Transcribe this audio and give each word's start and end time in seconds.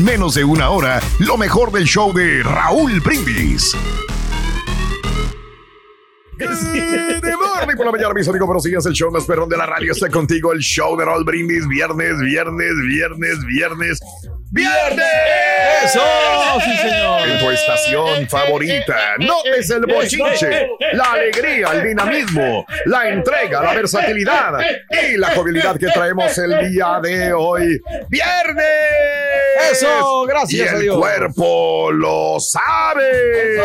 menos 0.00 0.34
de 0.34 0.44
una 0.44 0.70
hora 0.70 1.00
lo 1.18 1.36
mejor 1.36 1.72
del 1.72 1.84
show 1.84 2.12
de 2.12 2.42
Raúl 2.42 3.00
Brindis. 3.00 3.76
De 6.40 7.36
morning 7.36 7.76
por 7.76 7.84
la 7.84 7.92
mañana, 7.92 8.14
mis 8.14 8.26
amigos, 8.26 8.46
buenos 8.46 8.64
días. 8.64 8.86
El 8.86 8.94
show 8.94 9.10
más 9.10 9.24
perrón 9.24 9.50
de 9.50 9.58
la 9.58 9.66
radio 9.66 9.92
está 9.92 10.08
contigo. 10.08 10.52
El 10.52 10.60
show 10.60 10.96
de 10.96 11.04
Raúl 11.04 11.22
Brindis. 11.22 11.68
Viernes, 11.68 12.18
viernes, 12.18 12.72
viernes, 12.88 13.44
viernes. 13.44 14.00
¡Viernes! 14.52 15.06
¡Eso! 15.84 16.00
¡Sí, 16.64 16.76
señor! 16.76 17.28
En 17.28 17.38
tu 17.38 17.50
estación 17.50 18.28
favorita. 18.28 18.96
Notes 19.18 19.70
el 19.70 19.86
bochinche, 19.86 20.68
la 20.92 21.12
alegría, 21.12 21.68
el 21.72 21.84
dinamismo, 21.84 22.66
la 22.86 23.08
entrega, 23.08 23.62
la 23.62 23.74
versatilidad 23.74 24.58
y 24.90 25.16
la 25.16 25.30
jovialidad 25.36 25.78
que 25.78 25.86
traemos 25.86 26.36
el 26.38 26.68
día 26.68 26.98
de 27.00 27.32
hoy. 27.32 27.80
¡Viernes! 28.08 28.64
¡Eso! 29.70 30.24
Gracias 30.26 30.52
y 30.52 30.68
el 30.68 30.74
a 30.74 30.78
Dios. 30.80 30.98
cuerpo 30.98 31.92
lo 31.92 32.40
sabe. 32.40 33.60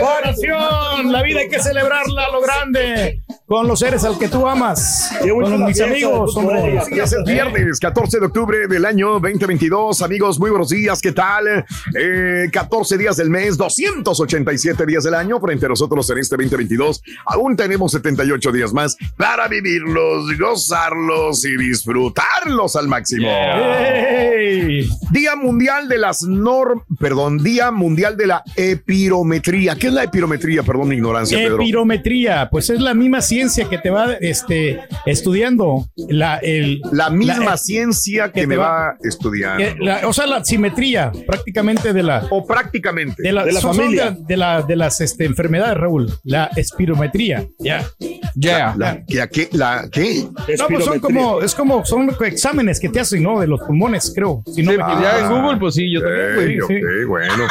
Oración, 0.00 1.12
la 1.12 1.22
vida 1.22 1.40
hay 1.40 1.48
que 1.48 1.60
celebrarla 1.60 2.24
a 2.24 2.30
lo 2.30 2.40
grande, 2.40 3.20
con 3.46 3.68
los 3.68 3.78
seres 3.78 4.02
al 4.02 4.18
que 4.18 4.26
tú 4.28 4.46
amas, 4.48 5.08
con 5.20 5.64
mis 5.64 5.80
amigos, 5.80 6.36
hombre. 6.36 6.80
Sí, 6.84 6.98
es 6.98 7.12
el 7.12 7.22
viernes 7.22 7.78
14 7.78 8.18
de 8.18 8.26
octubre 8.26 8.66
del 8.66 8.84
año 8.84 9.20
2022. 9.20 10.02
Amigos, 10.02 10.40
muy 10.40 10.50
buenos 10.50 10.70
días. 10.70 11.00
¿Qué 11.00 11.12
tal? 11.12 11.64
Eh, 11.96 12.48
14 12.52 12.98
días 12.98 13.16
del 13.16 13.30
mes, 13.30 13.56
287 13.56 14.84
días 14.84 15.04
del 15.04 15.14
año. 15.14 15.38
Frente 15.38 15.66
a 15.66 15.68
nosotros 15.68 16.10
en 16.10 16.18
este 16.18 16.34
2022, 16.36 17.02
aún 17.24 17.54
tenemos 17.54 17.92
78 17.92 18.50
días 18.50 18.72
más 18.72 18.96
para 19.16 19.46
vivirlos, 19.46 20.36
gozarlos 20.36 21.44
y 21.44 21.56
disfrutarlos 21.56 22.74
al 22.74 22.88
máximo. 22.88 23.28
¡Ey! 23.28 24.88
Día 25.12 25.36
Mundial 25.36 25.88
de 25.88 25.98
las 25.98 26.22
Norm... 26.22 26.82
Perdón, 26.98 27.44
Día 27.44 27.70
Mundial 27.70 28.16
de 28.16 28.26
la 28.26 28.42
Epirometría. 28.56 29.76
¿Qué 29.76 29.86
es 29.86 29.92
la 29.92 30.02
epirometría? 30.02 30.64
Perdón 30.64 30.88
mi 30.88 30.96
ignorancia, 30.96 31.38
Pedro. 31.38 31.62
Epirometría, 31.62 32.48
pues 32.50 32.70
es 32.70 32.80
la 32.80 32.92
misma 32.92 33.20
ciencia 33.20 33.35
que 33.36 33.78
te 33.78 33.90
va 33.90 34.14
este, 34.20 34.80
estudiando 35.04 35.86
la, 36.08 36.36
el, 36.38 36.80
La 36.92 37.10
misma 37.10 37.44
la- 37.44 37.56
ciencia 37.58 38.32
que, 38.32 38.40
que 38.42 38.46
me 38.46 38.56
va- 38.56 38.68
va 38.70 38.96
estudiando. 39.02 39.58
que- 39.62 39.76
la- 39.84 40.08
o 40.08 40.12
sea, 40.12 40.26
la 40.26 40.42
simetría 40.44 41.12
prácticamente 41.26 41.92
de 41.92 42.02
la, 42.02 42.26
o 42.30 42.46
prácticamente. 42.46 43.22
de 43.22 43.32
la, 43.32 43.44
De 43.44 43.52
la 43.52 43.60
son- 43.60 43.74
son 43.74 43.84
familia. 43.84 44.10
De, 44.12 44.24
de 44.26 44.36
la, 44.38 44.62
de 44.62 44.76
las 44.76 45.00
este, 45.02 45.24
enfermedades, 45.26 45.76
Raúl. 45.76 46.10
La 46.24 46.46
espirometría. 46.56 47.46
Ya. 47.58 47.86
Ya. 48.34 48.74
La, 48.76 49.04
¿que, 49.06 49.20
a 49.20 49.28
qué? 49.28 49.48
¿La 49.52 49.88
qué? 49.92 50.24
No, 50.58 50.66
pues 50.68 50.84
son 50.84 51.00
como, 51.00 51.40
es 51.42 51.54
como, 51.54 51.84
son 51.84 52.10
exámenes 52.24 52.80
que 52.80 52.88
te 52.88 53.00
hacen, 53.00 53.22
¿no? 53.22 53.38
De 53.40 53.46
los 53.46 53.60
pulmones, 53.60 54.12
creo. 54.14 54.42
Si 54.46 54.62
no 54.62 54.70
me 54.72 54.76
equivoco. 54.78 55.02
Ya 55.02 55.20
en 55.20 55.28
Google, 55.30 55.58
pues 55.58 55.74
sí, 55.74 55.92
yo 55.92 56.00
también, 56.00 56.34
güey. 56.34 56.52
Ey, 56.52 56.60
ok, 56.60 56.68
sí. 56.68 57.04
bueno. 57.06 57.44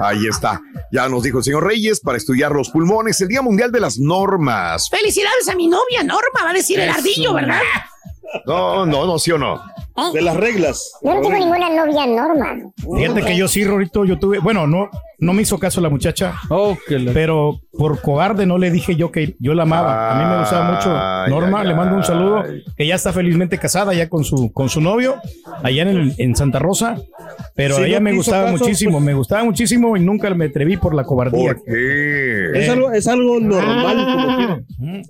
Ahí 0.00 0.26
está. 0.28 0.60
Ya 0.94 1.08
nos 1.08 1.24
dijo 1.24 1.38
el 1.38 1.44
señor 1.44 1.66
Reyes 1.66 1.98
para 1.98 2.16
estudiar 2.16 2.52
los 2.52 2.70
pulmones, 2.70 3.20
el 3.20 3.26
Día 3.26 3.42
Mundial 3.42 3.72
de 3.72 3.80
las 3.80 3.98
Normas. 3.98 4.88
Felicidades 4.88 5.48
a 5.48 5.56
mi 5.56 5.66
novia 5.66 6.04
Norma, 6.04 6.44
va 6.44 6.50
a 6.50 6.52
decir 6.52 6.78
el 6.78 6.88
ardillo, 6.88 7.34
¿verdad? 7.34 7.62
No, 8.46 8.86
no, 8.86 9.04
no, 9.04 9.18
sí 9.18 9.32
o 9.32 9.38
no. 9.38 9.60
De 10.12 10.22
las 10.22 10.36
reglas. 10.36 10.92
Yo 11.02 11.14
no 11.14 11.20
tengo 11.20 11.36
ninguna 11.36 11.68
novia 11.68 12.06
Norma. 12.06 12.58
Fíjate 12.96 13.22
que 13.22 13.36
yo 13.36 13.48
sí, 13.48 13.64
Rorito, 13.64 14.04
yo 14.04 14.20
tuve, 14.20 14.38
bueno, 14.38 14.68
no, 14.68 14.88
no 15.24 15.32
me 15.32 15.42
hizo 15.42 15.58
caso 15.58 15.80
la 15.80 15.88
muchacha, 15.88 16.34
Oh, 16.50 16.76
la- 16.88 17.12
pero 17.12 17.58
por 17.76 18.00
cobarde 18.00 18.46
no 18.46 18.58
le 18.58 18.70
dije 18.70 18.94
yo 18.96 19.10
que 19.10 19.34
yo 19.40 19.54
la 19.54 19.64
amaba. 19.64 20.12
A 20.12 20.22
mí 20.22 20.30
me 20.30 20.38
gustaba 20.40 20.70
mucho. 20.72 20.90
Norma, 21.34 21.60
ay, 21.62 21.68
le 21.68 21.74
mando 21.74 21.96
un 21.96 22.04
saludo, 22.04 22.44
que 22.76 22.86
ya 22.86 22.94
está 22.94 23.12
felizmente 23.12 23.58
casada 23.58 23.92
ya 23.94 24.08
con 24.08 24.22
su, 24.24 24.52
con 24.52 24.68
su 24.68 24.80
novio, 24.80 25.16
allá 25.62 25.82
en, 25.82 25.88
el- 25.88 26.14
en 26.18 26.36
Santa 26.36 26.58
Rosa, 26.58 26.96
pero 27.56 27.76
Si 27.76 27.82
a 27.82 27.86
ella 27.86 27.98
no 28.00 28.04
me 28.04 28.12
gustaba 28.14 28.44
caso, 28.52 28.58
muchísimo, 28.58 28.92
pues- 28.92 29.04
me 29.04 29.14
gustaba 29.14 29.44
muchísimo 29.44 29.96
y 29.96 30.00
nunca 30.00 30.30
me 30.34 30.44
atreví 30.46 30.76
por 30.76 30.94
la 30.94 31.04
cobardía. 31.04 31.54
¿Por 31.54 31.64
qué? 31.64 32.50
Es 32.54 32.68
algo, 32.68 32.92
es 32.92 33.08
algo 33.08 33.40
normal, 33.40 33.96
como 34.12 34.36
quiera. 34.36 34.60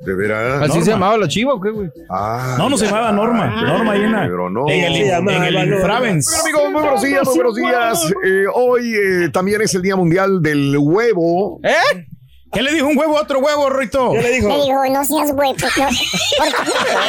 ¿De 0.04 0.14
veras? 0.14 0.62
¿Así 0.62 0.68
Norma. 0.68 0.84
se 0.84 0.90
llamaba 0.90 1.18
la 1.18 1.28
chiva 1.28 1.54
o 1.54 1.60
qué, 1.60 1.70
güey? 1.70 1.90
Ah, 2.08 2.54
No, 2.58 2.68
no 2.70 2.76
se 2.78 2.86
llamaba 2.86 3.12
Norma, 3.12 3.62
Norma 3.66 3.94
llena. 3.94 4.22
Pero 4.22 4.48
no. 4.50 4.68
En 4.68 4.84
el, 4.84 4.94
Se 4.94 5.06
llamaba 5.08 5.48
en 5.48 5.54
el. 5.56 5.74
Infravens. 5.74 6.26
Bueno, 6.30 6.42
amigos, 6.44 6.72
muy 6.72 6.82
buenos 6.82 7.02
días, 7.02 7.24
muy 7.26 7.34
buenos 7.34 7.56
días. 7.56 8.12
Eh, 8.24 8.44
hoy 8.54 8.94
eh, 8.94 9.28
también 9.32 9.60
es 9.62 9.74
el 9.74 9.82
Día 9.82 9.96
Mundial 9.96 10.03
del 10.40 10.76
Huevo. 10.78 11.60
¿Eh? 11.62 12.06
¿Qué 12.54 12.62
le 12.62 12.72
dijo 12.72 12.86
un 12.86 12.96
huevo 12.96 13.18
a 13.18 13.22
otro 13.22 13.40
huevo, 13.40 13.68
Rito? 13.70 14.12
¿Qué 14.12 14.22
le 14.22 14.30
dijo? 14.32 14.48
Le 14.48 14.62
digo, 14.62 14.84
no 14.90 15.04
seas 15.04 15.28
no, 15.30 15.36
porque 15.36 15.60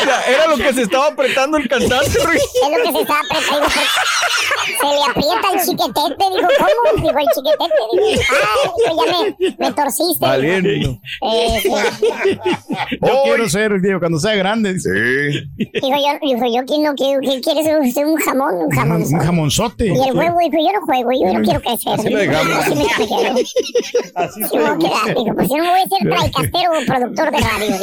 Era, 0.03 0.23
era 0.27 0.47
lo 0.47 0.57
que 0.57 0.73
se 0.73 0.81
estaba 0.83 1.07
apretando 1.07 1.57
el 1.57 1.67
cantante, 1.69 2.19
güey. 2.23 2.37
es 2.37 2.43
lo 2.77 2.83
que 2.83 2.91
se 2.91 3.01
estaba 3.01 3.19
apretando. 3.19 3.69
Se 3.69 4.85
le 4.87 5.03
aprieta 5.09 5.47
el 5.53 5.59
chiquetete, 5.61 6.25
dijo, 6.35 6.49
¿cómo? 6.57 7.03
Dijo 7.07 7.19
el 7.19 7.27
chiquetete, 7.35 7.79
digo, 7.93 8.21
ah, 8.31 8.69
dijo, 8.77 9.05
ya 9.05 9.11
me, 9.11 9.55
me 9.59 9.71
torciste. 9.73 10.25
Valiendo. 10.25 10.69
Eh, 11.21 11.59
sí. 11.61 11.69
Yo 11.69 13.07
Hoy- 13.07 13.19
quiero 13.25 13.49
ser, 13.49 13.79
digo, 13.81 13.99
cuando 13.99 14.19
sea 14.19 14.35
grande. 14.35 14.79
Sí. 14.79 14.89
Dijo 15.57 15.87
yo, 15.87 16.19
dijo 16.21 16.45
yo, 16.45 16.65
¿quién 16.65 16.83
no 16.83 16.93
quiero? 16.95 17.21
¿Qué 17.21 17.41
quieres 17.41 17.93
ser 17.93 18.05
un 18.05 18.17
jamón? 18.17 18.55
Un 18.55 18.69
jamón. 18.71 19.03
Un 19.03 19.19
jamonzote. 19.19 19.87
Y 19.87 19.91
el 20.09 20.15
huevo 20.15 20.37
dijo, 20.39 20.57
yo 20.57 20.71
no 20.73 20.85
juego, 20.85 21.09
yo 21.11 21.33
no 21.33 21.41
quiero 21.43 21.61
crecer. 21.61 21.93
Así 21.93 22.09
lo 22.09 22.17
dejamos. 22.17 22.57
Así 22.57 22.75
me 22.75 22.83
expliqué. 22.83 23.15
Así 24.15 24.43
Sí, 24.43 24.57
me 25.35 25.47
voy 25.47 25.49
a 25.49 25.49
quedar, 25.49 25.49
dijo, 25.49 25.49
pues 25.49 25.49
yo 25.49 25.57
no 25.57 25.69
voy 25.71 25.79
a 25.79 25.87
ser 25.87 26.09
traicastero 26.09 26.71
o 26.71 26.85
productor 26.85 27.31
de 27.31 27.39
radio. 27.39 27.75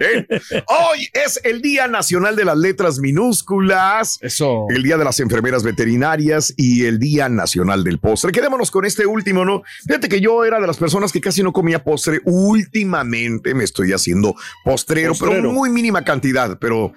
¿Eh? 0.00 0.26
Hoy 0.66 1.08
es 1.12 1.40
el 1.44 1.62
Día 1.62 1.88
Nacional 1.88 2.36
de 2.36 2.44
las 2.44 2.56
Letras 2.56 2.98
Minúsculas. 2.98 4.18
Eso. 4.20 4.66
El 4.68 4.82
Día 4.82 4.96
de 4.96 5.04
las 5.04 5.20
Enfermeras 5.20 5.62
Veterinarias 5.62 6.54
y 6.56 6.84
el 6.84 6.98
Día 6.98 7.28
Nacional 7.28 7.84
del 7.84 7.98
Postre. 7.98 8.32
Quedémonos 8.32 8.70
con 8.70 8.84
este 8.84 9.06
último, 9.06 9.44
¿no? 9.44 9.62
Fíjate 9.86 10.08
que 10.08 10.20
yo 10.20 10.44
era 10.44 10.60
de 10.60 10.66
las 10.66 10.76
personas 10.76 11.12
que 11.12 11.20
casi 11.20 11.42
no 11.42 11.52
comía 11.52 11.82
postre. 11.82 12.20
Últimamente 12.24 13.54
me 13.54 13.64
estoy 13.64 13.92
haciendo 13.92 14.34
postrero, 14.64 15.14
pero 15.18 15.52
muy 15.52 15.70
mínima 15.70 16.04
cantidad. 16.04 16.58
Pero 16.58 16.92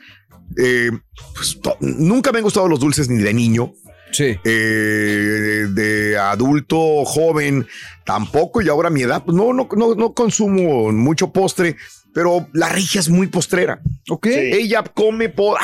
eh, 0.57 0.91
pues, 1.33 1.59
nunca 1.79 2.31
me 2.31 2.39
han 2.39 2.43
gustado 2.43 2.67
los 2.67 2.79
dulces 2.79 3.09
ni 3.09 3.21
de 3.21 3.33
niño. 3.33 3.73
Sí. 4.11 4.37
eh, 4.43 5.65
de 5.69 6.17
adulto 6.17 7.05
joven 7.05 7.67
tampoco 8.03 8.61
y 8.61 8.69
ahora 8.69 8.87
a 8.87 8.91
mi 8.91 9.01
edad 9.01 9.23
pues 9.23 9.35
no, 9.35 9.53
no, 9.53 9.67
no, 9.75 9.95
no 9.95 10.13
consumo 10.13 10.91
mucho 10.91 11.31
postre 11.31 11.75
pero 12.13 12.47
la 12.53 12.67
regia 12.69 12.99
es 12.99 13.09
muy 13.09 13.27
postrera 13.27 13.79
Ok. 14.09 14.27
ella 14.27 14.83
come 14.83 15.29
por 15.29 15.57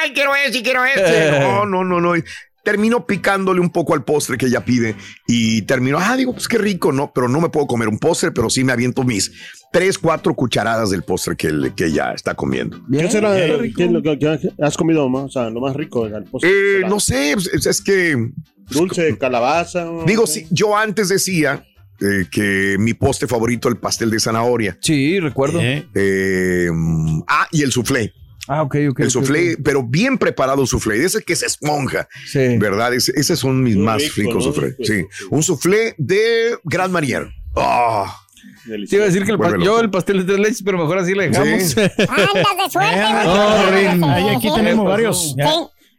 ay 0.00 0.12
quiero 0.12 0.34
ese 0.34 0.62
quiero 0.62 0.84
ese 0.84 1.30
no 1.40 1.66
no 1.66 1.84
no 1.84 2.00
no 2.00 2.14
termino 2.64 3.06
picándole 3.06 3.60
un 3.60 3.70
poco 3.70 3.94
al 3.94 4.04
postre 4.04 4.36
que 4.36 4.46
ella 4.46 4.64
pide 4.64 4.94
y 5.26 5.62
termino, 5.62 5.98
ah, 5.98 6.16
digo, 6.16 6.32
pues 6.32 6.48
qué 6.48 6.58
rico, 6.58 6.92
¿no? 6.92 7.12
Pero 7.14 7.28
no 7.28 7.40
me 7.40 7.48
puedo 7.48 7.66
comer 7.66 7.88
un 7.88 7.98
postre, 7.98 8.32
pero 8.32 8.50
sí 8.50 8.64
me 8.64 8.72
aviento 8.72 9.02
mis 9.04 9.32
tres, 9.72 9.98
cuatro 9.98 10.34
cucharadas 10.34 10.90
del 10.90 11.02
postre 11.02 11.36
que, 11.36 11.72
que 11.76 11.86
ella 11.86 12.12
está 12.12 12.34
comiendo. 12.34 12.80
¿Qué 12.90 13.10
será 13.10 13.34
qué 13.34 13.84
es 13.84 13.90
lo 13.90 14.02
que, 14.02 14.18
que 14.18 14.38
has 14.60 14.76
comido 14.76 15.08
más? 15.08 15.24
O 15.24 15.30
sea, 15.30 15.50
lo 15.50 15.60
más 15.60 15.74
rico 15.74 16.08
del 16.08 16.24
postre. 16.24 16.50
Eh, 16.50 16.76
¿Será 16.76 16.88
no 16.88 17.00
sé, 17.00 17.32
es, 17.32 17.66
es 17.66 17.80
que, 17.80 18.16
Dulce 18.70 19.02
de 19.02 19.18
calabaza. 19.18 19.88
digo, 20.06 20.26
sí, 20.26 20.46
yo 20.50 20.76
antes 20.76 21.08
decía 21.08 21.64
eh, 22.00 22.26
que 22.30 22.76
mi 22.78 22.94
postre 22.94 23.28
favorito, 23.28 23.68
el 23.68 23.76
pastel 23.76 24.10
de 24.10 24.20
zanahoria. 24.20 24.78
Sí, 24.80 25.20
recuerdo. 25.20 25.60
Eh, 25.60 25.86
Eh, 25.94 26.68
mm, 26.72 27.22
ah, 27.26 27.46
y 27.50 27.62
el 27.62 27.72
soufflé. 27.72 28.12
Ah, 28.48 28.62
ok, 28.62 28.76
ok. 28.90 29.00
el 29.00 29.10
soufflé, 29.10 29.56
pero 29.62 29.82
bien 29.82 30.18
preparado 30.18 30.66
soufflé, 30.66 31.04
ese 31.04 31.22
que 31.22 31.36
se 31.36 31.46
esponja, 31.46 32.08
Sí. 32.26 32.58
¿verdad? 32.58 32.92
Ese- 32.94 33.12
esos 33.14 33.38
son 33.38 33.62
mis 33.62 33.76
Muy 33.76 33.84
más 33.84 34.02
rico, 34.02 34.14
ricos 34.16 34.34
¿no? 34.46 34.52
soufflé. 34.52 34.74
Sí, 34.80 34.84
sí. 34.86 35.04
un 35.30 35.42
soufflé 35.42 35.94
de 35.98 36.56
Gran 36.64 36.90
Marnier. 36.90 37.28
Ah, 37.56 38.16
Te 38.64 38.96
iba 38.96 39.04
a 39.04 39.06
decir 39.08 39.24
que 39.24 39.32
el 39.32 39.62
yo 39.62 39.80
el 39.80 39.90
pastel 39.90 40.18
de 40.18 40.24
tres 40.24 40.38
leches, 40.38 40.62
pero 40.62 40.78
mejor 40.78 40.98
así 40.98 41.14
le 41.14 41.28
dejamos. 41.28 41.62
Sí. 41.62 41.80
Andas 42.08 42.56
de 42.64 42.70
suerte, 42.70 43.00
ahí 44.04 44.28
aquí 44.36 44.48
tenemos 44.54 44.86
varios. 44.86 45.34
ya. 45.36 45.50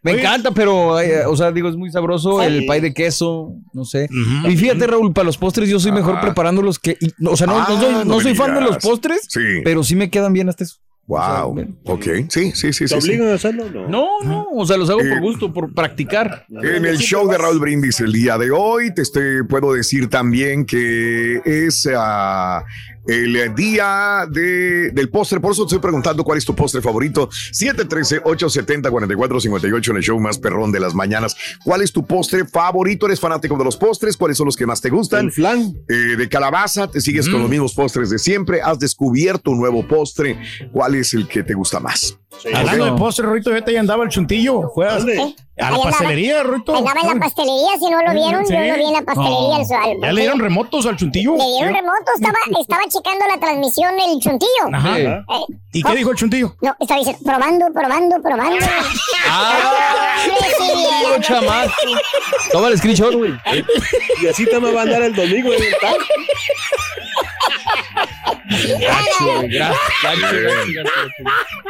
Me 0.03 0.13
Oye. 0.13 0.21
encanta, 0.21 0.49
pero, 0.51 0.99
eh, 0.99 1.27
o 1.27 1.37
sea, 1.37 1.51
digo, 1.51 1.69
es 1.69 1.75
muy 1.75 1.91
sabroso. 1.91 2.39
Sí. 2.39 2.45
El 2.47 2.65
pay 2.65 2.81
de 2.81 2.91
queso, 2.91 3.53
no 3.71 3.85
sé. 3.85 4.09
Y 4.49 4.57
fíjate, 4.57 4.87
Raúl, 4.87 5.13
para 5.13 5.25
los 5.25 5.37
postres 5.37 5.69
yo 5.69 5.79
soy 5.79 5.91
mejor 5.91 6.19
preparándolos 6.19 6.79
que. 6.79 6.97
y- 6.99 7.13
o 7.27 7.37
sea, 7.37 7.45
no, 7.45 7.53
no 7.53 7.59
Ah, 7.61 7.65
soy, 7.79 7.91
no 7.91 8.05
no 8.05 8.17
me 8.17 8.23
soy 8.23 8.33
fan 8.35 8.55
de 8.55 8.61
los 8.61 8.77
postres, 8.77 9.21
sí. 9.29 9.39
pero 9.63 9.83
sí 9.83 9.95
me 9.95 10.09
quedan 10.09 10.33
bien 10.33 10.49
hasta 10.49 10.63
eso. 10.63 10.77
Wow. 11.11 11.51
o 11.51 11.55
sea, 11.55 11.67
ok. 11.93 12.03
Sí, 12.29 12.51
sí, 12.53 12.73
sí. 12.73 12.85
¿Te 12.85 12.87
sí, 12.87 13.01
sí. 13.01 13.07
obligan 13.09 13.27
a 13.29 13.33
hacerlo? 13.35 13.65
No. 13.69 13.87
No, 13.87 14.07
no, 14.23 14.47
o 14.53 14.65
sea, 14.65 14.77
los 14.77 14.89
hago 14.89 15.01
Eh, 15.01 15.09
por 15.09 15.21
gusto, 15.21 15.53
por 15.53 15.73
practicar. 15.73 16.45
En 16.49 16.85
el 16.85 16.97
show 16.97 17.27
de 17.29 17.37
Raúl 17.37 17.59
Brindis 17.59 17.99
el 17.99 18.11
día 18.13 18.37
de 18.37 18.51
hoy, 18.51 18.93
te 18.93 19.01
estoy- 19.01 19.43
puedo 19.47 19.73
decir 19.73 20.09
también 20.09 20.65
que 20.65 21.41
es 21.45 21.87
ah, 21.95 22.63
el 23.07 23.55
día 23.55 24.27
de, 24.29 24.91
del 24.91 25.09
postre. 25.09 25.39
Por 25.39 25.53
eso 25.53 25.63
te 25.63 25.69
estoy 25.75 25.79
preguntando 25.79 26.23
cuál 26.23 26.37
es 26.37 26.45
tu 26.45 26.53
postre 26.55 26.79
favorito. 26.81 27.29
713-870-4458 27.29 29.89
en 29.89 29.97
el 29.97 30.03
show 30.03 30.19
más 30.19 30.37
perrón 30.37 30.71
de 30.71 30.79
las 30.79 30.93
mañanas. 30.93 31.35
¿Cuál 31.63 31.81
es 31.81 31.91
tu 31.91 32.05
postre 32.05 32.45
favorito? 32.45 33.07
¿Eres 33.07 33.19
fanático 33.19 33.57
de 33.57 33.63
los 33.63 33.77
postres? 33.77 34.17
¿Cuáles 34.17 34.37
son 34.37 34.45
los 34.45 34.55
que 34.55 34.65
más 34.65 34.81
te 34.81 34.89
gustan? 34.89 35.25
El 35.25 35.31
flan. 35.31 35.73
Eh, 35.87 36.15
de 36.17 36.29
calabaza, 36.29 36.87
te 36.87 37.01
sigues 37.01 37.29
con 37.29 37.41
los 37.41 37.49
mismos 37.49 37.73
postres 37.73 38.09
de 38.09 38.19
siempre. 38.19 38.61
¿Has 38.61 38.79
descubierto 38.79 39.51
un 39.51 39.59
nuevo 39.59 39.87
postre? 39.87 40.39
¿Cuál 40.71 40.95
es 40.95 41.13
el 41.13 41.27
que 41.27 41.43
te 41.43 41.53
gusta 41.53 41.79
más? 41.79 42.17
Sí. 42.41 42.49
Hablando 42.53 42.85
de 42.85 42.93
postre, 42.93 43.31
Rito, 43.31 43.51
ya 43.51 43.63
te 43.63 43.77
andaba 43.77 44.03
el 44.03 44.09
chuntillo. 44.09 44.71
Fue 44.73 44.87
a, 44.87 44.97
¿Dónde? 44.97 45.35
A 45.61 45.69
la 45.71 45.75
andaba. 45.75 45.91
pastelería, 45.91 46.43
Rito. 46.43 46.75
Andaba 46.75 46.99
en 47.01 47.07
la 47.07 47.15
pastelería, 47.25 47.71
si 47.79 47.89
no 47.89 48.01
lo 48.01 48.13
vieron, 48.13 48.45
Sí. 48.45 48.53
yo 48.53 48.59
lo 48.59 48.75
vi 48.75 48.83
en 48.85 48.93
la 48.93 49.01
pastelería. 49.01 49.55
al- 49.55 49.91
al- 49.91 50.01
Ya 50.01 50.11
le 50.13 50.21
dieron 50.21 50.39
remotos 50.39 50.85
al 50.85 50.97
chuntillo. 50.97 51.35
Le 51.37 51.45
dieron 51.45 51.73
remoto, 51.73 52.11
estaba, 52.15 52.37
estaba 52.59 52.83
checando 52.89 53.25
la 53.27 53.39
transmisión 53.39 53.93
el 53.99 54.19
chuntillo. 54.19 54.67
Ajá. 54.73 54.99
Eh, 54.99 55.23
¿Y 55.73 55.83
qué 55.83 55.95
dijo 55.95 56.11
el 56.11 56.17
chuntillo? 56.17 56.55
no, 56.61 56.75
estaba 56.79 56.99
diciendo, 56.99 57.21
probando, 57.23 57.65
probando, 57.73 58.21
probando. 58.21 58.65
¡Ah! 59.27 60.17
Toma 62.51 62.67
el 62.67 62.77
screenshot, 62.77 63.13
güey. 63.15 63.33
Y 64.21 64.27
así 64.27 64.45
te 64.45 64.59
me 64.59 64.71
va 64.71 64.81
a 64.81 64.83
andar 64.83 65.01
el 65.01 65.15
domingo 65.15 65.53
en 65.53 65.63
el 65.63 65.75
tal. 65.79 65.95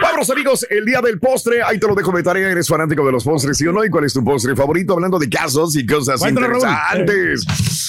Vámonos 0.01 0.29
amigos, 0.29 0.65
el 0.69 0.85
día 0.85 1.01
del 1.01 1.19
postre, 1.19 1.61
ahí 1.63 1.79
te 1.79 1.87
lo 1.87 1.95
dejo 1.95 2.11
de 2.11 2.23
tarea, 2.23 2.49
eres 2.49 2.67
fanático 2.67 3.05
de 3.05 3.11
los 3.11 3.23
postres, 3.23 3.57
¿sí 3.57 3.67
o 3.67 3.71
no? 3.71 3.85
¿Y 3.85 3.89
cuál 3.89 4.05
es 4.05 4.13
tu 4.13 4.23
postre 4.23 4.55
favorito? 4.55 4.93
Hablando 4.93 5.19
de 5.19 5.29
casos 5.29 5.75
y 5.75 5.85
cosas 5.85 6.21
interesantes. 6.27 7.45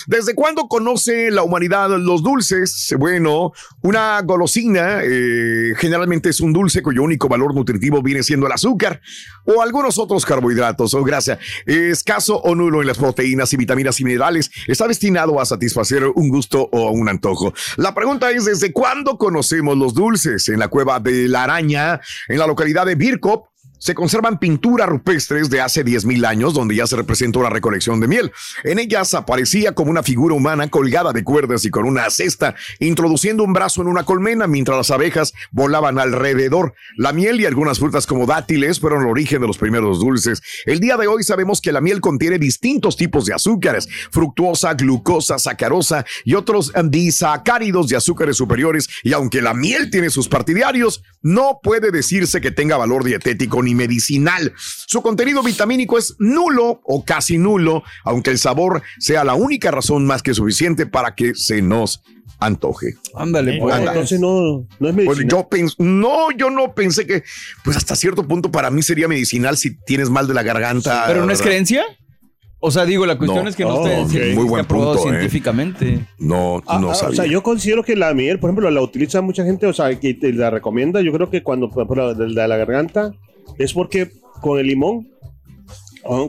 ¿Desde 0.06 0.34
cuándo 0.34 0.68
conoce 0.68 1.30
la 1.30 1.42
humanidad 1.42 1.90
los 1.98 2.22
dulces? 2.22 2.94
Bueno, 2.98 3.52
una 3.82 4.20
golosina 4.22 5.00
eh, 5.02 5.72
generalmente 5.76 6.28
es 6.28 6.40
un 6.40 6.52
dulce 6.52 6.82
cuyo 6.82 7.02
único 7.02 7.28
valor 7.28 7.54
nutritivo 7.54 8.02
viene 8.02 8.22
siendo 8.22 8.46
el 8.46 8.52
azúcar 8.52 9.00
o 9.44 9.62
algunos 9.62 9.98
otros 9.98 10.26
carbohidratos 10.26 10.94
o 10.94 11.02
grasa. 11.02 11.38
Escaso 11.66 12.36
o 12.36 12.54
nulo 12.54 12.80
en 12.80 12.88
las 12.88 12.98
proteínas 12.98 13.52
y 13.52 13.56
vitaminas 13.56 14.00
y 14.00 14.04
minerales, 14.04 14.50
está 14.66 14.86
destinado 14.86 15.40
a 15.40 15.46
satisfacer 15.46 16.04
un 16.04 16.28
gusto 16.28 16.68
o 16.72 16.90
un 16.90 17.08
antojo. 17.08 17.54
La 17.76 17.94
pregunta 17.94 18.30
es, 18.30 18.44
¿desde 18.44 18.72
cuándo 18.72 18.81
conocemos 19.18 19.76
los 19.76 19.94
dulces? 19.94 20.48
En 20.48 20.58
la 20.58 20.68
cueva 20.68 21.00
de 21.00 21.28
la 21.28 21.44
araña, 21.44 22.00
en 22.28 22.38
la 22.38 22.46
localidad 22.46 22.86
de 22.86 22.94
Birkop, 22.94 23.46
se 23.82 23.96
conservan 23.96 24.38
pinturas 24.38 24.88
rupestres 24.88 25.50
de 25.50 25.60
hace 25.60 25.84
10.000 25.84 26.24
años 26.24 26.54
donde 26.54 26.76
ya 26.76 26.86
se 26.86 26.94
representa 26.94 27.40
una 27.40 27.50
recolección 27.50 27.98
de 27.98 28.06
miel. 28.06 28.30
En 28.62 28.78
ellas 28.78 29.12
aparecía 29.12 29.74
como 29.74 29.90
una 29.90 30.04
figura 30.04 30.36
humana 30.36 30.68
colgada 30.68 31.12
de 31.12 31.24
cuerdas 31.24 31.64
y 31.64 31.70
con 31.70 31.84
una 31.84 32.08
cesta, 32.10 32.54
introduciendo 32.78 33.42
un 33.42 33.52
brazo 33.52 33.82
en 33.82 33.88
una 33.88 34.04
colmena 34.04 34.46
mientras 34.46 34.76
las 34.78 34.92
abejas 34.92 35.32
volaban 35.50 35.98
alrededor. 35.98 36.74
La 36.96 37.12
miel 37.12 37.40
y 37.40 37.44
algunas 37.44 37.80
frutas 37.80 38.06
como 38.06 38.24
dátiles 38.24 38.78
fueron 38.78 39.02
el 39.02 39.08
origen 39.08 39.40
de 39.40 39.48
los 39.48 39.58
primeros 39.58 39.98
dulces. 39.98 40.42
El 40.64 40.78
día 40.78 40.96
de 40.96 41.08
hoy 41.08 41.24
sabemos 41.24 41.60
que 41.60 41.72
la 41.72 41.80
miel 41.80 42.00
contiene 42.00 42.38
distintos 42.38 42.96
tipos 42.96 43.24
de 43.24 43.34
azúcares, 43.34 43.88
fructuosa, 44.12 44.74
glucosa, 44.74 45.40
sacarosa 45.40 46.04
y 46.24 46.34
otros 46.34 46.72
disacáridos 46.84 47.88
de 47.88 47.96
azúcares 47.96 48.36
superiores. 48.36 48.88
Y 49.02 49.12
aunque 49.12 49.42
la 49.42 49.54
miel 49.54 49.90
tiene 49.90 50.08
sus 50.08 50.28
partidarios, 50.28 51.02
no 51.20 51.58
puede 51.60 51.90
decirse 51.90 52.40
que 52.40 52.52
tenga 52.52 52.76
valor 52.76 53.02
dietético 53.02 53.60
ni 53.60 53.71
medicinal. 53.74 54.52
Su 54.56 55.02
contenido 55.02 55.42
vitamínico 55.42 55.98
es 55.98 56.16
nulo 56.18 56.80
o 56.84 57.04
casi 57.04 57.38
nulo, 57.38 57.82
aunque 58.04 58.30
el 58.30 58.38
sabor 58.38 58.82
sea 58.98 59.24
la 59.24 59.34
única 59.34 59.70
razón 59.70 60.04
más 60.06 60.22
que 60.22 60.34
suficiente 60.34 60.86
para 60.86 61.14
que 61.14 61.34
se 61.34 61.62
nos 61.62 62.02
antoje. 62.38 62.94
Ándale, 63.14 63.58
pues. 63.60 63.74
Anda. 63.74 63.92
Entonces 63.92 64.18
no, 64.18 64.66
no 64.80 64.88
es 64.88 64.94
Pues 64.94 64.94
medicina. 64.96 65.28
yo 65.30 65.48
pens- 65.48 65.76
no, 65.78 66.30
yo 66.36 66.50
no 66.50 66.74
pensé 66.74 67.06
que, 67.06 67.22
pues 67.64 67.76
hasta 67.76 67.94
cierto 67.94 68.26
punto 68.26 68.50
para 68.50 68.70
mí 68.70 68.82
sería 68.82 69.06
medicinal 69.06 69.56
si 69.56 69.76
tienes 69.84 70.10
mal 70.10 70.26
de 70.26 70.34
la 70.34 70.42
garganta. 70.42 71.04
¿Pero 71.06 71.24
no 71.24 71.32
es 71.32 71.40
creencia? 71.40 71.84
O 72.64 72.70
sea, 72.70 72.84
digo, 72.84 73.06
la 73.06 73.18
cuestión 73.18 73.42
No. 73.42 73.50
es 73.50 73.56
que 73.56 73.64
no 73.64 73.74
Oh, 73.74 73.84
esté 73.86 74.00
ok. 74.00 74.08
científica- 74.10 74.40
Muy 74.40 74.48
buen 74.48 74.64
punto, 74.66 74.94
eh. 74.96 75.02
científicamente. 75.02 76.06
No, 76.18 76.62
Ah, 76.66 76.78
no 76.80 76.90
ah, 76.92 76.94
sabía. 76.94 77.12
O 77.12 77.22
sea, 77.22 77.26
yo 77.26 77.42
considero 77.42 77.82
que 77.82 77.96
la 77.96 78.14
miel, 78.14 78.38
por 78.38 78.50
ejemplo, 78.50 78.70
la 78.70 78.80
utiliza 78.82 79.20
mucha 79.20 79.44
gente, 79.44 79.66
o 79.66 79.72
sea, 79.72 79.98
que 79.98 80.14
te 80.14 80.32
la 80.32 80.48
recomienda. 80.50 81.00
Yo 81.00 81.12
creo 81.12 81.28
que 81.28 81.42
cuando, 81.42 81.68
por 81.70 81.82
ejemplo, 81.84 82.14
de, 82.14 82.26
de 82.26 82.48
la 82.48 82.56
garganta, 82.56 83.12
es 83.58 83.72
porque 83.72 84.10
con 84.40 84.58
el 84.58 84.66
limón, 84.66 85.08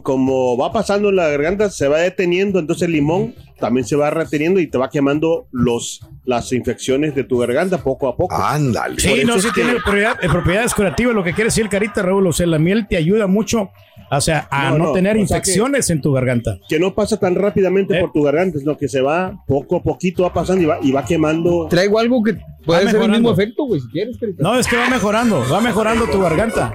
como 0.03 0.57
va 0.57 0.71
pasando 0.71 1.09
en 1.09 1.15
la 1.15 1.29
garganta, 1.29 1.69
se 1.69 1.87
va 1.87 1.99
deteniendo, 1.99 2.59
entonces 2.59 2.87
el 2.87 2.93
limón 2.93 3.35
también 3.63 3.85
se 3.87 3.95
va 3.95 4.09
reteniendo 4.09 4.59
y 4.59 4.67
te 4.67 4.77
va 4.77 4.89
quemando 4.89 5.47
los, 5.53 6.01
las 6.25 6.51
infecciones 6.51 7.15
de 7.15 7.23
tu 7.23 7.37
garganta 7.37 7.77
poco 7.77 8.09
a 8.09 8.17
poco. 8.17 8.35
Ándale. 8.35 8.99
Sí, 8.99 9.23
no, 9.25 9.39
sí 9.39 9.47
que- 9.55 9.61
tiene 9.61 9.79
propiedad- 9.79 10.17
eh, 10.21 10.27
propiedades 10.27 10.73
curativas, 10.73 11.15
lo 11.15 11.23
que 11.23 11.31
quiere 11.31 11.45
decir 11.45 11.69
Carita, 11.69 12.01
Raúl. 12.01 12.27
O 12.27 12.33
sea, 12.33 12.45
la 12.45 12.59
miel 12.59 12.85
te 12.89 12.97
ayuda 12.97 13.25
mucho, 13.25 13.69
o 14.11 14.19
sea, 14.21 14.49
a 14.51 14.71
No, 14.71 14.77
no, 14.77 14.83
no, 14.87 14.91
tener 14.91 15.15
infecciones 15.15 15.89
en 15.89 16.01
tu 16.01 16.11
garganta. 16.11 16.57
Que 16.67 16.77
no 16.77 16.93
pasa 16.93 17.17
tan 17.17 17.35
rápidamente 17.35 17.97
Eh. 17.97 18.01
por 18.01 18.11
tu 18.11 18.21
garganta, 18.21 18.59
sino 18.59 18.77
que 18.77 18.89
se 18.89 18.99
va 18.99 19.33
poco 19.47 19.77
a 19.77 19.81
poquito, 19.81 20.23
va 20.23 20.33
pasando 20.33 20.61
y 20.61 20.65
va, 20.65 20.79
y 20.81 20.91
va 20.91 21.05
quemando. 21.05 21.67
Traigo 21.69 21.99
algo 21.99 22.21
que 22.21 22.35
puede 22.65 22.91
ser 22.91 23.01
el 23.01 23.11
mismo 23.11 23.31
efecto, 23.31 23.63
güey, 23.63 23.79
si 23.79 23.87
quieres, 23.87 24.17
carita. 24.19 24.43
No, 24.43 24.59
es 24.59 24.67
que 24.67 24.75
va 24.75 24.89
mejorando, 24.89 25.41
va 25.49 25.61
mejorando 25.61 26.05
tu 26.07 26.19
garganta. 26.19 26.73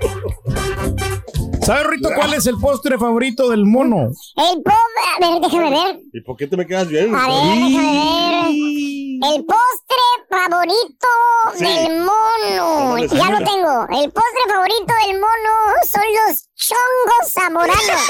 ¿Sabes, 1.69 1.87
Rito, 1.87 2.09
cuál 2.17 2.33
es 2.33 2.47
el 2.47 2.57
postre 2.57 2.97
favorito 2.97 3.51
del 3.51 3.67
mono? 3.67 4.07
El 4.07 4.63
pobre, 4.63 5.05
a 5.21 5.31
ver, 5.33 5.43
déjame 5.43 5.71
ver. 5.71 6.01
¿Y 6.15 6.23
por 6.23 6.35
qué 6.35 6.47
te 6.47 6.57
me 6.57 6.67
quedas 6.67 6.89
bien? 6.89 7.15
A 7.15 7.29
ver, 7.29 7.59
déjame 7.59 7.93
ver. 7.93 8.98
El 9.21 9.45
postre 9.45 10.05
favorito 10.31 11.09
Sí. 11.55 11.65
del 11.65 11.99
mono. 12.01 12.59
¿Cómo 12.59 12.97
le 12.99 13.09
Ya 13.09 13.31
lo 13.31 13.39
tengo. 13.39 13.87
El 13.91 14.13
postre 14.13 14.43
favorito 14.49 14.95
del 15.07 15.15
mono 15.19 15.51
son 15.91 16.03
los 16.03 16.49
chongos 16.55 17.33
zamoranos. 17.33 17.79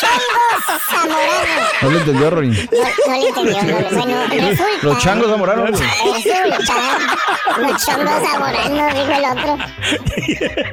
chongos 0.00 0.82
zamoranos. 0.90 1.72
No 1.82 1.90
lo 1.90 1.98
entendió, 1.98 2.30
Rory. 2.30 2.68
No, 2.72 3.12
no 3.12 3.20
le 3.20 3.28
entendió. 3.28 3.62
No, 3.62 3.90
bueno, 3.90 4.26
resulta. 4.30 4.78
Los 4.86 4.98
changos 4.98 5.30
zamoranos. 5.30 5.70
Resulta. 5.70 6.74
Los 7.58 7.84
chongos 7.84 8.28
zamoranos, 8.30 8.94
dijo 8.94 9.12
el 9.12 9.24
otro. 9.38 9.58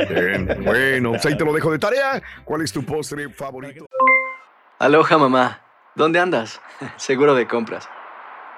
Bien, 0.09 0.63
bueno, 0.63 1.09
pues 1.11 1.25
ahí 1.25 1.37
te 1.37 1.43
lo 1.45 1.53
dejo 1.53 1.71
de 1.71 1.79
tarea. 1.79 2.21
¿Cuál 2.45 2.61
es 2.61 2.71
tu 2.71 2.83
postre 2.85 3.29
favorito? 3.29 3.85
Aloha 4.77 5.17
mamá, 5.17 5.61
¿dónde 5.95 6.19
andas? 6.19 6.61
Seguro 6.97 7.33
de 7.35 7.47
compras. 7.47 7.89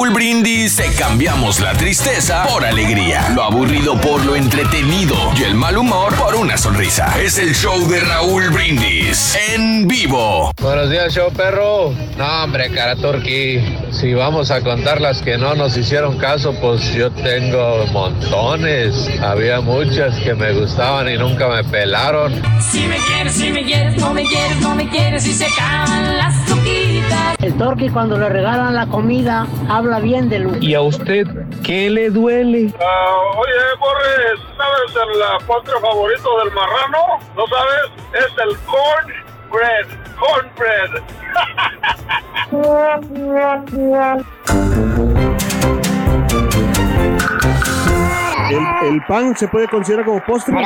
Raúl 0.00 0.14
Brindis 0.14 0.76
te 0.76 0.90
cambiamos 0.94 1.60
la 1.60 1.74
tristeza 1.74 2.46
por 2.48 2.64
alegría, 2.64 3.28
lo 3.34 3.42
aburrido 3.42 4.00
por 4.00 4.24
lo 4.24 4.34
entretenido 4.34 5.14
y 5.38 5.42
el 5.42 5.54
mal 5.54 5.76
humor 5.76 6.14
por 6.14 6.36
una 6.36 6.56
sonrisa. 6.56 7.20
Es 7.20 7.36
el 7.36 7.54
show 7.54 7.86
de 7.86 8.00
Raúl 8.00 8.48
Brindis 8.48 9.36
en 9.52 9.86
vivo. 9.86 10.52
Buenos 10.58 10.88
días, 10.88 11.12
show 11.12 11.30
perro. 11.30 11.92
No, 12.16 12.44
hombre, 12.44 12.70
cara 12.70 12.96
turqui. 12.96 13.60
Si 13.92 14.14
vamos 14.14 14.50
a 14.50 14.62
contar 14.62 15.02
las 15.02 15.20
que 15.20 15.36
no 15.36 15.54
nos 15.54 15.76
hicieron 15.76 16.16
caso, 16.16 16.54
pues 16.54 16.94
yo 16.94 17.10
tengo 17.10 17.84
montones. 17.92 19.10
Había 19.20 19.60
muchas 19.60 20.18
que 20.20 20.34
me 20.34 20.54
gustaban 20.54 21.10
y 21.10 21.18
nunca 21.18 21.46
me 21.46 21.62
pelaron. 21.62 22.40
Si 22.72 22.86
me 22.86 22.96
quieres, 22.96 23.34
si 23.34 23.50
me 23.50 23.64
quieres, 23.64 23.98
no 23.98 24.14
me 24.14 24.24
quieres, 24.24 24.60
no 24.62 24.74
me 24.74 24.88
quieres 24.88 25.26
y 25.26 25.34
se 25.34 25.44
acaban 25.44 26.16
las 26.16 26.46
toquitas. 26.46 26.79
El 27.42 27.56
Torqui 27.56 27.88
cuando 27.88 28.18
le 28.18 28.28
regalan 28.28 28.74
la 28.74 28.86
comida 28.86 29.46
habla 29.68 29.98
bien 30.00 30.28
de 30.28 30.40
Lu. 30.40 30.56
¿Y 30.60 30.74
a 30.74 30.82
usted 30.82 31.26
qué 31.64 31.88
le 31.88 32.10
duele? 32.10 32.72
Ah, 32.78 33.16
oye, 33.36 33.52
Borre, 33.78 34.36
¿sabes 34.56 34.94
el 34.96 35.46
postre 35.46 35.74
favorito 35.80 36.38
del 36.44 36.52
marrano? 36.52 37.18
¿No 37.34 37.46
sabes? 37.46 37.90
Es 38.12 38.32
el 38.44 38.56
corn 38.66 39.08
bread. 39.50 39.86
¿El, 48.50 48.94
el 48.94 49.02
pan 49.06 49.36
se 49.36 49.48
puede 49.48 49.68
considerar 49.68 50.04
como 50.04 50.22
postre? 50.24 50.56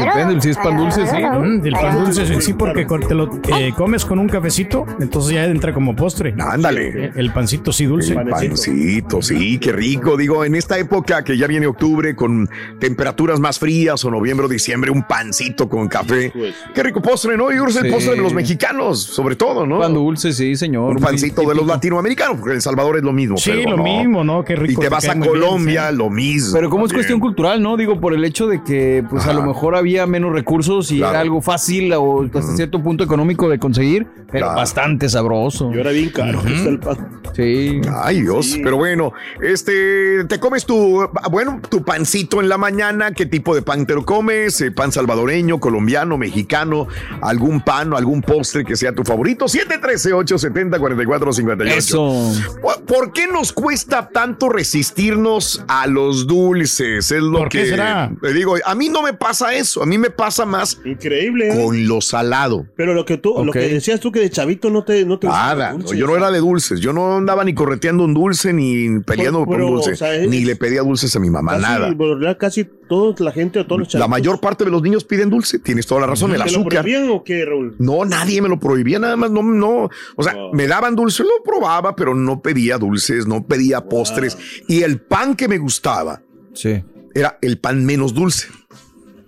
Depende, 0.00 0.40
si 0.40 0.50
es 0.50 0.56
pan 0.56 0.76
dulce, 0.76 1.06
sí. 1.06 1.16
Mm, 1.16 1.66
el 1.66 1.72
pan 1.72 2.04
dulce, 2.04 2.26
sí, 2.26 2.34
sí, 2.40 2.52
porque 2.54 2.84
te 3.08 3.14
lo 3.14 3.30
eh, 3.48 3.72
comes 3.76 4.04
con 4.04 4.18
un 4.18 4.28
cafecito, 4.28 4.86
entonces 5.00 5.34
ya 5.34 5.44
entra 5.44 5.72
como 5.72 5.94
postre. 5.94 6.34
Ándale. 6.38 7.12
El 7.14 7.32
pancito 7.32 7.72
sí 7.72 7.84
dulce. 7.86 8.14
El 8.14 8.28
pancito, 8.28 9.22
sí, 9.22 9.58
qué 9.58 9.72
rico. 9.72 10.16
Digo, 10.16 10.44
en 10.44 10.54
esta 10.54 10.78
época 10.78 11.22
que 11.24 11.36
ya 11.36 11.46
viene 11.46 11.66
octubre 11.66 12.14
con 12.14 12.48
temperaturas 12.78 13.40
más 13.40 13.58
frías 13.58 14.04
o 14.04 14.10
noviembre 14.10 14.46
o 14.46 14.48
diciembre, 14.48 14.90
un 14.90 15.02
pancito 15.02 15.68
con 15.68 15.88
café. 15.88 16.32
Qué 16.74 16.82
rico 16.82 17.00
postre, 17.00 17.36
¿no? 17.36 17.48
Que 17.48 17.56
es 17.56 17.76
el 17.76 17.84
Sí. 17.84 17.90
postre 17.90 18.14
de 18.14 18.22
los 18.22 18.32
mexicanos, 18.32 19.02
sobre 19.02 19.36
todo, 19.36 19.66
¿no? 19.66 19.80
Pan 19.80 19.94
dulce, 19.94 20.32
sí, 20.32 20.56
señor. 20.56 20.96
Un 20.96 21.02
pancito 21.02 21.42
de 21.42 21.54
los 21.54 21.66
latinoamericanos, 21.66 22.36
porque 22.36 22.50
en 22.52 22.56
El 22.56 22.62
Salvador 22.62 22.96
es 22.96 23.02
lo 23.02 23.12
mismo. 23.12 23.36
Sí, 23.36 23.50
pero 23.54 23.70
lo 23.72 23.76
no. 23.78 23.82
mismo, 23.84 24.24
¿no? 24.24 24.44
Qué 24.44 24.56
rico. 24.56 24.80
Y 24.80 24.84
te 24.84 24.88
vas 24.88 25.08
a 25.08 25.14
bien, 25.14 25.26
Colombia, 25.26 25.90
sí. 25.90 25.96
lo 25.96 26.10
mismo. 26.10 26.43
Pero 26.52 26.70
como 26.70 26.86
es 26.86 26.92
cuestión 26.92 27.18
cultural, 27.20 27.62
¿no? 27.62 27.76
Digo, 27.76 28.00
por 28.00 28.14
el 28.14 28.24
hecho 28.24 28.46
de 28.46 28.62
que 28.62 29.04
pues 29.08 29.26
a 29.26 29.32
lo 29.32 29.42
mejor 29.42 29.74
había 29.76 30.06
menos 30.06 30.32
recursos 30.32 30.90
y 30.92 30.98
Claro. 30.98 31.12
era 31.12 31.20
algo 31.20 31.40
fácil 31.42 31.92
o 31.92 32.24
hasta 32.24 32.42
cierto 32.56 32.82
punto 32.82 33.04
económico 33.04 33.48
de 33.48 33.58
conseguir, 33.58 34.06
pero 34.30 34.46
Claro. 34.46 34.56
bastante 34.56 35.08
sabroso. 35.08 35.70
Y 35.72 35.78
ahora 35.78 35.90
bien 35.90 36.10
caro 36.10 36.40
está 36.40 36.68
el 36.68 36.78
pan. 36.78 37.20
Sí. 37.34 37.80
Ay, 38.02 38.20
Dios. 38.22 38.56
Pero 38.62 38.76
bueno, 38.76 39.12
este, 39.42 40.24
te 40.28 40.38
comes 40.38 40.64
tu, 40.66 41.04
bueno, 41.32 41.60
tu 41.68 41.82
pancito 41.82 42.40
en 42.40 42.48
la 42.48 42.58
mañana. 42.58 43.10
¿Qué 43.12 43.26
tipo 43.26 43.54
de 43.56 43.62
pan 43.62 43.86
te 43.86 43.94
lo 43.94 44.04
comes? 44.04 44.60
Eh, 44.60 44.70
¿Pan 44.70 44.92
salvadoreño, 44.92 45.58
colombiano, 45.58 46.16
mexicano? 46.16 46.86
¿Algún 47.22 47.60
pan 47.62 47.92
o 47.92 47.96
algún 47.96 48.22
postre 48.22 48.64
que 48.64 48.76
sea 48.76 48.94
tu 48.94 49.02
favorito? 49.02 49.46
713-870-4458. 49.48 51.76
Eso. 51.76 52.32
¿Por- 52.62 52.84
¿Por 52.84 53.12
qué 53.12 53.26
nos 53.26 53.52
cuesta 53.52 54.08
tanto 54.10 54.48
resistirnos 54.48 55.64
a 55.68 55.86
los 55.86 56.26
dulces? 56.34 57.10
Es 57.10 57.22
lo 57.22 57.38
¿Por 57.38 57.48
que 57.48 57.62
qué 57.62 57.66
será? 57.70 58.10
te 58.20 58.32
digo. 58.32 58.56
A 58.64 58.74
mí 58.74 58.88
no 58.88 59.02
me 59.02 59.14
pasa 59.14 59.54
eso. 59.54 59.82
A 59.82 59.86
mí 59.86 59.98
me 59.98 60.10
pasa 60.10 60.44
más 60.44 60.80
Increíble. 60.84 61.48
¿eh? 61.48 61.62
con 61.64 61.86
lo 61.86 62.00
salado. 62.00 62.66
Pero 62.76 62.94
lo 62.94 63.04
que 63.04 63.16
tú, 63.18 63.30
lo 63.36 63.50
Ok. 63.50 63.52
que 63.52 63.68
decías 63.68 64.00
tú 64.00 64.10
que 64.12 64.20
de 64.20 64.30
chavito 64.30 64.70
no 64.70 64.84
te, 64.84 65.04
no 65.04 65.18
te 65.18 65.26
gustaban 65.26 65.58
Nada, 65.58 65.70
los 65.72 65.80
dulces. 65.82 65.98
yo 65.98 66.06
no 66.06 66.16
era 66.16 66.30
de 66.30 66.38
dulces, 66.38 66.80
yo 66.80 66.92
no 66.92 67.16
andaba 67.16 67.44
ni 67.44 67.54
correteando 67.54 68.04
un 68.04 68.14
dulce 68.14 68.52
ni 68.52 69.00
peleando 69.00 69.40
Pero- 69.40 69.46
por 69.46 69.56
pero, 69.56 69.66
un 69.68 69.74
dulce, 69.74 69.92
o 69.92 69.96
sea, 69.96 70.14
es- 70.14 70.28
ni 70.28 70.44
le 70.44 70.56
pedía 70.56 70.82
dulces 70.82 71.14
a 71.16 71.20
mi 71.20 71.30
mamá, 71.30 71.52
Casi, 71.52 71.62
nada. 71.62 71.96
por 71.96 72.06
lo 72.08 72.14
general, 72.14 72.36
casi 72.38 72.64
toda 72.88 73.14
la 73.24 73.32
gente 73.32 73.60
o 73.60 73.64
todos 73.66 73.78
los 73.80 73.88
La 73.88 73.92
chavitos. 73.92 74.10
mayor 74.10 74.40
parte 74.40 74.64
de 74.64 74.70
los 74.70 74.82
niños 74.82 75.04
piden 75.04 75.30
dulce, 75.30 75.58
tienes 75.58 75.86
toda 75.86 76.02
la 76.02 76.06
razón, 76.08 76.30
el 76.32 76.36
¿Te 76.42 76.50
lo 76.50 76.58
azúcar. 76.58 76.82
prohibían 76.82 77.08
o 77.10 77.22
qué, 77.24 77.44
Raúl? 77.44 77.74
No, 77.78 78.04
nadie 78.04 78.42
me 78.42 78.48
lo 78.48 78.58
prohibía, 78.58 78.98
nada 78.98 79.16
más, 79.16 79.30
no, 79.30 79.42
no. 79.42 79.88
O 80.16 80.22
sea, 80.22 80.34
Wow. 80.34 80.54
me 80.54 80.66
daban 80.66 80.94
dulce, 80.94 81.22
lo 81.22 81.42
probaba, 81.44 81.96
pero 81.96 82.14
no 82.14 82.40
pedía 82.42 82.76
dulces, 82.78 83.26
no 83.26 83.46
pedía 83.46 83.80
postres. 83.88 84.36
Y 84.68 84.82
el 84.82 85.00
pan 85.00 85.34
que 85.34 85.48
me 85.48 85.58
gustaba 85.58 86.20
Sí. 86.54 86.82
era 87.14 87.38
el 87.42 87.58
pan 87.58 87.84
menos 87.84 88.14
dulce. 88.14 88.48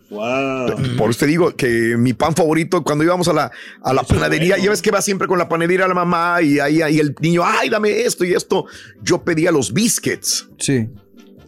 Wow. 0.09 0.97
Por 0.97 1.11
eso 1.11 1.21
te 1.21 1.27
digo 1.27 1.57
que 1.57 1.97
mi 1.99 2.13
pan 2.13 2.35
favorito, 2.35 2.85
cuando 2.85 3.03
íbamos 3.03 3.27
a 3.27 3.33
la, 3.33 3.51
a 3.83 3.93
la 3.93 4.05
panadería, 4.05 4.51
bueno. 4.55 4.65
ya 4.65 4.71
ves 4.71 4.81
que 4.83 4.93
va 4.93 5.03
siempre 5.03 5.27
con 5.27 5.37
la 5.39 5.49
panadería 5.49 5.89
la 5.89 5.95
mamá 5.95 6.41
y 6.43 6.61
ahí, 6.61 6.81
ahí 6.81 7.01
el 7.01 7.15
niño, 7.21 7.43
ay, 7.45 7.69
dame 7.71 8.03
esto 8.03 8.25
y 8.25 8.33
esto. 8.33 8.67
Yo 9.03 9.23
pedía 9.25 9.51
los 9.51 9.73
biscuits. 9.73 10.49
Sí. 10.59 10.87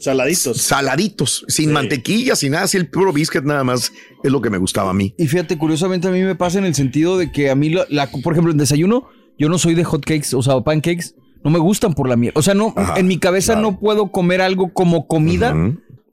Saladitos. 0.00 0.58
saladitos, 0.62 1.44
sin 1.48 1.66
Sí. 1.66 1.72
mantequilla, 1.72 2.36
sin 2.36 2.52
nada, 2.52 2.64
así 2.64 2.76
el 2.76 2.88
puro 2.88 3.12
biscuit 3.12 3.42
nada 3.44 3.64
más 3.64 3.92
es 4.22 4.30
lo 4.30 4.40
que 4.40 4.48
me 4.50 4.58
gustaba 4.58 4.90
a 4.90 4.94
mí. 4.94 5.12
Y 5.18 5.26
fíjate, 5.26 5.58
curiosamente 5.58 6.06
a 6.06 6.12
mí 6.12 6.22
me 6.22 6.36
pasa 6.36 6.58
en 6.58 6.64
el 6.66 6.74
sentido 6.76 7.18
de 7.18 7.32
que 7.32 7.50
a 7.50 7.56
mí, 7.56 7.70
la, 7.70 7.84
la- 7.90 8.08
por 8.10 8.32
ejemplo, 8.32 8.52
en 8.52 8.58
desayuno, 8.58 9.08
yo 9.38 9.48
no 9.48 9.58
soy 9.58 9.74
de 9.74 9.82
hot 9.84 10.04
cakes, 10.04 10.34
o 10.34 10.42
sea, 10.42 10.60
pancakes, 10.60 11.14
no 11.44 11.50
me 11.50 11.58
gustan 11.58 11.94
por 11.94 12.08
la 12.08 12.16
miel. 12.16 12.32
O 12.34 12.42
sea, 12.42 12.54
no, 12.54 12.72
Ajá, 12.76 12.98
en 12.98 13.06
mi 13.06 13.18
cabeza 13.18 13.54
claro. 13.54 13.70
no 13.70 13.78
puedo 13.80 14.10
comer 14.10 14.40
algo 14.40 14.72
como 14.72 15.06
comida, 15.06 15.54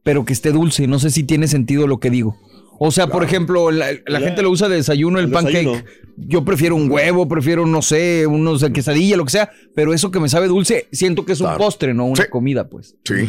pero 0.03 0.25
que 0.25 0.33
esté 0.33 0.51
dulce. 0.51 0.87
No 0.87 0.99
sé 0.99 1.09
si 1.09 1.23
tiene 1.23 1.47
sentido 1.47 1.87
lo 1.87 1.99
que 1.99 2.09
digo. 2.09 2.37
O 2.79 2.91
sea, 2.91 3.07
por 3.07 3.23
ejemplo, 3.23 3.71
la, 3.71 3.87
la 4.05 4.19
gente 4.19 4.41
lo 4.41 4.49
usa 4.49 4.67
de 4.69 4.75
desayuno, 4.77 5.19
el, 5.19 5.25
el 5.25 5.31
pancake. 5.31 5.57
desayuno. 5.67 5.83
Yo 6.17 6.45
prefiero 6.45 6.77
un 6.77 6.89
huevo, 6.89 7.27
prefiero, 7.27 7.65
no 7.65 7.81
sé, 7.81 8.25
unos 8.25 8.61
de 8.61 8.71
quesadilla, 8.71 9.17
lo 9.17 9.25
que 9.25 9.31
sea, 9.31 9.51
pero 9.75 9.93
eso 9.93 10.11
que 10.11 10.21
me 10.21 10.29
sabe 10.29 10.47
dulce, 10.47 10.87
siento 10.93 11.25
que 11.25 11.33
es 11.33 11.41
un 11.41 11.57
postre, 11.57 11.93
no 11.93 12.05
una 12.05 12.23
Sí. 12.23 12.29
comida, 12.29 12.69
pues. 12.69 12.95
Sí. 13.03 13.27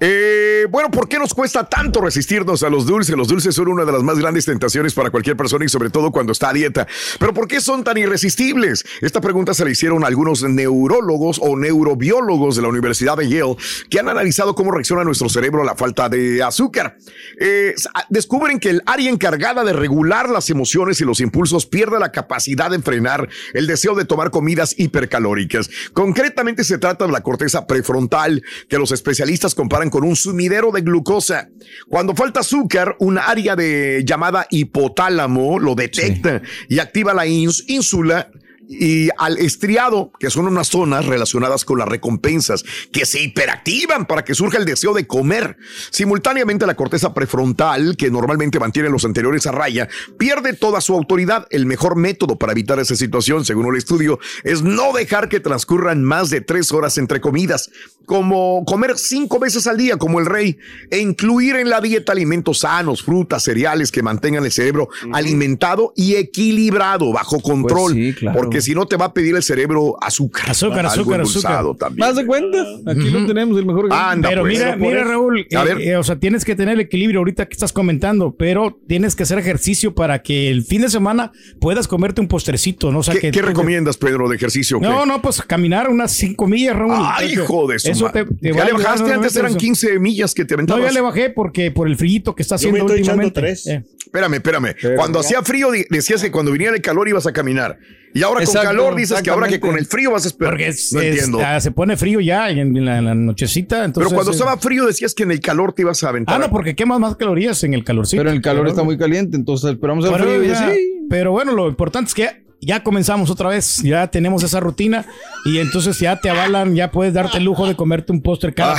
Eh, 0.00 0.66
bueno, 0.70 0.90
¿por 0.90 1.08
qué 1.08 1.18
nos 1.18 1.32
cuesta 1.34 1.66
tanto 1.66 2.00
resistirnos 2.02 2.62
a 2.62 2.68
los 2.68 2.84
dulces? 2.86 3.16
Los 3.16 3.28
dulces 3.28 3.54
son 3.54 3.68
una 3.68 3.86
de 3.86 3.92
las 3.92 4.02
más 4.02 4.18
grandes 4.18 4.44
tentaciones 4.44 4.92
para 4.94 5.10
cualquier 5.10 5.36
persona 5.36 5.64
y 5.64 5.68
sobre 5.68 5.88
todo 5.90 6.10
cuando 6.12 6.32
está 6.32 6.50
a 6.50 6.52
dieta. 6.52 6.86
Pero 7.18 7.32
¿por 7.32 7.48
qué 7.48 7.60
son 7.60 7.84
tan 7.84 7.96
irresistibles? 7.96 8.84
Esta 9.00 9.22
pregunta 9.22 9.54
se 9.54 9.64
la 9.64 9.70
hicieron 9.70 10.04
algunos 10.04 10.42
neurólogos 10.42 11.38
o 11.42 11.56
neurobiólogos 11.56 12.56
de 12.56 12.62
la 12.62 12.68
Universidad 12.68 13.16
de 13.16 13.28
Yale 13.30 13.56
que 13.88 13.98
han 13.98 14.08
analizado 14.10 14.54
cómo 14.54 14.70
reacciona 14.72 15.04
nuestro 15.04 15.28
cerebro 15.30 15.62
a 15.62 15.64
la 15.66 15.74
falta 15.74 16.10
de 16.10 16.42
azúcar. 16.42 16.96
Eh, 17.40 17.74
descubren 18.10 18.58
que 18.60 18.69
el 18.70 18.82
área 18.86 19.10
encargada 19.10 19.64
de 19.64 19.72
regular 19.72 20.30
las 20.30 20.48
emociones 20.50 21.00
y 21.00 21.04
los 21.04 21.20
impulsos 21.20 21.66
pierde 21.66 21.98
la 21.98 22.12
capacidad 22.12 22.70
de 22.70 22.78
frenar 22.80 23.28
el 23.52 23.66
deseo 23.66 23.94
de 23.94 24.04
tomar 24.04 24.30
comidas 24.30 24.74
hipercalóricas. 24.78 25.68
Concretamente 25.92 26.64
se 26.64 26.78
trata 26.78 27.06
de 27.06 27.12
la 27.12 27.20
corteza 27.22 27.66
prefrontal, 27.66 28.42
que 28.68 28.78
los 28.78 28.92
especialistas 28.92 29.54
comparan 29.54 29.90
con 29.90 30.04
un 30.04 30.16
sumidero 30.16 30.70
de 30.72 30.80
glucosa. 30.80 31.48
Cuando 31.88 32.14
falta 32.14 32.40
azúcar, 32.40 32.96
un 33.00 33.18
área 33.18 33.56
de 33.56 34.02
llamada 34.06 34.46
hipotálamo 34.50 35.58
lo 35.58 35.74
detecta 35.74 36.40
y 36.68 36.78
activa 36.78 37.12
la 37.14 37.26
ins- 37.26 37.64
ínsula 37.68 38.30
y 38.72 39.08
al 39.18 39.36
estriado, 39.38 40.12
que 40.20 40.30
son 40.30 40.46
unas 40.46 40.68
zonas 40.68 41.04
relacionadas 41.04 41.64
con 41.64 41.80
las 41.80 41.88
recompensas, 41.88 42.64
que 42.92 43.04
se 43.04 43.20
hiperactivan 43.20 44.06
para 44.06 44.24
que 44.24 44.34
surja 44.34 44.58
el 44.58 44.64
deseo 44.64 44.94
de 44.94 45.08
comer. 45.08 45.56
Simultáneamente, 45.90 46.66
la 46.66 46.76
corteza 46.76 47.12
prefrontal, 47.12 47.96
que 47.96 48.10
normalmente 48.10 48.60
mantiene 48.60 48.88
los 48.88 49.04
anteriores 49.04 49.46
a 49.48 49.52
raya, 49.52 49.88
pierde 50.18 50.52
toda 50.52 50.80
su 50.80 50.94
autoridad. 50.94 51.48
El 51.50 51.66
mejor 51.66 51.96
método 51.96 52.38
para 52.38 52.52
evitar 52.52 52.78
esa 52.78 52.94
situación, 52.94 53.44
según 53.44 53.66
el 53.66 53.76
estudio, 53.76 54.20
es 54.44 54.62
no 54.62 54.92
dejar 54.92 55.28
que 55.28 55.40
transcurran 55.40 56.04
más 56.04 56.30
de 56.30 56.40
tres 56.40 56.70
horas 56.70 56.96
entre 56.96 57.20
comidas, 57.20 57.70
como 58.06 58.64
comer 58.64 58.96
cinco 58.96 59.40
veces 59.40 59.66
al 59.66 59.78
día, 59.78 59.96
como 59.96 60.20
el 60.20 60.26
rey, 60.26 60.58
e 60.90 60.98
incluir 60.98 61.56
en 61.56 61.70
la 61.70 61.80
dieta 61.80 62.12
alimentos 62.12 62.60
sanos, 62.60 63.02
frutas, 63.02 63.42
cereales 63.42 63.90
que 63.90 64.02
mantengan 64.02 64.44
el 64.44 64.52
cerebro 64.52 64.88
alimentado 65.12 65.92
y 65.96 66.14
equilibrado, 66.14 67.12
bajo 67.12 67.40
control. 67.40 67.92
Pues 67.92 68.04
sí, 68.04 68.14
claro. 68.14 68.38
Porque 68.38 68.59
porque 68.60 68.70
si 68.70 68.74
no 68.74 68.86
te 68.86 68.96
va 68.96 69.06
a 69.06 69.14
pedir 69.14 69.34
el 69.36 69.42
cerebro 69.42 69.96
azúcar. 70.02 70.50
Azúcar, 70.50 70.86
azúcar, 70.86 71.20
azúcar. 71.22 71.64
también. 71.78 72.06
¿Más 72.06 72.16
de 72.16 72.26
cuenta? 72.26 72.58
Aquí 72.86 73.10
lo 73.10 73.26
tenemos, 73.26 73.58
el 73.58 73.66
mejor. 73.66 73.88
Anda, 73.92 74.28
pero 74.28 74.42
pues. 74.42 74.52
mira, 74.58 74.70
Por 74.72 74.80
mira 74.80 75.00
eso. 75.00 75.08
Raúl, 75.10 75.46
A 75.54 75.62
eh, 75.62 75.64
ver. 75.64 75.80
eh, 75.80 75.96
o 75.96 76.02
sea, 76.02 76.16
tienes 76.16 76.44
que 76.44 76.54
tener 76.54 76.74
el 76.74 76.80
equilibrio 76.80 77.20
ahorita 77.20 77.46
que 77.46 77.54
estás 77.54 77.72
comentando, 77.72 78.34
pero 78.36 78.78
tienes 78.86 79.14
que 79.16 79.22
hacer 79.24 79.38
ejercicio 79.38 79.94
para 79.94 80.22
que 80.22 80.50
el 80.50 80.64
fin 80.64 80.82
de 80.82 80.90
semana 80.90 81.32
puedas 81.60 81.88
comerte 81.88 82.20
un 82.20 82.28
postrecito, 82.28 82.92
¿no? 82.92 83.00
O 83.00 83.02
sea, 83.02 83.14
¿Qué, 83.14 83.20
que 83.20 83.30
qué 83.30 83.42
recomiendas, 83.42 83.96
Pedro, 83.96 84.28
de 84.28 84.36
ejercicio? 84.36 84.78
No, 84.80 85.06
no, 85.06 85.22
pues 85.22 85.40
caminar 85.42 85.88
unas 85.88 86.12
cinco 86.12 86.46
millas, 86.46 86.76
Raúl. 86.76 86.92
Ay, 86.96 87.32
hijo 87.32 87.66
de 87.68 87.78
su 87.78 87.90
Eso 87.90 88.04
madre. 88.06 88.24
te, 88.26 88.34
te 88.34 88.52
¿Ya 88.54 88.64
le 88.64 88.72
bajaste? 88.72 89.12
Antes 89.12 89.36
eran 89.36 89.50
eso. 89.50 89.58
15 89.58 89.98
millas 89.98 90.34
que 90.34 90.44
te 90.44 90.54
No, 90.54 90.58
aventabas. 90.60 90.84
ya 90.84 90.92
le 90.92 91.00
bajé 91.00 91.30
porque 91.30 91.70
por 91.70 91.88
el 91.88 91.96
frío 91.96 92.34
que 92.34 92.42
está 92.42 92.56
Yo 92.56 92.70
me 92.70 92.78
haciendo 92.78 92.92
estoy 92.94 93.00
últimamente. 93.00 93.40
tres. 93.40 93.66
Eh, 93.66 93.84
Espérame, 94.04 94.34
espérame. 94.34 94.74
cuando 94.96 95.20
hacía 95.20 95.40
frío 95.42 95.68
decías 95.88 96.20
que 96.22 96.30
cuando 96.32 96.50
viniera 96.50 96.74
el 96.74 96.82
calor 96.82 97.08
ibas 97.08 97.26
a 97.26 97.32
caminar. 97.32 97.78
Y 98.12 98.22
ahora 98.22 98.40
Exacto, 98.40 98.66
con 98.68 98.76
calor 98.76 98.96
dices 98.96 99.22
que 99.22 99.30
ahora 99.30 99.46
que 99.48 99.60
con 99.60 99.76
el 99.78 99.86
frío 99.86 100.10
vas 100.10 100.24
a 100.24 100.28
esperar. 100.28 100.52
porque 100.54 100.68
es- 100.68 100.92
no 100.92 101.00
es- 101.00 101.06
entiendo. 101.14 101.40
ah, 101.44 101.60
se 101.60 101.70
pone 101.70 101.96
frío 101.96 102.20
ya 102.20 102.50
en, 102.50 102.58
en 102.76 102.84
la, 102.84 102.98
en 102.98 103.04
la 103.04 103.14
nochecita. 103.14 103.84
Entonces, 103.84 104.08
Pero 104.10 104.14
cuando 104.16 104.32
eh, 104.32 104.34
estaba 104.34 104.56
frío 104.58 104.86
decías 104.86 105.14
que 105.14 105.22
en 105.22 105.30
el 105.30 105.40
calor 105.40 105.72
te 105.72 105.82
ibas 105.82 106.02
a 106.02 106.08
aventar. 106.08 106.34
Ah, 106.34 106.38
no, 106.46 106.50
porque 106.50 106.74
quemas 106.74 106.98
más 106.98 107.16
calorías 107.16 107.62
en 107.64 107.74
el 107.74 107.84
calorcito. 107.84 108.20
Pero 108.22 108.32
el 108.32 108.40
calor 108.42 108.66
está 108.68 108.82
muy 108.82 108.98
caliente, 108.98 109.36
entonces 109.36 109.70
esperamos 109.72 110.04
el 110.04 110.12
Pero, 110.12 110.24
frío 110.24 110.42
y 110.44 110.48
ya- 110.48 110.68
así. 110.68 110.78
pero 111.08 111.30
bueno, 111.32 111.52
lo 111.52 111.68
importante 111.68 112.08
es 112.08 112.14
que 112.14 112.49
ya 112.60 112.82
comenzamos 112.82 113.30
otra 113.30 113.48
vez, 113.48 113.82
ya 113.82 114.06
tenemos 114.08 114.42
esa 114.42 114.60
rutina 114.60 115.04
y 115.44 115.58
entonces 115.58 115.98
ya 115.98 116.16
te 116.20 116.30
avalan, 116.30 116.74
ya 116.74 116.90
puedes 116.90 117.14
darte 117.14 117.38
el 117.38 117.44
lujo 117.44 117.66
de 117.66 117.74
comerte 117.74 118.12
un 118.12 118.20
postre 118.20 118.52
cada 118.52 118.76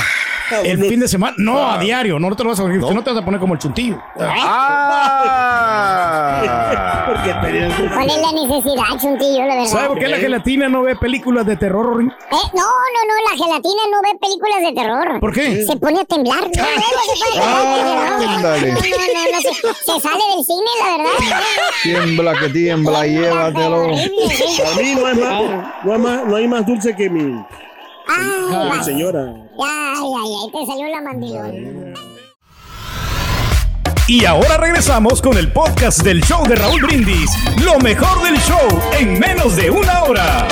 el 0.64 0.84
fin 0.84 1.00
de 1.00 1.08
semana, 1.08 1.34
no 1.38 1.70
a 1.70 1.78
diario, 1.78 2.18
no 2.18 2.34
te 2.36 2.44
lo 2.44 2.50
vas 2.50 2.60
a 2.60 2.64
no. 2.64 2.90
no 2.92 3.02
te 3.02 3.10
vas 3.10 3.18
a 3.20 3.24
poner 3.24 3.40
como 3.40 3.54
el 3.54 3.60
chuntillo. 3.60 3.98
Ah. 4.20 5.62
Porque 7.06 7.30
¿Cuál 7.92 8.10
es 8.10 8.18
la 8.18 8.32
necesidad, 8.32 9.00
chuntillo, 9.00 9.46
la 9.46 9.54
verdad? 9.54 9.70
¿Sabes 9.70 9.88
por 9.88 9.98
qué 9.98 10.08
la 10.08 10.18
gelatina 10.18 10.68
no 10.68 10.82
ve 10.82 10.94
películas 10.96 11.46
de 11.46 11.56
terror? 11.56 12.02
Eh, 12.02 12.08
no, 12.54 12.62
no, 12.62 13.04
no, 13.08 13.14
la 13.30 13.36
gelatina 13.36 13.82
no 13.90 14.02
ve 14.02 14.10
películas 14.20 14.60
de 14.60 14.72
terror. 14.72 15.20
¿Por 15.20 15.32
qué? 15.32 15.64
Se 15.64 15.76
pone 15.76 16.00
a 16.00 16.04
temblar. 16.04 16.42
No, 16.42 16.50
se. 16.50 16.60
No, 17.38 17.46
no, 17.46 17.82
no, 17.82 17.94
no, 18.14 18.42
no, 18.42 19.40
se, 19.40 19.52
se 19.52 19.94
sale 20.00 20.22
del 20.36 20.44
cine, 20.44 20.70
la 20.80 20.86
verdad. 20.96 21.16
Tiembla, 21.82 22.34
que 22.38 22.48
tiembla, 22.50 23.06
Para 23.72 24.76
mí 24.76 24.94
no 24.94 25.06
hay 25.06 25.14
más, 25.16 25.84
no 25.84 25.92
hay 25.92 25.98
más, 25.98 26.26
no 26.26 26.36
hay 26.36 26.48
más 26.48 26.66
dulce 26.66 26.94
que 26.94 27.08
mi, 27.08 27.42
Ay, 28.08 28.70
mi 28.78 28.84
señora. 28.84 29.32
Ay, 29.32 30.12
ay, 30.18 30.32
ay, 30.44 30.50
te 30.52 30.66
salió 30.66 30.88
la 30.88 31.00
mandilón. 31.00 31.94
Y 34.08 34.24
ahora 34.26 34.56
regresamos 34.58 35.22
con 35.22 35.38
el 35.38 35.50
podcast 35.52 36.02
del 36.02 36.22
show 36.22 36.44
de 36.46 36.56
Raúl 36.56 36.82
Brindis, 36.82 37.30
lo 37.64 37.78
mejor 37.78 38.22
del 38.24 38.36
show 38.40 38.58
en 38.98 39.18
menos 39.18 39.56
de 39.56 39.70
una 39.70 40.02
hora. 40.04 40.48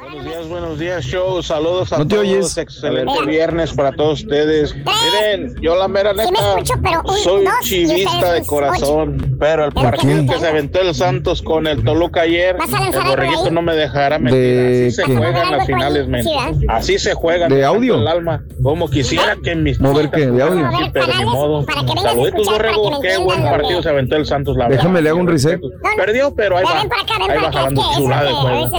Buenos 0.00 0.24
días, 0.24 0.48
buenos 0.48 0.78
días, 0.78 1.04
show. 1.04 1.42
Saludos 1.42 1.92
a 1.92 1.98
No 1.98 2.04
te 2.06 2.14
todos. 2.16 2.26
oyes. 2.26 2.56
Excelente 2.56 3.26
viernes 3.26 3.72
para 3.72 3.92
todos 3.92 4.22
ustedes. 4.22 4.74
Miren, 4.74 5.54
yo 5.60 5.76
la 5.76 5.86
mera 5.88 6.10
Sí 6.12 6.16
me 6.16 6.24
neta 6.24 6.48
escucho, 6.58 6.74
pero 6.82 7.02
un, 7.04 7.16
soy 7.18 7.44
dos, 7.44 7.54
chivista 7.62 8.32
de 8.32 8.46
corazón, 8.46 9.29
pero 9.40 9.64
el 9.64 9.72
partido 9.72 10.26
que 10.26 10.38
se 10.38 10.46
aventó 10.46 10.82
el 10.82 10.94
Santos 10.94 11.40
con 11.40 11.66
el 11.66 11.82
Toluca 11.82 12.20
ayer, 12.20 12.56
¿Vas 12.58 12.72
a 12.74 12.86
el 12.86 12.92
borreguito 12.92 13.50
no 13.50 13.62
me 13.62 13.74
dejará 13.74 14.18
mentir. 14.18 14.38
¿De 14.38 14.86
Así 14.86 14.96
se 14.96 15.04
qué? 15.04 15.16
juegan 15.16 15.36
¿Algo 15.36 15.56
las 15.56 15.66
finales, 15.66 16.08
men. 16.08 16.26
Así 16.68 16.98
se 16.98 17.14
juegan. 17.14 17.50
¿De 17.50 17.64
audio? 17.64 17.94
El 17.96 18.06
alma. 18.06 18.44
Como 18.62 18.90
quisiera 18.90 19.36
que 19.42 19.56
mis 19.56 19.80
¿Mover 19.80 20.10
qué? 20.10 20.26
¿De 20.26 20.42
audio? 20.42 20.70
Sí, 20.70 20.90
pero 20.92 21.06
ni 21.18 21.24
modo. 21.24 21.64
Saluditos, 22.02 22.46
borrego. 22.46 23.00
Qué 23.00 23.16
buen 23.16 23.42
partido 23.42 23.82
se 23.82 23.88
aventó 23.88 24.16
el 24.16 24.26
Santos, 24.26 24.56
la 24.56 24.64
verdad. 24.64 24.76
Déjame 24.76 25.00
le 25.00 25.08
hago 25.08 25.18
un 25.18 25.28
reset. 25.28 25.58
Perdió, 25.96 26.34
pero 26.34 26.58
ahí 26.58 26.64
va. 26.64 26.82
Ahí 26.82 27.38
va 27.42 27.50
jalando 27.50 27.82
chulada 27.96 28.24
de 28.24 28.32
juego. 28.32 28.70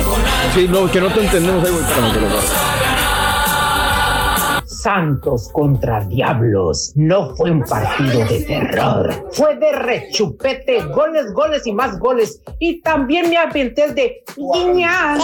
Sí, 0.53 0.68
no, 0.70 0.91
que 0.91 1.01
no 1.01 1.08
te 1.08 1.22
entendemos. 1.22 1.65
Ahí 1.65 1.72
voy, 1.72 1.82
Santos 4.82 5.50
contra 5.54 6.02
Diablos 6.06 6.94
no 6.96 7.36
fue 7.36 7.52
un 7.52 7.62
partido 7.62 8.26
de 8.26 8.44
terror. 8.46 9.28
Fue 9.32 9.56
de 9.58 9.72
rechupete, 9.74 10.84
goles, 10.86 11.32
goles 11.34 11.68
y 11.68 11.74
más 11.74 12.00
goles. 12.00 12.42
Y 12.60 12.82
también 12.82 13.30
me 13.30 13.38
aventé 13.38 13.86
el 13.86 13.96
de 13.96 14.24
guiña. 14.36 15.18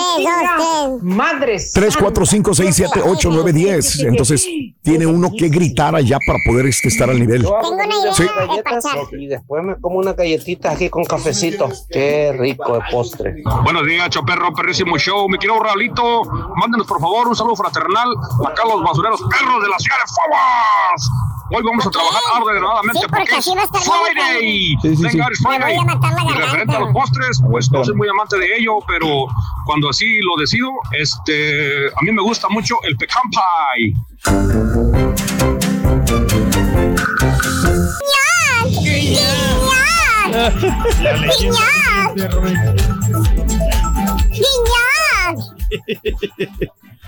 Madres. 1.01 1.71
3, 1.73 1.97
4, 1.97 2.25
5, 2.25 2.53
6, 2.53 2.75
7, 2.75 3.01
8, 3.03 3.29
9, 3.31 3.53
10. 3.53 3.99
Entonces 4.03 4.47
tiene 4.81 5.05
uno 5.05 5.31
que 5.37 5.49
gritar 5.49 5.95
allá 5.95 6.17
para 6.25 6.39
poder 6.45 6.67
este, 6.67 6.87
estar 6.89 7.09
al 7.09 7.19
nivel. 7.19 7.41
Tengo 7.43 7.69
una 7.71 7.85
idea 7.85 8.13
Sí. 8.13 8.23
de 8.23 8.63
parchar. 8.63 8.97
Y 9.19 9.27
después 9.27 9.63
me 9.63 9.75
como 9.79 9.97
una 9.99 10.13
galletita 10.13 10.71
aquí 10.71 10.89
con 10.89 11.03
cafecito. 11.05 11.69
Qué 11.89 12.33
rico 12.37 12.73
de 12.75 12.81
postre. 12.91 13.43
Buenos 13.63 13.85
días, 13.85 14.09
Choperro, 14.09 14.53
perrísimo 14.53 14.97
show. 14.97 15.27
Mi 15.29 15.37
querido 15.37 15.59
Raulito, 15.59 16.23
mándenos 16.55 16.87
por 16.87 16.99
favor 16.99 17.27
un 17.27 17.35
saludo 17.35 17.55
fraternal 17.55 18.07
a 18.45 18.67
los 18.67 18.83
basureros 18.83 19.21
perros 19.47 19.63
de 19.63 19.69
la 19.69 19.79
ciudad 19.79 19.97
de. 20.03 21.09
Hoy 21.49 21.63
vamos 21.63 21.85
a 21.87 21.89
trabajar 21.89 22.21
ordenadamente 22.41 22.99
Sí, 22.99 23.05
porque 23.09 23.35
así 23.35 23.55
va 23.55 23.61
a 23.61 23.65
estar 23.65 23.81
bien, 23.81 23.95
Friday. 24.13 24.77
Sí, 24.81 24.95
sí. 24.97 25.17
God 25.17 25.29
it's 25.29 25.41
Me 25.41 25.49
voy 25.49 25.57
Friday. 25.57 25.77
a 25.77 25.83
matar 25.85 26.13
la 26.13 26.23
Y 26.23 26.35
referente 26.35 26.75
a 26.75 26.79
los 26.79 26.93
postres, 26.93 27.41
pues 27.49 27.71
no 27.71 27.85
soy 27.85 27.95
muy 27.95 28.09
amante 28.09 28.37
de 28.37 28.57
ello, 28.57 28.79
pero 28.87 29.27
cuando 29.65 29.89
así 29.89 30.19
lo 30.21 30.35
decido, 30.37 30.69
este, 30.91 31.87
a 31.87 32.01
mí 32.01 32.11
me 32.11 32.21
gusta 32.21 32.49
mucho 32.49 32.75
el 32.83 32.97
pecan 32.97 33.23
pie. 33.29 33.93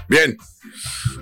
Bien. 0.07 0.37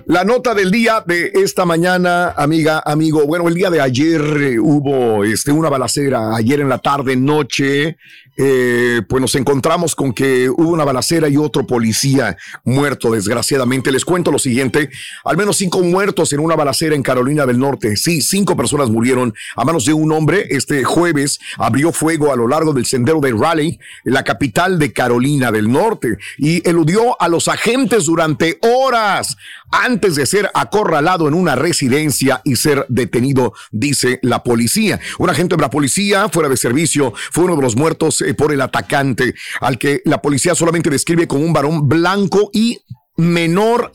La 0.08 0.24
nota 0.24 0.54
del 0.54 0.70
día 0.70 1.04
de 1.06 1.32
esta 1.34 1.66
mañana, 1.66 2.30
amiga, 2.30 2.82
amigo. 2.86 3.26
Bueno, 3.26 3.46
el 3.46 3.52
día 3.52 3.68
de 3.68 3.82
ayer 3.82 4.22
eh, 4.22 4.58
hubo 4.58 5.22
este, 5.22 5.52
una 5.52 5.68
balacera. 5.68 6.34
Ayer 6.34 6.60
en 6.60 6.70
la 6.70 6.78
tarde, 6.78 7.14
noche, 7.14 7.98
eh, 8.38 9.02
pues 9.08 9.20
nos 9.20 9.34
encontramos 9.34 9.94
con 9.94 10.12
que 10.12 10.48
hubo 10.48 10.70
una 10.70 10.84
balacera 10.84 11.28
y 11.28 11.36
otro 11.36 11.66
policía 11.66 12.36
muerto, 12.64 13.10
desgraciadamente. 13.10 13.92
Les 13.92 14.04
cuento 14.04 14.30
lo 14.30 14.38
siguiente: 14.38 14.88
al 15.24 15.36
menos 15.36 15.56
cinco 15.56 15.82
muertos 15.82 16.32
en 16.32 16.40
una 16.40 16.56
balacera 16.56 16.94
en 16.94 17.02
Carolina 17.02 17.44
del 17.44 17.58
Norte. 17.58 17.96
Sí, 17.96 18.22
cinco 18.22 18.56
personas 18.56 18.90
murieron 18.90 19.34
a 19.56 19.64
manos 19.64 19.84
de 19.84 19.92
un 19.92 20.12
hombre. 20.12 20.46
Este 20.50 20.84
jueves 20.84 21.40
abrió 21.56 21.92
fuego 21.92 22.32
a 22.32 22.36
lo 22.36 22.46
largo 22.46 22.72
del 22.72 22.86
sendero 22.86 23.20
de 23.20 23.32
Raleigh, 23.32 23.78
la 24.04 24.22
capital 24.22 24.78
de 24.78 24.92
Carolina 24.92 25.50
del 25.50 25.70
Norte, 25.70 26.16
y 26.38 26.66
eludió 26.68 27.20
a 27.20 27.28
los 27.28 27.48
agentes 27.48 28.06
durante 28.06 28.58
horas 28.62 29.36
antes 29.70 30.14
de 30.14 30.26
ser 30.26 30.50
acorralado 30.54 31.28
en 31.28 31.34
una 31.34 31.56
residencia 31.56 32.40
y 32.44 32.56
ser 32.56 32.86
detenido, 32.88 33.52
dice 33.70 34.18
la 34.22 34.42
policía. 34.42 35.00
Un 35.18 35.28
agente 35.28 35.56
de 35.56 35.62
la 35.62 35.70
policía 35.70 36.28
fuera 36.28 36.48
de 36.48 36.56
servicio 36.56 37.12
fue 37.30 37.44
uno 37.44 37.56
de 37.56 37.62
los 37.62 37.76
muertos 37.76 38.22
por 38.34 38.52
el 38.52 38.60
atacante, 38.60 39.34
al 39.60 39.78
que 39.78 40.02
la 40.04 40.20
policía 40.22 40.54
solamente 40.54 40.90
describe 40.90 41.26
como 41.26 41.44
un 41.44 41.52
varón 41.52 41.88
blanco 41.88 42.50
y 42.52 42.78
menor 43.16 43.92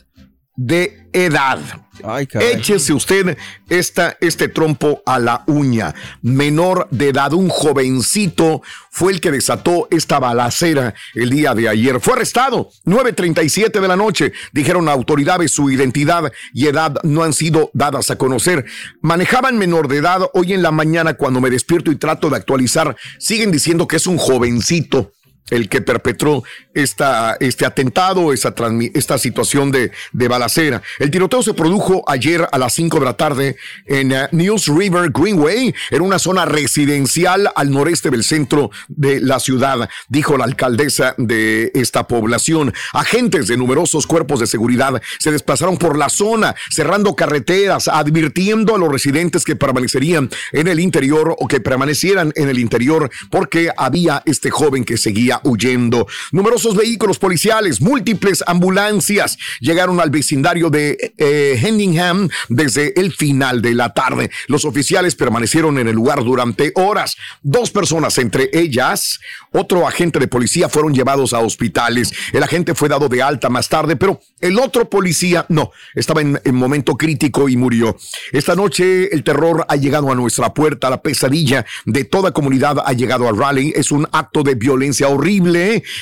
de 0.55 1.07
edad. 1.13 1.59
Ay. 2.03 2.27
Échese 2.33 2.93
usted 2.93 3.37
esta, 3.69 4.17
este 4.19 4.47
trompo 4.47 5.01
a 5.05 5.19
la 5.19 5.43
uña. 5.47 5.93
Menor 6.21 6.87
de 6.91 7.09
edad, 7.09 7.33
un 7.33 7.49
jovencito 7.49 8.61
fue 8.89 9.13
el 9.13 9.21
que 9.21 9.31
desató 9.31 9.87
esta 9.91 10.19
balacera 10.19 10.93
el 11.13 11.29
día 11.29 11.53
de 11.53 11.69
ayer. 11.69 11.99
Fue 11.99 12.13
arrestado, 12.13 12.69
9.37 12.85 13.79
de 13.79 13.87
la 13.87 13.95
noche. 13.95 14.33
Dijeron 14.51 14.89
autoridades 14.89 15.51
su 15.51 15.69
identidad 15.69 16.31
y 16.53 16.67
edad 16.67 16.95
no 17.03 17.23
han 17.23 17.33
sido 17.33 17.69
dadas 17.73 18.11
a 18.11 18.17
conocer. 18.17 18.65
Manejaban 19.01 19.57
menor 19.57 19.87
de 19.87 19.97
edad. 19.97 20.21
Hoy 20.33 20.53
en 20.53 20.61
la 20.61 20.71
mañana 20.71 21.13
cuando 21.13 21.41
me 21.41 21.49
despierto 21.49 21.91
y 21.91 21.95
trato 21.95 22.29
de 22.29 22.37
actualizar, 22.37 22.95
siguen 23.19 23.51
diciendo 23.51 23.87
que 23.87 23.97
es 23.97 24.07
un 24.07 24.17
jovencito 24.17 25.11
el 25.49 25.69
que 25.69 25.81
perpetró 25.81 26.43
este 26.73 27.65
atentado, 27.65 28.33
esta 28.33 29.17
situación 29.17 29.71
de, 29.71 29.91
de 30.11 30.27
balacera. 30.27 30.81
El 30.99 31.11
tiroteo 31.11 31.43
se 31.43 31.53
produjo 31.53 32.03
ayer 32.07 32.47
a 32.51 32.57
las 32.57 32.73
5 32.73 32.99
de 32.99 33.05
la 33.05 33.13
tarde 33.13 33.57
en 33.85 34.11
eh, 34.11 34.27
News 34.31 34.67
River 34.67 35.11
Greenway, 35.11 35.73
en 35.91 36.01
una 36.01 36.19
zona 36.19 36.45
residencial 36.45 37.51
al 37.55 37.71
noreste 37.71 38.09
del 38.09 38.23
centro 38.23 38.71
de 38.87 39.19
la 39.19 39.39
ciudad, 39.39 39.89
dijo 40.07 40.37
la 40.37 40.45
alcaldesa 40.45 41.15
de 41.17 41.71
esta 41.75 42.07
población. 42.07 42.73
Agentes 42.93 43.47
de 43.47 43.57
numerosos 43.57 44.07
cuerpos 44.07 44.39
de 44.39 44.47
seguridad 44.47 45.01
se 45.19 45.31
desplazaron 45.31 45.77
por 45.77 45.97
la 45.97 46.09
zona, 46.09 46.55
cerrando 46.71 47.15
carreteras, 47.15 47.87
advirtiendo 47.87 48.75
a 48.75 48.77
los 48.77 48.91
residentes 48.91 49.43
que 49.43 49.55
permanecerían 49.55 50.29
en 50.51 50.67
el 50.67 50.79
interior 50.79 51.35
o 51.37 51.47
que 51.47 51.59
permanecieran 51.59 52.31
en 52.35 52.49
el 52.49 52.59
interior 52.59 53.09
porque 53.29 53.71
había 53.75 54.21
este 54.25 54.49
joven 54.49 54.83
que 54.83 54.97
seguía 54.97 55.32
huyendo. 55.43 56.07
Numerosos 56.31 56.75
vehículos 56.75 57.19
policiales, 57.19 57.81
múltiples 57.81 58.43
ambulancias 58.47 59.37
llegaron 59.59 59.99
al 59.99 60.09
vecindario 60.09 60.69
de 60.69 61.13
eh, 61.17 61.59
Henningham 61.61 62.29
desde 62.49 62.99
el 62.99 63.13
final 63.13 63.61
de 63.61 63.73
la 63.73 63.93
tarde. 63.93 64.29
Los 64.47 64.65
oficiales 64.65 65.15
permanecieron 65.15 65.77
en 65.79 65.87
el 65.87 65.95
lugar 65.95 66.23
durante 66.23 66.71
horas. 66.75 67.15
Dos 67.41 67.71
personas, 67.71 68.17
entre 68.17 68.49
ellas 68.53 69.19
otro 69.51 69.87
agente 69.87 70.19
de 70.19 70.27
policía, 70.27 70.67
fueron 70.67 70.93
llevados 70.93 71.33
a 71.33 71.39
hospitales. 71.39 72.11
El 72.31 72.43
agente 72.43 72.73
fue 72.73 72.89
dado 72.89 73.07
de 73.07 73.21
alta 73.21 73.49
más 73.49 73.69
tarde, 73.69 73.95
pero 73.95 74.19
el 74.41 74.57
otro 74.59 74.89
policía 74.89 75.45
no, 75.49 75.71
estaba 75.93 76.21
en, 76.21 76.39
en 76.43 76.55
momento 76.55 76.95
crítico 76.95 77.47
y 77.49 77.55
murió. 77.55 77.95
Esta 78.31 78.55
noche 78.55 79.13
el 79.13 79.23
terror 79.23 79.65
ha 79.69 79.75
llegado 79.75 80.11
a 80.11 80.15
nuestra 80.15 80.53
puerta, 80.53 80.89
la 80.89 81.01
pesadilla 81.01 81.65
de 81.85 82.03
toda 82.03 82.31
comunidad 82.31 82.77
ha 82.83 82.93
llegado 82.93 83.27
al 83.27 83.37
rally. 83.37 83.73
Es 83.75 83.91
un 83.91 84.07
acto 84.11 84.43
de 84.43 84.55
violencia 84.55 85.07
horrible 85.07 85.22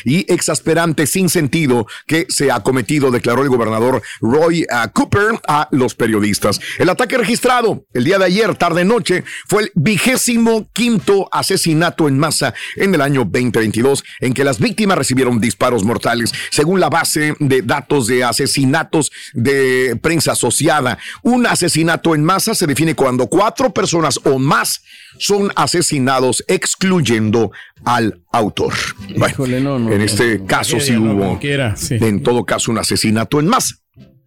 y 0.03 0.31
exasperante 0.31 1.07
sin 1.07 1.29
sentido 1.29 1.88
que 2.07 2.25
se 2.29 2.51
ha 2.51 2.62
cometido, 2.62 3.12
declaró 3.12 3.43
el 3.43 3.49
gobernador 3.49 4.01
Roy 4.19 4.63
uh, 4.63 4.89
Cooper 4.93 5.39
a 5.47 5.67
los 5.71 5.95
periodistas. 5.95 6.60
El 6.77 6.89
ataque 6.89 7.17
registrado 7.17 7.86
el 7.93 8.03
día 8.03 8.17
de 8.17 8.25
ayer, 8.25 8.55
tarde 8.55 8.86
noche, 8.86 9.23
fue 9.47 9.63
el 9.63 9.71
vigésimo 9.75 10.69
quinto 10.73 11.29
asesinato 11.31 12.07
en 12.07 12.17
masa 12.17 12.53
en 12.75 12.93
el 12.95 13.01
año 13.01 13.21
2022 13.21 14.03
en 14.19 14.34
que 14.34 14.43
las 14.43 14.60
víctimas 14.60 14.97
recibieron 14.97 15.39
disparos 15.39 15.84
mortales, 15.84 16.31
según 16.49 16.79
la 16.79 16.89
base 16.89 17.36
de 17.39 17.62
datos 17.62 18.07
de 18.07 18.23
asesinatos 18.23 19.12
de 19.34 19.97
prensa 20.01 20.34
asociada. 20.34 20.97
Un 21.23 21.45
asesinato 21.45 22.15
en 22.15 22.23
masa 22.23 22.55
se 22.55 22.67
define 22.67 22.95
cuando 22.95 23.27
cuatro 23.27 23.73
personas 23.73 24.19
o 24.23 24.39
más 24.39 24.81
son 25.17 25.51
asesinados, 25.55 26.43
excluyendo 26.47 27.51
al 27.84 28.20
autor. 28.31 28.73
Bueno, 29.17 29.91
en 29.91 30.01
este 30.01 30.43
caso 30.45 30.79
sí 30.79 30.95
hubo, 30.95 31.39
en 31.41 32.23
todo 32.23 32.45
caso, 32.45 32.71
un 32.71 32.77
asesinato 32.77 33.39
en 33.39 33.47
masa. 33.47 33.75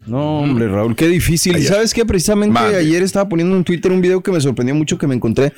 No, 0.06 0.40
hombre, 0.40 0.68
Raúl, 0.68 0.94
qué 0.94 1.08
difícil. 1.08 1.56
¿Y 1.56 1.62
sabes 1.62 1.94
qué? 1.94 2.04
Precisamente 2.04 2.58
ayer 2.58 3.02
estaba 3.02 3.28
poniendo 3.28 3.56
en 3.56 3.64
Twitter 3.64 3.90
un 3.90 4.02
video 4.02 4.22
que 4.22 4.30
me 4.30 4.40
sorprendió 4.40 4.74
mucho 4.74 4.98
que 4.98 5.06
me 5.06 5.14
encontré 5.14 5.52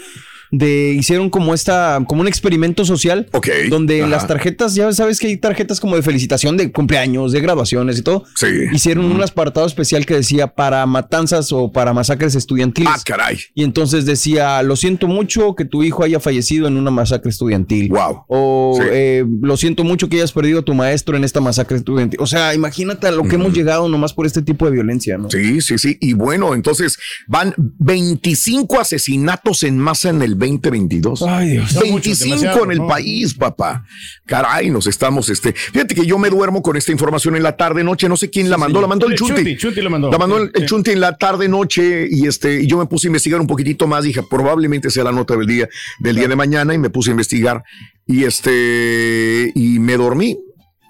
de 0.50 0.92
hicieron 0.92 1.30
como 1.30 1.54
esta 1.54 2.02
como 2.06 2.20
un 2.20 2.28
experimento 2.28 2.84
social 2.84 3.28
donde 3.68 4.00
en 4.00 4.10
las 4.10 4.26
tarjetas 4.26 4.74
ya 4.74 4.92
sabes 4.92 5.18
que 5.18 5.28
hay 5.28 5.36
tarjetas 5.36 5.80
como 5.80 5.96
de 5.96 6.02
felicitación 6.02 6.56
de 6.56 6.70
cumpleaños 6.70 7.32
de 7.32 7.40
graduaciones 7.40 7.98
y 7.98 8.02
todo. 8.02 8.24
Sí. 8.36 8.46
hicieron 8.72 9.06
un 9.06 9.22
apartado 9.22 9.66
especial 9.66 10.06
que 10.06 10.14
decía 10.14 10.48
para 10.48 10.86
matanzas 10.86 11.52
o 11.52 11.72
para 11.72 11.92
masacres 11.92 12.34
estudiantiles 12.34 12.92
ah 12.94 13.00
caray. 13.04 13.38
Y 13.54 13.64
entonces 13.64 14.06
decía 14.06 14.62
lo 14.62 14.76
siento 14.76 15.06
mucho 15.06 15.54
que 15.54 15.64
tu 15.64 15.82
hijo 15.82 16.04
haya 16.04 16.20
fallecido 16.20 16.68
en 16.68 16.76
una 16.76 16.90
masacre 16.90 17.30
estudiantil 17.30 17.88
wow 17.88 18.24
o 18.28 18.78
eh, 18.82 19.24
lo 19.42 19.56
siento 19.56 19.84
mucho 19.84 20.08
que 20.08 20.16
hayas 20.16 20.32
perdido 20.32 20.60
a 20.60 20.62
tu 20.62 20.74
maestro 20.74 21.16
en 21.16 21.24
esta 21.24 21.40
masacre 21.40 21.76
estudiantil 21.78 22.20
o 22.20 22.26
sea 22.26 22.54
imagínate 22.54 23.06
a 23.06 23.10
lo 23.10 23.24
que 23.24 23.34
hemos 23.34 23.52
llegado 23.52 23.88
nomás 23.88 24.12
por 24.12 24.26
este 24.26 24.42
tipo 24.42 24.66
de 24.66 24.72
violencia 24.72 25.18
¿no? 25.18 25.30
sí 25.30 25.60
sí 25.60 25.78
sí. 25.78 25.98
Y 26.00 26.12
bueno 26.12 26.54
entonces 26.54 26.98
van 27.26 27.54
25 27.56 28.80
asesinatos 28.80 29.62
en 29.62 29.78
masa 29.78 30.10
en 30.10 30.22
el 30.22 30.35
2022. 30.36 31.22
Ay, 31.22 31.50
Dios. 31.50 31.78
25 31.80 32.64
en 32.64 32.70
el 32.72 32.86
país, 32.86 33.34
papá. 33.34 33.84
Caray, 34.24 34.70
nos 34.70 34.86
estamos, 34.86 35.28
este. 35.28 35.52
Fíjate 35.52 35.94
que 35.94 36.06
yo 36.06 36.18
me 36.18 36.30
duermo 36.30 36.62
con 36.62 36.76
esta 36.76 36.92
información 36.92 37.36
en 37.36 37.42
la 37.42 37.56
tarde, 37.56 37.82
noche. 37.84 38.08
No 38.08 38.16
sé 38.16 38.30
quién 38.30 38.50
la 38.50 38.58
mandó. 38.58 38.80
La 38.80 38.86
mandó 38.86 39.06
el 39.06 39.14
Chunti. 39.14 39.56
Chunti 39.56 39.80
la 39.80 39.90
mandó. 39.90 40.10
La 40.10 40.18
mandó 40.18 40.38
el, 40.38 40.50
el 40.54 40.66
Chunti 40.66 40.90
en 40.90 41.00
la 41.00 41.16
tarde, 41.16 41.48
noche. 41.48 42.06
Y 42.10 42.26
este, 42.26 42.62
y 42.62 42.66
yo 42.66 42.78
me 42.78 42.86
puse 42.86 43.06
a 43.06 43.08
investigar 43.08 43.40
un 43.40 43.46
poquitito 43.46 43.86
más. 43.86 44.04
Dije, 44.04 44.22
probablemente 44.28 44.90
sea 44.90 45.04
la 45.04 45.12
nota 45.12 45.36
del 45.36 45.46
día, 45.46 45.68
del 46.00 46.16
día 46.16 46.28
de 46.28 46.36
mañana. 46.36 46.74
Y 46.74 46.78
me 46.78 46.90
puse 46.90 47.10
a 47.10 47.12
investigar. 47.12 47.62
Y 48.06 48.24
este, 48.24 49.52
y 49.54 49.78
me 49.78 49.96
dormí. 49.96 50.38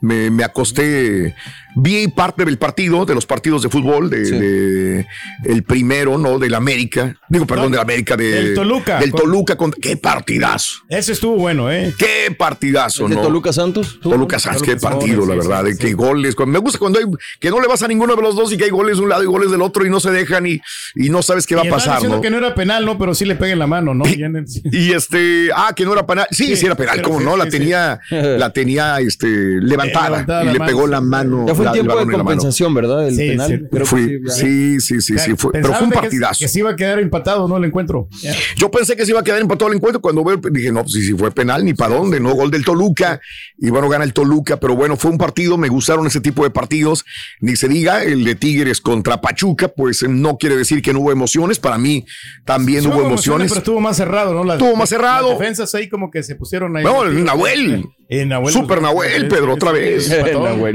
Me, 0.03 0.31
me 0.31 0.45
acosté 0.45 1.35
vi 1.77 2.09
parte 2.09 2.45
del 2.45 2.59
partido, 2.59 3.05
de 3.05 3.15
los 3.15 3.27
partidos 3.27 3.63
de 3.63 3.69
fútbol, 3.69 4.11
de, 4.11 4.31
de 4.31 5.07
el 5.45 5.63
primero, 5.63 6.19
¿no? 6.19 6.39
Del 6.39 6.55
América. 6.55 7.17
Digo, 7.29 7.47
perdón, 7.47 7.71
del 7.71 7.81
América, 7.81 8.17
de, 8.17 8.31
Del 8.31 8.55
Toluca. 8.55 8.99
Del 8.99 9.13
Toluca. 9.13 9.57
Con, 9.57 9.73
qué 9.73 9.97
partidazo. 9.97 10.77
Ese 10.89 11.13
estuvo 11.13 11.37
bueno, 11.37 11.71
¿eh? 11.71 11.95
Qué 11.99 12.35
partidazo, 12.37 13.05
¿El 13.05 13.11
de 13.11 13.17
¿no? 13.17 13.23
Toluca 13.23 13.53
Santos? 13.53 14.01
Toluca 14.01 14.39
Santos, 14.39 14.63
qué 14.63 14.77
partido, 14.77 15.27
la 15.27 15.35
verdad. 15.35 15.65
sí, 15.67 15.79
que 15.79 15.93
goles. 15.93 16.35
me 16.47 16.59
gusta 16.59 16.79
cuando 16.79 16.99
hay 16.99 17.05
que 17.41 17.51
no 17.51 17.61
le 17.61 17.69
vas 17.69 17.83
a 17.83 17.89
ninguno 17.89 18.17
de 18.17 18.23
los 18.23 18.35
dos 18.35 18.53
y 18.53 18.57
que 18.57 18.65
hay 18.65 18.71
goles 18.71 18.97
de 18.97 19.03
un 19.03 19.09
lado 19.09 19.23
y 19.23 19.27
goles 19.27 19.51
del 19.51 19.63
otro 19.63 19.85
y 19.87 19.91
no 19.91 20.01
se 20.01 20.11
dejan 20.11 20.47
y, 20.47 20.61
y 20.95 21.11
no 21.11 21.23
sabes 21.23 21.47
qué 21.47 21.55
va 21.55 21.63
a 21.63 21.67
Y 21.67 21.71
pasar, 21.71 21.95
diciendo 21.97 22.17
¿no? 22.17 22.23
que 22.23 22.31
no 22.31 22.39
era 22.39 22.55
penal, 22.55 22.85
¿no? 22.85 22.99
Pero 22.99 23.15
sí 23.15 23.25
le 23.25 23.37
peguen 23.37 23.59
la 23.59 23.67
mano, 23.67 23.95
¿no? 23.95 24.05
Y 24.07 24.93
este, 24.93 25.51
ah, 25.55 25.73
que 25.75 25.85
no 25.85 25.93
era 25.93 26.07
penal. 26.07 26.27
Sí, 26.31 26.47
sí, 26.47 26.57
Sí, 26.57 26.67
era 26.67 26.75
penal, 26.75 27.03
¿cómo 27.03 27.19
sí, 27.19 27.25
no? 27.25 27.37
La 27.37 27.49
tenía, 27.49 28.01
la 28.11 28.51
tenía 28.51 28.99
este, 29.01 29.27
levantada, 29.61 30.11
levantada 30.11 30.45
y 30.45 30.47
le 30.47 30.59
mano, 30.59 30.67
pegó 30.67 30.87
la 30.87 31.01
mano. 31.01 31.45
Ya 31.47 31.55
fue 31.55 31.66
el 31.67 31.73
tiempo 31.73 31.97
de 32.05 32.13
compensación, 32.13 32.75
¿verdad? 32.75 33.09
El 33.09 33.15
Sí, 33.17 33.29
penal. 33.29 33.49
sí. 33.49 33.57
Creo 33.71 33.83
que 33.83 33.85
Fui- 33.87 34.21
sí, 34.29 34.81
sí, 34.81 34.81
sí, 34.81 35.01
sí, 35.01 35.19
sí, 35.19 35.35
fue, 35.37 35.53
pero 35.53 35.73
fue 35.73 35.87
un 35.87 35.93
partidazo. 35.93 36.39
Que, 36.39 36.49
se 36.49 36.59
iba 36.59 36.71
a 36.71 36.77
quedar 36.77 36.99
empatado, 36.99 37.49
¿no? 37.49 37.57
El 37.57 37.65
encuentro. 37.65 38.09
Yo 38.57 38.71
pensé 38.71 38.97
que 38.97 39.05
se 39.05 39.11
iba 39.13 39.21
a 39.21 39.25
quedar 39.25 39.41
empatado 39.41 39.71
el 39.71 39.77
encuentro 39.77 40.01
cuando 40.01 40.25
veo, 40.25 40.39
dije, 40.51 40.73
no, 40.73 40.83
pues 40.83 40.93
si 40.95 41.13
fue 41.15 41.31
penal, 41.31 41.65
ni 41.65 41.75
para 41.75 41.95
dónde, 41.97 42.21
no, 42.21 42.35
gol 42.35 42.51
del 42.51 42.65
Toluca, 42.65 43.21
y 43.59 43.71
bueno, 43.71 43.89
gana 43.89 44.05
el 44.05 44.13
Toluca, 44.13 44.59
pero 44.59 44.75
bueno, 44.77 44.97
fue 44.97 45.11
un 45.11 45.19
partido, 45.19 45.57
me 45.57 45.69
gustaron 45.69 46.07
ese 46.07 46.21
tipo 46.21 46.45
de 46.45 46.51
partidos, 46.51 47.05
ni 47.41 47.57
se 47.57 47.69
diga, 47.69 48.03
el 48.03 48.25
de 48.25 48.35
Tigres 48.35 48.81
contra 48.81 49.21
Pachuca, 49.21 49.69
pues 49.69 50.03
eh, 50.03 50.09
no 50.09 50.37
quiere 50.39 50.57
decir 50.57 50.83
que 50.83 50.93
no 50.93 51.01
hubo 51.01 51.13
emociones, 51.13 51.59
para 51.59 51.79
mí 51.79 52.05
también 52.45 52.83
Sí 52.83 52.89
hubo 52.89 53.03
emociones. 53.03 53.51
Pero 53.51 53.59
estuvo 53.59 53.81
más 53.81 53.97
cerrado, 53.97 54.33
¿no? 54.35 54.53
Estuvo 54.53 54.77
más 54.77 54.89
cerrado. 54.89 55.31
Las 55.31 55.39
defensas 55.39 55.75
ahí 55.75 55.89
como 55.89 56.11
que 56.11 56.23
se 56.23 56.35
pusieron 56.37 56.77
ahí. 56.77 56.85
No, 56.85 57.05
el 57.05 57.25
Nahuel. 57.25 57.85
Eh, 58.09 58.25
Nahuel. 58.25 58.53
Super 58.55 58.81
Nahuel, 58.81 59.27
Pedro, 59.29 59.55
otra 59.55 59.73
vez. 59.73 60.09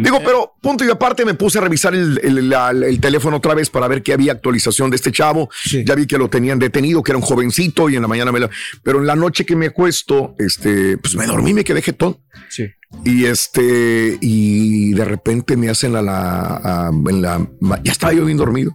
Digo, 0.04 0.20
pero 0.24 0.54
punto 0.62 0.84
y 0.84 0.90
aparte 0.90 1.24
me 1.24 1.34
puse 1.34 1.60
a 1.60 1.62
revisar 1.62 1.94
el, 1.96 2.20
el- 2.24 2.50
la- 2.50 2.72
el 2.72 3.00
teléfono 3.00 3.38
otra 3.38 3.54
vez 3.54 3.70
para 3.70 3.88
ver 3.88 4.04
que 4.04 4.12
había 4.14 4.34
actualización 4.34 4.90
de 4.90 4.98
este 4.98 5.12
chavo. 5.12 5.50
Ya 5.86 5.96
vi 5.96 6.08
que 6.08 6.18
lo 6.18 6.30
tenían 6.30 6.60
detenido, 6.60 7.02
que 7.04 7.12
era 7.12 7.18
un 7.18 7.24
jovencito 7.24 7.90
y 7.90 7.96
en 7.96 8.02
la 8.02 8.08
mañana 8.10 8.32
me 8.34 8.40
lo... 8.42 8.50
Pero 8.84 9.00
en 9.00 9.08
la 9.08 9.16
noche 9.16 9.46
que 9.46 9.56
me 9.56 9.68
acuesto, 9.68 10.36
este, 10.40 10.98
pues 10.98 11.16
me 11.16 11.26
dormí, 11.26 11.54
me 11.54 11.64
quedé 11.64 11.82
jetón. 11.82 12.20
Sí. 12.50 12.66
Y 13.06 13.24
este, 13.26 14.18
y 14.20 14.92
de 14.94 15.06
repente 15.06 15.56
me 15.56 15.70
hacen 15.70 15.94
la, 15.94 16.02
a- 16.02 16.90
en 17.10 17.22
la, 17.22 17.48
ya 17.84 17.92
estaba 17.94 18.12
yo 18.12 18.26
bien 18.26 18.38
dormido 18.38 18.74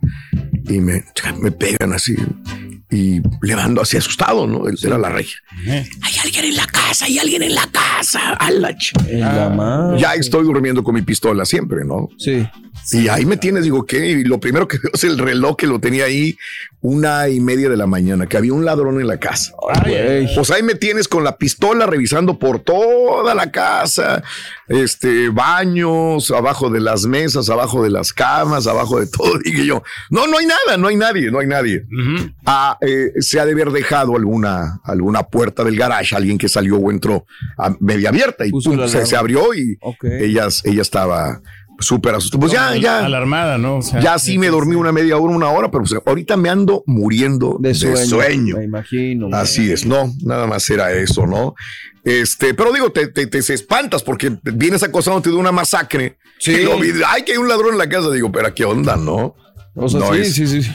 y 0.65 0.81
me, 0.81 1.05
me 1.41 1.51
pegan 1.53 1.93
así 1.93 2.17
y 2.91 3.21
levando 3.43 3.83
así 3.83 3.97
asustado, 3.97 4.47
¿no? 4.47 4.63
Era 4.83 4.97
la 4.99 5.09
regia. 5.09 5.37
Hay 5.67 6.15
alguien 6.23 6.45
en 6.45 6.57
la 6.57 6.67
casa, 6.67 7.07
hay 7.07 7.19
alguien 7.19 7.43
en 7.43 7.55
la 7.55 7.67
casa. 7.67 8.35
A 8.35 8.51
la 8.51 8.71
ch- 8.73 8.93
En 9.09 9.21
la 9.21 9.49
madre. 9.51 10.01
ya 10.01 10.15
estoy 10.15 10.45
durmiendo 10.45 10.85
con 10.85 10.95
mi 10.95 11.03
pistola 11.03 11.45
siempre, 11.45 11.85
¿no? 11.85 12.09
Sí. 12.19 12.47
Y 12.93 13.09
ahí 13.09 13.27
me 13.27 13.37
tienes, 13.37 13.65
digo, 13.65 13.85
¿qué? 13.85 14.07
Y 14.11 14.25
lo 14.25 14.39
primero 14.39 14.69
que 14.69 14.79
veo 14.79 14.93
es 14.95 15.03
el 15.05 15.19
reloj 15.19 15.57
que 15.57 15.67
lo 15.67 15.81
tenía 15.81 16.05
ahí 16.05 16.37
una 16.87 17.29
y 17.29 17.41
media 17.41 17.69
de 17.69 17.77
la 17.77 17.89
mañana, 17.89 18.29
que 18.29 18.37
había 18.37 18.53
un 18.53 18.65
ladrón 18.65 19.01
en 19.01 19.09
la 19.09 19.19
casa. 19.19 19.53
Pues 20.37 20.51
ahí 20.53 20.63
me 20.63 20.77
tienes 20.77 21.09
con 21.09 21.25
la 21.25 21.37
pistola 21.37 21.85
revisando 21.85 22.39
por 22.39 22.61
toda 22.61 23.35
la 23.35 23.51
casa, 23.51 24.23
este, 24.69 25.29
baños, 25.31 26.31
abajo 26.31 26.71
de 26.71 26.79
las 26.79 27.07
mesas, 27.07 27.51
abajo 27.51 27.83
de 27.83 27.91
las 27.91 28.13
camas, 28.13 28.69
abajo 28.69 29.01
de 29.01 29.09
todo. 29.09 29.37
Dije 29.45 29.67
yo, 29.67 29.83
no, 30.11 30.29
no 30.29 30.39
hay 30.39 30.47
nada, 30.47 30.77
no 30.79 30.87
hay 30.87 30.95
nadie, 30.95 31.29
no 31.33 31.41
hay 31.41 31.49
nadie. 31.49 31.85
Ah, 32.45 32.79
eh, 32.81 33.11
se 33.19 33.41
ha 33.41 33.47
de 33.47 33.53
haber 33.53 33.73
dejado 33.73 34.15
alguna, 34.15 34.81
alguna 34.85 35.25
puerta 35.25 35.65
del 35.65 35.77
garage, 35.77 36.15
alguien 36.15 36.39
que 36.39 36.49
salió 36.49 36.77
o 36.77 36.93
entró 36.93 37.27
a 37.59 37.75
media 37.81 38.11
abierta 38.11 38.47
y 38.47 38.53
pum, 38.53 38.63
se, 38.87 39.17
abrió 39.17 39.53
y 39.55 39.77
Ok. 39.81 40.05
ella, 40.05 40.47
ella 40.63 40.83
estaba 40.83 41.41
súper 41.79 42.15
asustada. 42.15 42.41
Pues 42.41 42.53
ya, 42.53 42.75
ya. 42.77 43.05
Alarmada, 43.05 43.59
¿no? 43.59 43.79
O 43.79 43.83
sea, 43.83 44.01
Ya 44.01 44.19
sí 44.19 44.39
me 44.39 44.49
dormí 44.49 44.75
una 44.77 44.93
media 44.93 45.17
hora, 45.17 45.35
una 45.35 45.49
hora, 45.51 45.71
pero 45.71 45.85
pues 45.85 46.01
ahorita 46.05 46.37
me 46.37 46.49
ando 46.49 46.83
muriendo 46.87 47.57
de 47.61 47.71
De 47.71 47.75
sueño. 47.75 48.57
Me 48.57 48.65
imagino. 48.65 49.29
Así 49.33 49.71
es, 49.71 49.85
no, 49.87 50.13
nada 50.25 50.47
más 50.47 50.69
era 50.71 50.93
eso, 50.93 51.27
¿no? 51.27 51.55
Este, 52.05 52.55
pero 52.55 52.73
digo, 52.73 52.91
te, 52.93 53.09
te, 53.09 53.27
te 53.27 53.43
se 53.43 53.55
espantas 53.55 54.03
porque 54.05 54.37
vienes 54.43 54.83
acosándote 54.85 55.31
de 55.31 55.37
una 55.37 55.51
masacre. 55.53 56.19
Sí. 56.39 56.53
Y 56.53 56.65
lo 56.65 56.79
vi- 56.79 56.93
ay, 57.07 57.23
que 57.25 57.33
hay 57.33 57.39
un 57.39 57.49
ladrón 57.49 57.73
en 57.73 57.79
la 57.79 57.89
casa. 57.89 58.11
Digo, 58.11 58.31
pero 58.31 58.55
¿qué 58.55 58.65
onda, 58.65 58.97
no? 58.97 59.35
O 59.79 59.89
sea, 59.91 60.01
No 60.01 60.15
sí, 60.15 60.21
es- 60.23 60.33
sí, 60.35 60.47
sí, 60.47 60.63
sí. 60.63 60.71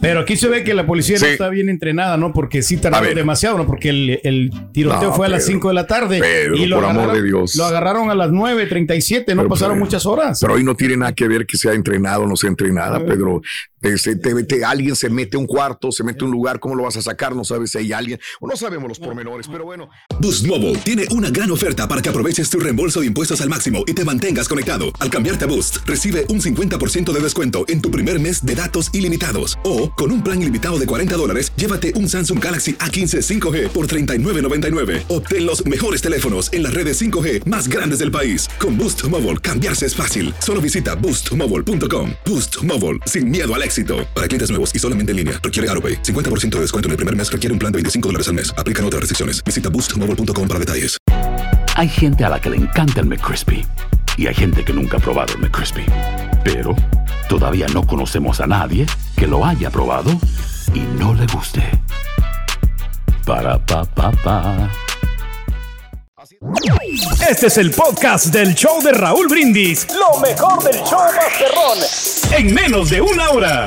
Pero 0.00 0.20
aquí 0.20 0.36
se 0.36 0.46
ve 0.48 0.62
que 0.62 0.74
la 0.74 0.86
policía 0.86 1.16
Sí. 1.18 1.24
no 1.24 1.30
está 1.30 1.48
bien 1.48 1.68
entrenada, 1.70 2.16
¿no? 2.18 2.32
Porque 2.34 2.62
sí 2.62 2.76
tardaron 2.76 3.06
ver. 3.08 3.16
demasiado, 3.16 3.56
¿no? 3.56 3.66
Porque 3.66 3.88
el, 3.88 4.20
el 4.24 4.50
tiroteo 4.72 5.08
No, 5.10 5.14
fue 5.14 5.26
a 5.26 5.28
las 5.30 5.42
Pedro. 5.44 5.52
5 5.54 5.68
de 5.68 5.74
la 5.74 5.86
tarde. 5.86 6.20
Pedro, 6.20 6.56
y 6.56 6.66
lo 6.66 6.76
por 6.76 6.84
amor 6.84 7.02
agarraron- 7.04 7.14
de 7.16 7.22
Dios. 7.22 7.56
Lo 7.56 7.64
agarraron 7.64 8.10
a 8.10 8.14
las 8.14 8.30
9.37, 8.30 9.34
no 9.34 9.42
Pero, 9.42 9.48
pasaron 9.48 9.78
muchas 9.78 10.04
horas. 10.06 10.38
Pero 10.40 10.54
hoy 10.54 10.64
no 10.64 10.74
tiene 10.74 10.96
nada 10.98 11.12
que 11.14 11.26
ver 11.28 11.46
que 11.46 11.56
sea 11.56 11.72
entrenado 11.72 12.24
o 12.24 12.26
no 12.26 12.36
sea 12.36 12.50
entrenada, 12.50 13.04
Pedro. 13.04 13.40
Este, 13.80 14.14
te- 14.14 14.44
te- 14.44 14.64
alguien 14.64 14.94
se 14.94 15.10
mete 15.10 15.36
a 15.36 15.40
un 15.40 15.46
cuarto, 15.46 15.90
se 15.90 16.04
mete 16.04 16.22
a 16.22 16.26
un 16.26 16.30
lugar, 16.30 16.60
¿cómo 16.60 16.76
lo 16.76 16.84
vas 16.84 16.96
a 16.96 17.02
sacar? 17.02 17.34
No 17.34 17.42
sabes 17.44 17.72
si 17.72 17.78
hay 17.78 17.92
alguien, 17.92 18.20
o 18.40 18.46
no 18.46 18.54
sabemos 18.54 18.88
los 18.88 19.00
pormenores, 19.00 19.48
pero 19.50 19.64
bueno. 19.64 19.88
Boost 20.20 20.46
Mobile 20.46 20.78
tiene 20.84 21.04
una 21.10 21.30
gran 21.30 21.50
oferta 21.50 21.88
para 21.88 22.00
que 22.00 22.08
aproveches 22.08 22.48
tu 22.48 22.60
reembolso 22.60 23.00
de 23.00 23.06
impuestos 23.06 23.40
al 23.40 23.48
máximo 23.48 23.82
y 23.86 23.92
te 23.94 24.04
mantengas 24.04 24.46
conectado. 24.48 24.92
Al 25.00 25.10
cambiarte 25.10 25.46
a 25.46 25.48
Boost, 25.48 25.78
recibe 25.84 26.26
un 26.28 26.40
50% 26.40 27.12
de 27.12 27.20
descuento 27.20 27.64
en 27.66 27.82
tu 27.82 27.90
primer 27.90 28.20
mes 28.20 28.41
de 28.42 28.54
datos 28.54 28.90
ilimitados. 28.92 29.58
O, 29.64 29.90
con 29.90 30.12
un 30.12 30.22
plan 30.22 30.40
ilimitado 30.40 30.78
de 30.78 30.86
40 30.86 31.16
dólares, 31.16 31.52
llévate 31.56 31.94
un 31.96 32.08
Samsung 32.08 32.38
Galaxy 32.38 32.74
A15 32.74 33.40
5G 33.40 33.68
por 33.70 33.86
$39.99. 33.88 35.04
Obtén 35.08 35.44
los 35.44 35.64
mejores 35.66 36.00
teléfonos 36.02 36.52
en 36.52 36.62
las 36.62 36.74
redes 36.74 37.00
5G 37.00 37.46
más 37.46 37.66
grandes 37.66 37.98
del 37.98 38.12
país. 38.12 38.48
Con 38.60 38.78
Boost 38.78 39.02
Mobile, 39.08 39.38
cambiarse 39.38 39.86
es 39.86 39.96
fácil. 39.96 40.32
Solo 40.38 40.60
visita 40.60 40.94
boostmobile.com. 40.94 42.10
Boost 42.24 42.62
Mobile, 42.62 43.00
sin 43.06 43.30
miedo 43.30 43.52
al 43.52 43.64
éxito. 43.64 44.06
Para 44.14 44.28
clientes 44.28 44.50
nuevos 44.50 44.72
y 44.72 44.78
solamente 44.78 45.10
en 45.10 45.16
línea, 45.16 45.40
requiere 45.42 45.68
AroPay. 45.70 46.02
50% 46.02 46.50
de 46.50 46.60
descuento 46.60 46.86
en 46.88 46.92
el 46.92 46.96
primer 46.98 47.16
mes 47.16 47.32
requiere 47.32 47.52
un 47.52 47.58
plan 47.58 47.72
de 47.72 47.78
25 47.78 48.08
dólares 48.08 48.28
al 48.28 48.34
mes. 48.34 48.54
Aplican 48.56 48.84
otras 48.84 49.00
restricciones. 49.00 49.42
Visita 49.42 49.68
boostmobile.com 49.68 50.46
para 50.46 50.60
detalles. 50.60 50.98
Hay 51.74 51.88
gente 51.88 52.24
a 52.24 52.28
la 52.28 52.38
que 52.38 52.50
le 52.50 52.56
encanta 52.56 53.00
el 53.00 53.06
McCrispy 53.06 53.64
y 54.18 54.26
hay 54.26 54.34
gente 54.34 54.62
que 54.62 54.74
nunca 54.74 54.98
ha 54.98 55.00
probado 55.00 55.32
el 55.34 55.40
McCrispy. 55.40 55.86
Pero 56.44 56.76
todavía 57.32 57.66
no 57.68 57.86
conocemos 57.86 58.42
a 58.42 58.46
nadie 58.46 58.84
que 59.16 59.26
lo 59.26 59.42
haya 59.42 59.70
probado 59.70 60.10
y 60.74 60.80
no 60.80 61.14
le 61.14 61.24
guste. 61.28 61.62
Para 63.24 63.58
pa 63.64 63.86
pa 63.86 64.12
pa. 64.22 64.70
Este 67.26 67.46
es 67.46 67.56
el 67.56 67.70
podcast 67.70 68.26
del 68.26 68.54
show 68.54 68.82
de 68.82 68.92
Raúl 68.92 69.28
Brindis. 69.28 69.86
Lo 69.94 70.20
mejor 70.20 70.62
del 70.62 70.76
show 70.84 71.00
Masterrón. 71.00 71.78
En 72.36 72.52
menos 72.52 72.90
de 72.90 73.00
una 73.00 73.30
hora. 73.30 73.66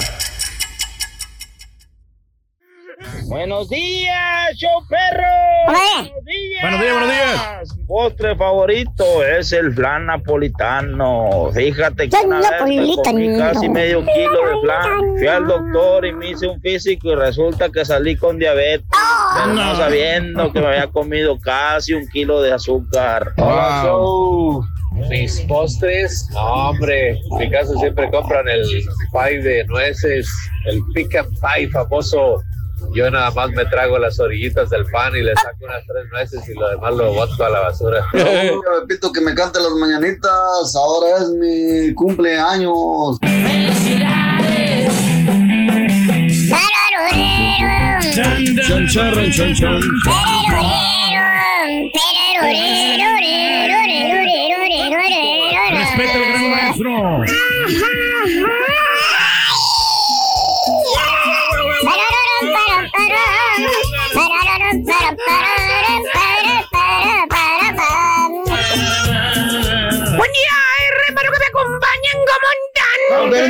Buenos 3.23 3.67
días, 3.67 4.55
show 4.57 4.87
perro. 4.87 5.25
Buenos 5.65 6.23
días. 6.23 6.61
Buenos 6.61 6.81
días, 6.81 6.93
buenos 6.93 7.09
días. 7.09 7.74
Mi 7.85 7.87
postre 7.87 8.35
favorito 8.35 9.23
es 9.23 9.53
el 9.53 9.71
flan 9.71 10.07
napolitano. 10.07 11.51
Fíjate 11.53 12.09
que 12.09 12.17
una 12.25 12.39
vez 12.39 12.49
me 12.65 12.95
comí 13.03 13.37
casi 13.37 13.69
medio 13.69 13.99
kilo 13.99 14.47
de 14.47 14.61
flan. 14.63 15.17
Fui 15.17 15.27
al 15.27 15.45
doctor 15.45 16.03
y 16.03 16.11
me 16.11 16.31
hice 16.31 16.47
un 16.47 16.59
físico 16.61 17.11
y 17.11 17.15
resulta 17.15 17.69
que 17.69 17.85
salí 17.85 18.15
con 18.15 18.39
diabetes. 18.39 18.87
Pero 19.35 19.53
no 19.53 19.75
sabiendo 19.75 20.51
que 20.51 20.61
me 20.61 20.67
había 20.67 20.87
comido 20.87 21.39
casi 21.39 21.93
un 21.93 22.07
kilo 22.07 22.41
de 22.41 22.53
azúcar. 22.53 23.33
Show. 23.37 24.65
Mis 25.07 25.41
postres, 25.41 26.27
no, 26.33 26.69
hombre, 26.69 27.09
en 27.11 27.37
mi 27.37 27.51
casa 27.51 27.71
siempre 27.77 28.09
compran 28.09 28.47
el 28.47 28.65
pie 29.11 29.41
de 29.43 29.63
nueces, 29.65 30.27
el 30.65 30.81
pecan 30.91 31.27
pie 31.29 31.69
famoso. 31.69 32.41
Yo 32.93 33.09
nada 33.11 33.31
más 33.31 33.49
me 33.51 33.65
trago 33.65 33.97
las 33.97 34.19
orillitas 34.19 34.69
del 34.69 34.85
pan 34.85 35.15
y 35.15 35.21
le 35.21 35.33
saco 35.35 35.57
unas 35.61 35.85
tres 35.85 36.05
nueces 36.11 36.49
y 36.49 36.53
lo 36.53 36.69
demás 36.69 36.93
lo 36.93 37.13
boto 37.13 37.45
a 37.45 37.49
la 37.49 37.59
basura. 37.61 38.05
Yo 38.13 38.61
repito 38.79 39.11
que 39.11 39.21
me 39.21 39.33
cante 39.33 39.59
las 39.59 39.71
mañanitas, 39.71 40.75
ahora 40.75 41.17
es 41.17 41.29
mi 41.29 41.93
cumpleaños. 41.93 43.19
Chan. 48.15 48.45
Respeta 55.71 56.13
al 56.13 56.25
gran 56.29 56.51
maestro. 56.51 58.04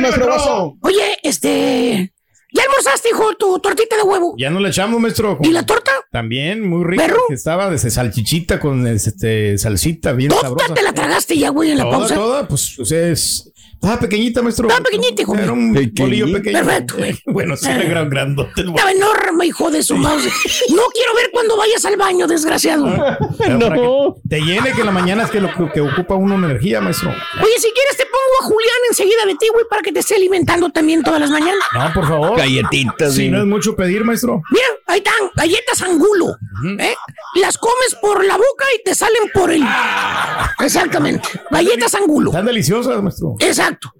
Maestro. 0.00 0.76
Oye, 0.82 1.18
este. 1.22 2.12
¿Ya 2.52 2.62
almorzaste, 2.62 3.10
hijo, 3.10 3.34
tu 3.34 3.58
tortita 3.58 3.96
de 3.96 4.02
huevo? 4.02 4.34
Ya 4.38 4.48
no 4.48 4.60
le 4.60 4.68
echamos, 4.70 4.98
maestro. 4.98 5.38
¿Y 5.42 5.50
la 5.50 5.66
torta? 5.66 5.92
También, 6.10 6.66
muy 6.66 6.84
rica. 6.84 7.04
¿Perro? 7.06 7.20
que 7.28 7.34
Estaba 7.34 7.68
desde 7.68 7.90
salchichita 7.90 8.60
con 8.60 8.86
este, 8.86 9.58
salsita 9.58 10.12
bien 10.12 10.30
¿Toda 10.30 10.42
sabrosa. 10.42 10.72
te 10.74 10.82
la 10.82 10.94
tragaste 10.94 11.36
ya, 11.36 11.50
güey, 11.50 11.72
en 11.72 11.78
la 11.78 11.84
toda, 11.84 11.98
pausa? 11.98 12.14
Toda, 12.14 12.48
pues, 12.48 12.78
o 12.78 12.84
sea, 12.84 13.08
es... 13.08 13.52
Estaba 13.74 14.00
pequeñita, 14.00 14.40
maestro. 14.40 14.68
Estaba 14.68 14.84
pequeñita, 14.84 15.20
hijo. 15.20 15.36
Era 15.36 15.52
un 15.52 15.74
bolillo 15.74 16.32
pequeño. 16.32 16.58
Perfecto, 16.64 16.94
güey. 16.96 17.18
Bueno, 17.26 17.56
sí, 17.56 17.68
era 17.68 17.84
gran, 17.84 18.08
grandote. 18.08 18.62
el 18.62 18.68
Estaba 18.70 18.90
enorme, 18.90 19.46
hijo 19.46 19.70
de 19.70 19.82
su 19.82 19.96
mouse. 19.96 20.24
No 20.70 20.82
quiero 20.94 21.14
ver 21.14 21.30
cuando 21.30 21.58
vayas 21.58 21.84
al 21.84 21.96
baño, 21.96 22.26
desgraciado. 22.26 22.86
Para 22.86 23.58
que 23.58 24.12
te 24.30 24.40
llene 24.40 24.72
que 24.72 24.80
en 24.80 24.86
la 24.86 24.92
mañana 24.92 25.24
es 25.24 25.30
que 25.30 25.40
lo 25.40 25.50
que 25.72 25.80
ocupa 25.82 26.14
uno 26.14 26.36
energía, 26.36 26.80
maestro. 26.80 27.10
Oye, 27.10 27.58
si 27.58 27.70
quieres 27.72 27.96
te 27.98 28.05
a 28.40 28.44
Julián 28.44 28.76
enseguida 28.90 29.24
de 29.26 29.34
ti, 29.36 29.48
güey, 29.52 29.64
para 29.68 29.82
que 29.82 29.92
te 29.92 30.00
esté 30.00 30.14
alimentando 30.16 30.70
también 30.70 31.02
todas 31.02 31.20
las 31.20 31.30
mañanas. 31.30 31.64
No, 31.74 31.92
por 31.92 32.06
favor. 32.08 32.36
Galletitas, 32.38 33.14
Si 33.14 33.22
sí. 33.22 33.28
no 33.30 33.40
es 33.40 33.46
mucho 33.46 33.74
pedir, 33.76 34.04
maestro. 34.04 34.42
Mira, 34.50 34.66
ahí 34.86 34.98
están, 34.98 35.30
galletas 35.34 35.82
angulo. 35.82 36.36
¿eh? 36.78 36.94
Las 37.36 37.58
comes 37.58 37.94
por 38.00 38.24
la 38.24 38.36
boca 38.36 38.64
y 38.78 38.82
te 38.82 38.94
salen 38.94 39.30
por 39.34 39.50
el. 39.50 39.62
Exactamente. 40.60 41.28
Galletas 41.50 41.94
angulo. 41.94 42.30
Están 42.30 42.46
deliciosas, 42.46 43.02
maestro. 43.02 43.34
Exacto. 43.40 43.92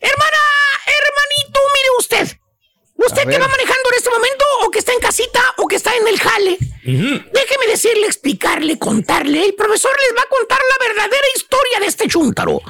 Hermana, 0.00 0.38
hermanito, 0.86 1.60
mire 1.74 1.88
usted. 1.98 2.38
Usted 3.00 3.22
que 3.28 3.38
va 3.38 3.46
manejando 3.48 3.88
en 3.92 3.96
este 3.96 4.10
momento, 4.10 4.44
o 4.66 4.70
que 4.70 4.80
está 4.80 4.92
en 4.92 4.98
casita, 4.98 5.40
o 5.58 5.66
que 5.68 5.76
está 5.76 5.94
en 5.96 6.08
el 6.08 6.18
jale, 6.18 6.58
déjeme 6.82 7.66
decirle, 7.68 8.06
explicarle, 8.06 8.76
contarle. 8.78 9.44
El 9.44 9.54
profesor 9.54 9.92
les 10.08 10.18
va 10.18 10.22
a 10.22 10.28
contar 10.28 10.58
la 10.58 10.86
verdadera 10.88 11.26
historia 11.36 11.78
de 11.80 11.86
este 11.86 12.08
chúntaro. 12.08 12.60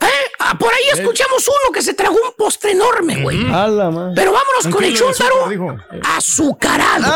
¿Eh? 0.00 0.06
Ah, 0.38 0.56
Por 0.58 0.72
ahí 0.72 0.82
escuchamos 0.92 1.46
uno 1.48 1.72
que 1.72 1.82
se 1.82 1.94
tragó 1.94 2.14
un 2.14 2.32
postre 2.36 2.70
enorme, 2.72 3.22
güey. 3.22 3.38
La 3.38 3.90
madre. 3.90 4.12
Pero 4.14 4.32
vámonos 4.32 4.68
con 4.70 4.84
el 4.84 4.92
dijo. 4.92 5.06
azucarado. 6.16 7.02
No, 7.02 7.08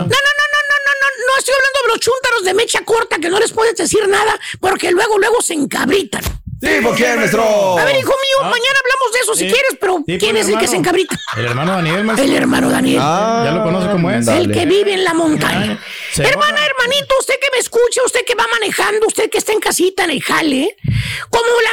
no, 0.00 0.06
no, 0.06 0.06
no, 0.06 0.60
no, 0.68 0.76
no, 0.86 0.92
no, 1.00 1.06
no 1.26 1.38
estoy 1.38 1.54
hablando 1.54 1.78
de 1.82 1.88
los 1.88 2.00
chúntaros 2.00 2.44
de 2.44 2.54
mecha 2.54 2.84
corta 2.84 3.18
que 3.18 3.28
no 3.28 3.38
les 3.38 3.52
puedes 3.52 3.74
decir 3.76 4.06
nada 4.08 4.38
porque 4.60 4.90
luego, 4.90 5.18
luego 5.18 5.42
se 5.42 5.54
encabritan. 5.54 6.22
¿Tipo 6.60 6.90
quién, 6.94 7.16
maestro? 7.16 7.78
A 7.78 7.84
ver, 7.84 7.96
hijo 7.96 8.10
mío, 8.12 8.42
mañana 8.42 8.78
hablamos 8.84 9.12
de 9.14 9.18
eso 9.20 9.34
si 9.34 9.44
Sí. 9.46 9.50
quieres, 9.52 9.76
pero 9.80 9.96
Sí, 10.06 10.18
¿quién 10.18 10.32
pues, 10.32 10.46
es 10.46 10.52
el 10.52 10.58
que 10.58 10.68
se 10.68 10.76
encabrita? 10.76 11.16
El 11.36 11.46
hermano 11.46 11.72
Daniel, 11.72 12.04
maestro. 12.04 12.24
El 12.28 12.34
hermano 12.34 12.68
Daniel. 12.70 12.98
ya 12.98 13.50
lo 13.54 13.62
conoce 13.64 13.90
como 13.90 14.10
es. 14.10 14.28
El 14.28 14.52
que 14.52 14.66
vive 14.66 14.92
en 14.92 15.04
la 15.04 15.14
montaña. 15.14 15.80
Hermana, 16.16 16.60
hermanito, 16.66 17.14
usted 17.18 17.34
que 17.40 17.48
me 17.52 17.58
escucha, 17.58 18.02
usted 18.04 18.24
que 18.26 18.34
va 18.34 18.46
manejando, 18.52 19.06
usted 19.06 19.30
que 19.30 19.38
está 19.38 19.52
en 19.52 19.60
casita 19.60 20.04
en 20.04 20.10
el 20.10 20.22
jale, 20.22 20.76
como 21.30 21.46
la 21.46 21.70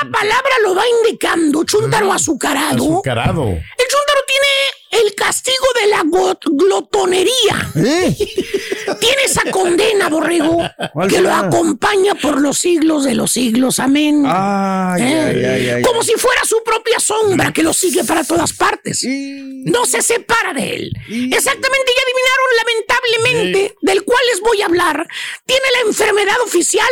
misma 0.00 0.18
palabra 0.18 0.50
lo 0.62 0.74
va 0.74 0.84
indicando, 0.88 1.64
chúntaro 1.64 2.12
azucarado. 2.12 2.76
Azucarado. 2.76 3.42
El 3.44 3.86
chúntaro 3.88 4.20
tiene 4.26 5.04
el 5.04 5.14
castigo 5.14 5.66
de 5.80 5.86
la 5.88 6.02
glotonería. 6.44 7.70
Tiene 8.98 9.22
esa 9.24 9.42
condena, 9.50 10.08
borrego, 10.08 10.58
¿Cuál 10.92 11.08
que 11.08 11.20
lo 11.20 11.32
acompaña 11.32 12.14
por 12.14 12.40
los 12.40 12.58
siglos 12.58 13.04
de 13.04 13.14
los 13.14 13.32
siglos. 13.32 13.78
Amén. 13.78 14.24
Ay, 14.26 15.02
¿Eh? 15.02 15.20
ay, 15.20 15.44
ay, 15.44 15.68
ay, 15.70 15.82
Como 15.82 16.02
si 16.02 16.12
fuera 16.14 16.44
su 16.44 16.62
propia 16.64 16.98
sombra 16.98 17.52
que 17.52 17.62
lo 17.62 17.72
sigue 17.72 18.04
para 18.04 18.24
todas 18.24 18.52
partes. 18.52 19.04
No 19.04 19.84
se 19.86 20.02
separa 20.02 20.52
de 20.52 20.76
él. 20.76 20.92
Exactamente, 21.08 21.92
ya 21.96 22.02
adivinaron 22.02 22.56
lamentablemente 22.56 23.76
del 23.82 24.04
cual 24.04 24.20
les 24.30 24.40
voy 24.40 24.62
a 24.62 24.66
hablar. 24.66 25.06
Tiene 25.44 25.64
la 25.74 25.88
enfermedad 25.88 26.40
oficial, 26.44 26.88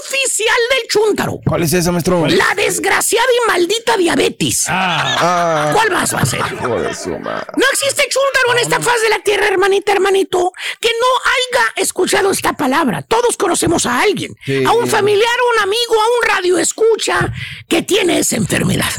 oficial 0.00 0.56
del 0.70 0.88
chúntaro. 0.88 1.40
¿Cuál 1.46 1.62
es 1.62 1.72
esa, 1.72 1.92
maestro? 1.92 2.26
La 2.26 2.54
desgraciada 2.56 3.26
y 3.26 3.48
maldita 3.48 3.96
diabetes. 3.96 4.64
Ah. 4.68 5.70
¿Cuál 5.72 5.90
más 5.90 6.14
va 6.14 6.20
a 6.20 6.26
ser? 6.26 6.40
No 6.40 7.66
existe 7.72 8.08
chúntaro 8.08 8.52
en 8.52 8.58
esta 8.58 8.80
faz 8.80 9.00
de 9.02 9.08
la 9.08 9.18
tierra, 9.20 9.46
hermanita, 9.48 9.92
hermanito, 9.92 10.52
que 10.80 10.88
no 10.88 11.30
haya 11.36 11.72
escuchado 11.82 12.30
esta 12.30 12.52
palabra. 12.54 13.02
Todos 13.02 13.36
conocemos 13.36 13.86
a 13.86 14.00
alguien, 14.00 14.34
Sí. 14.44 14.64
a 14.64 14.72
un 14.72 14.86
familiar, 14.88 15.28
a 15.38 15.56
un 15.56 15.62
amigo, 15.68 15.94
a 15.94 16.06
un 16.06 16.28
radio 16.36 16.58
escucha 16.58 17.32
que 17.68 17.82
tiene 17.82 18.18
esa 18.20 18.36
enfermedad. 18.36 18.90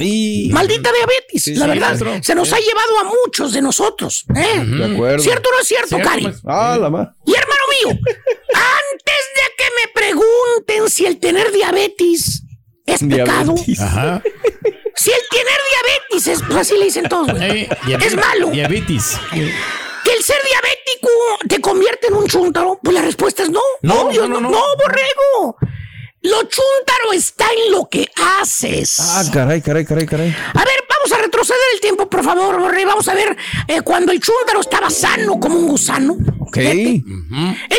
Maldita 0.51 0.91
diabetes, 0.91 1.43
Sí, 1.43 1.55
la 1.55 1.65
sí, 1.65 1.69
verdad. 1.71 1.87
maestro. 1.89 2.19
Se 2.23 2.35
nos 2.35 2.51
ha 2.53 2.59
llevado 2.59 2.99
a 2.99 3.03
muchos 3.25 3.53
de 3.53 3.61
nosotros. 3.61 4.25
¿eh? 4.35 4.63
De 4.63 4.85
acuerdo. 4.93 5.19
¿Cierto 5.23 5.49
o 5.49 5.51
no 5.53 5.59
es 5.59 5.67
cierto, 5.67 5.87
Cierto, 5.89 6.07
Cari? 6.09 6.27
Ah, 6.45 6.77
la 6.79 6.89
ma. 6.89 7.15
Y 7.25 7.33
hermano 7.33 7.61
mío, 7.83 7.99
antes 8.53 9.23
de 9.35 9.55
que 9.57 9.65
me 9.81 9.91
pregunten 9.93 10.89
si 10.89 11.05
el 11.05 11.19
tener 11.19 11.51
diabetes 11.51 12.43
es 12.85 12.99
pecado, 13.01 13.53
Diabetes. 13.53 13.79
Ajá. 13.81 14.21
si 14.95 15.11
el 15.11 15.21
tener 15.29 15.59
diabetes 15.69 16.27
es, 16.27 16.43
pues 16.43 16.57
así 16.59 16.77
le 16.77 16.85
dicen 16.85 17.07
todos, 17.09 17.31
güey, 17.31 17.61
Eh, 17.63 17.69
diabetes- 17.85 18.07
es 18.07 18.15
malo. 18.15 18.49
Diabetes. 18.49 19.17
¿Que 19.31 20.13
el 20.13 20.23
ser 20.23 20.37
te 21.47 21.61
convierte 21.61 22.07
en 22.07 22.15
un 22.15 22.27
chúntaro? 22.27 22.79
Pues 22.81 22.95
la 22.95 23.01
respuesta 23.01 23.43
es 23.43 23.49
no. 23.49 23.61
No, 23.81 24.01
Obvio, 24.01 24.27
no, 24.27 24.35
no, 24.35 24.41
no, 24.41 24.49
no. 24.49 24.57
no, 24.57 24.63
borrego. 24.77 25.57
Lo 26.29 26.39
chúntaro 26.43 27.13
está 27.13 27.45
en 27.53 27.71
lo 27.71 27.87
que 27.89 28.09
haces. 28.41 28.99
Ah, 28.99 29.23
caray, 29.33 29.61
caray, 29.61 29.85
caray, 29.85 30.05
caray. 30.05 30.29
A 30.53 30.65
ver, 30.65 30.83
vamos 30.89 31.11
a 31.11 31.17
retroceder 31.21 31.59
el 31.73 31.79
tiempo, 31.79 32.09
por 32.09 32.23
favor, 32.23 32.59
borrego. 32.59 32.89
Vamos 32.89 33.07
a 33.07 33.13
ver 33.13 33.35
eh, 33.67 33.81
cuando 33.81 34.11
el 34.11 34.19
chúntaro 34.19 34.61
estaba 34.61 34.89
sano 34.89 35.39
como 35.39 35.55
un 35.57 35.67
gusano. 35.67 36.17
Ok. 36.41 36.57
El 36.57 37.03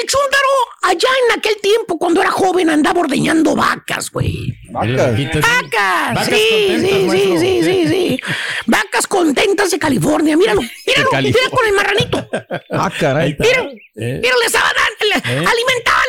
chúntaro, 0.06 0.48
allá 0.82 1.08
en 1.26 1.38
aquel 1.38 1.56
tiempo, 1.62 1.98
cuando 1.98 2.20
era 2.20 2.30
joven, 2.30 2.70
andaba 2.70 3.00
ordeñando 3.00 3.54
vacas, 3.54 4.10
güey. 4.10 4.54
Vacas. 4.70 5.16
Vacas. 5.16 6.14
Vacas 6.14 6.26
Sí, 6.26 6.76
sí, 6.80 7.08
sí, 7.10 7.38
sí, 7.38 7.62
sí, 7.62 7.88
sí. 7.88 8.20
Vacas 8.66 9.06
contentas 9.06 9.70
de 9.70 9.78
California. 9.78 10.36
Míralo, 10.36 10.60
míralo. 10.62 11.10
Mira 11.22 11.50
con 11.50 11.66
el 11.66 11.72
marranito. 11.74 12.28
Ah, 12.70 12.90
caray. 12.98 13.36
Mira, 13.38 13.62
Eh. 14.00 14.20
mira, 14.22 14.34
les 14.42 14.52
daba, 14.52 14.70
le- 15.00 15.16
Eh. 15.16 15.44
alimentaba 15.46 15.98
a 15.98 16.07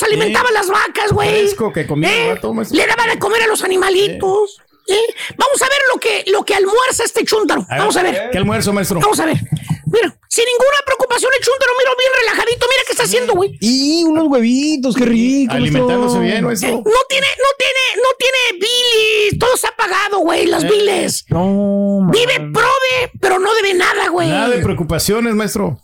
los 0.00 0.02
marranos, 0.02 0.02
alimentaba 0.02 0.48
a 0.48 0.52
las 0.52 0.68
vacas, 0.68 1.12
güey. 1.12 1.28
Fresco 1.30 1.72
que 1.72 1.86
comía 1.86 2.10
el 2.10 2.14
Eh, 2.30 2.34
vato. 2.34 2.52
Le 2.70 2.86
daba 2.86 3.06
de 3.06 3.18
comer 3.18 3.42
a 3.42 3.46
los 3.46 3.62
animalitos. 3.62 4.58
¿eh? 4.86 5.14
Vamos 5.36 5.62
a 5.62 5.66
ver 5.66 5.78
lo 5.92 6.00
que, 6.00 6.24
lo 6.30 6.44
que 6.44 6.54
almuerza 6.54 7.04
este 7.04 7.24
chúntaro. 7.24 7.64
Vamos 7.70 7.96
a 7.96 8.02
ver. 8.02 8.28
¿Qué 8.30 8.38
almuerzo, 8.38 8.72
maestro? 8.72 9.00
Vamos 9.00 9.18
a 9.20 9.26
ver. 9.26 9.36
Mira, 9.86 10.16
sin 10.28 10.44
ninguna 10.44 10.78
preocupación 10.84 11.30
el 11.38 11.44
chúntaro, 11.44 11.72
mira, 11.78 11.90
bien 11.98 12.10
relajadito. 12.20 12.66
Mira 12.68 12.82
qué 12.86 12.92
está 12.92 13.04
haciendo, 13.04 13.32
güey. 13.34 13.56
Y 13.60 14.02
unos 14.04 14.26
huevitos, 14.28 14.94
qué 14.96 15.04
rico. 15.04 15.54
Alimentándose 15.54 16.18
maestro. 16.18 16.20
bien, 16.20 16.36
Eh, 16.38 16.42
maestro. 16.42 16.70
No 16.70 17.00
tiene, 17.08 17.26
no 17.38 17.48
tiene, 17.56 18.02
no 18.02 18.08
tiene 18.18 18.38
bilis. 18.66 19.38
Todo 19.38 19.54
está 19.54 19.68
apagado, 19.68 20.18
güey, 20.18 20.46
las 20.46 20.64
Eh. 20.64 20.68
biles. 20.70 21.24
No, 21.28 22.08
Vive 22.10 22.40
prove, 22.52 23.12
pero 23.20 23.38
no 23.38 23.54
debe 23.54 23.74
nada, 23.74 24.08
güey. 24.08 24.28
Nada 24.28 24.48
de 24.48 24.62
preocupaciones, 24.62 25.34
maestro. 25.34 25.80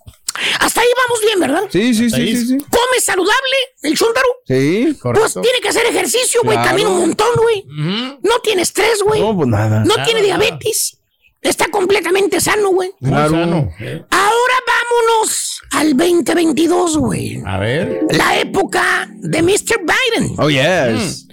Hasta 0.60 0.80
ahí 0.80 0.88
vamos 1.06 1.20
bien, 1.22 1.40
¿verdad? 1.40 1.62
Sí, 1.70 1.94
sí, 1.94 2.10
sí, 2.10 2.36
sí, 2.36 2.46
sí. 2.46 2.58
Come 2.58 3.00
saludable 3.00 3.56
el 3.82 3.96
chúntaro. 3.96 4.26
Sí. 4.46 4.96
Pues 5.02 5.34
tiene 5.34 5.60
que 5.62 5.68
hacer 5.68 5.86
ejercicio, 5.86 6.40
güey. 6.44 6.56
Claro. 6.56 6.70
Camina 6.70 6.88
un 6.88 7.00
montón, 7.00 7.28
güey. 7.36 7.64
No 8.22 8.38
tiene 8.42 8.62
estrés, 8.62 9.02
güey. 9.02 9.20
No, 9.20 9.36
pues 9.36 9.48
nada. 9.48 9.80
No 9.80 9.94
Nada, 9.96 10.04
tiene 10.04 10.20
nada. 10.26 10.38
diabetes. 10.38 10.96
Está 11.42 11.68
completamente 11.68 12.38
sano, 12.40 12.68
güey. 12.70 12.90
Claro. 13.02 13.30
sano. 13.30 13.70
eh. 13.80 14.02
Ahora 14.10 14.54
vámonos 14.66 15.60
al 15.72 15.96
2022, 15.96 16.98
güey. 16.98 17.42
A 17.46 17.58
ver. 17.58 18.00
La 18.10 18.38
época 18.38 19.08
de 19.10 19.42
Mr. 19.42 19.78
Biden. 19.80 20.34
Oh, 20.38 20.50
yes. 20.50 21.26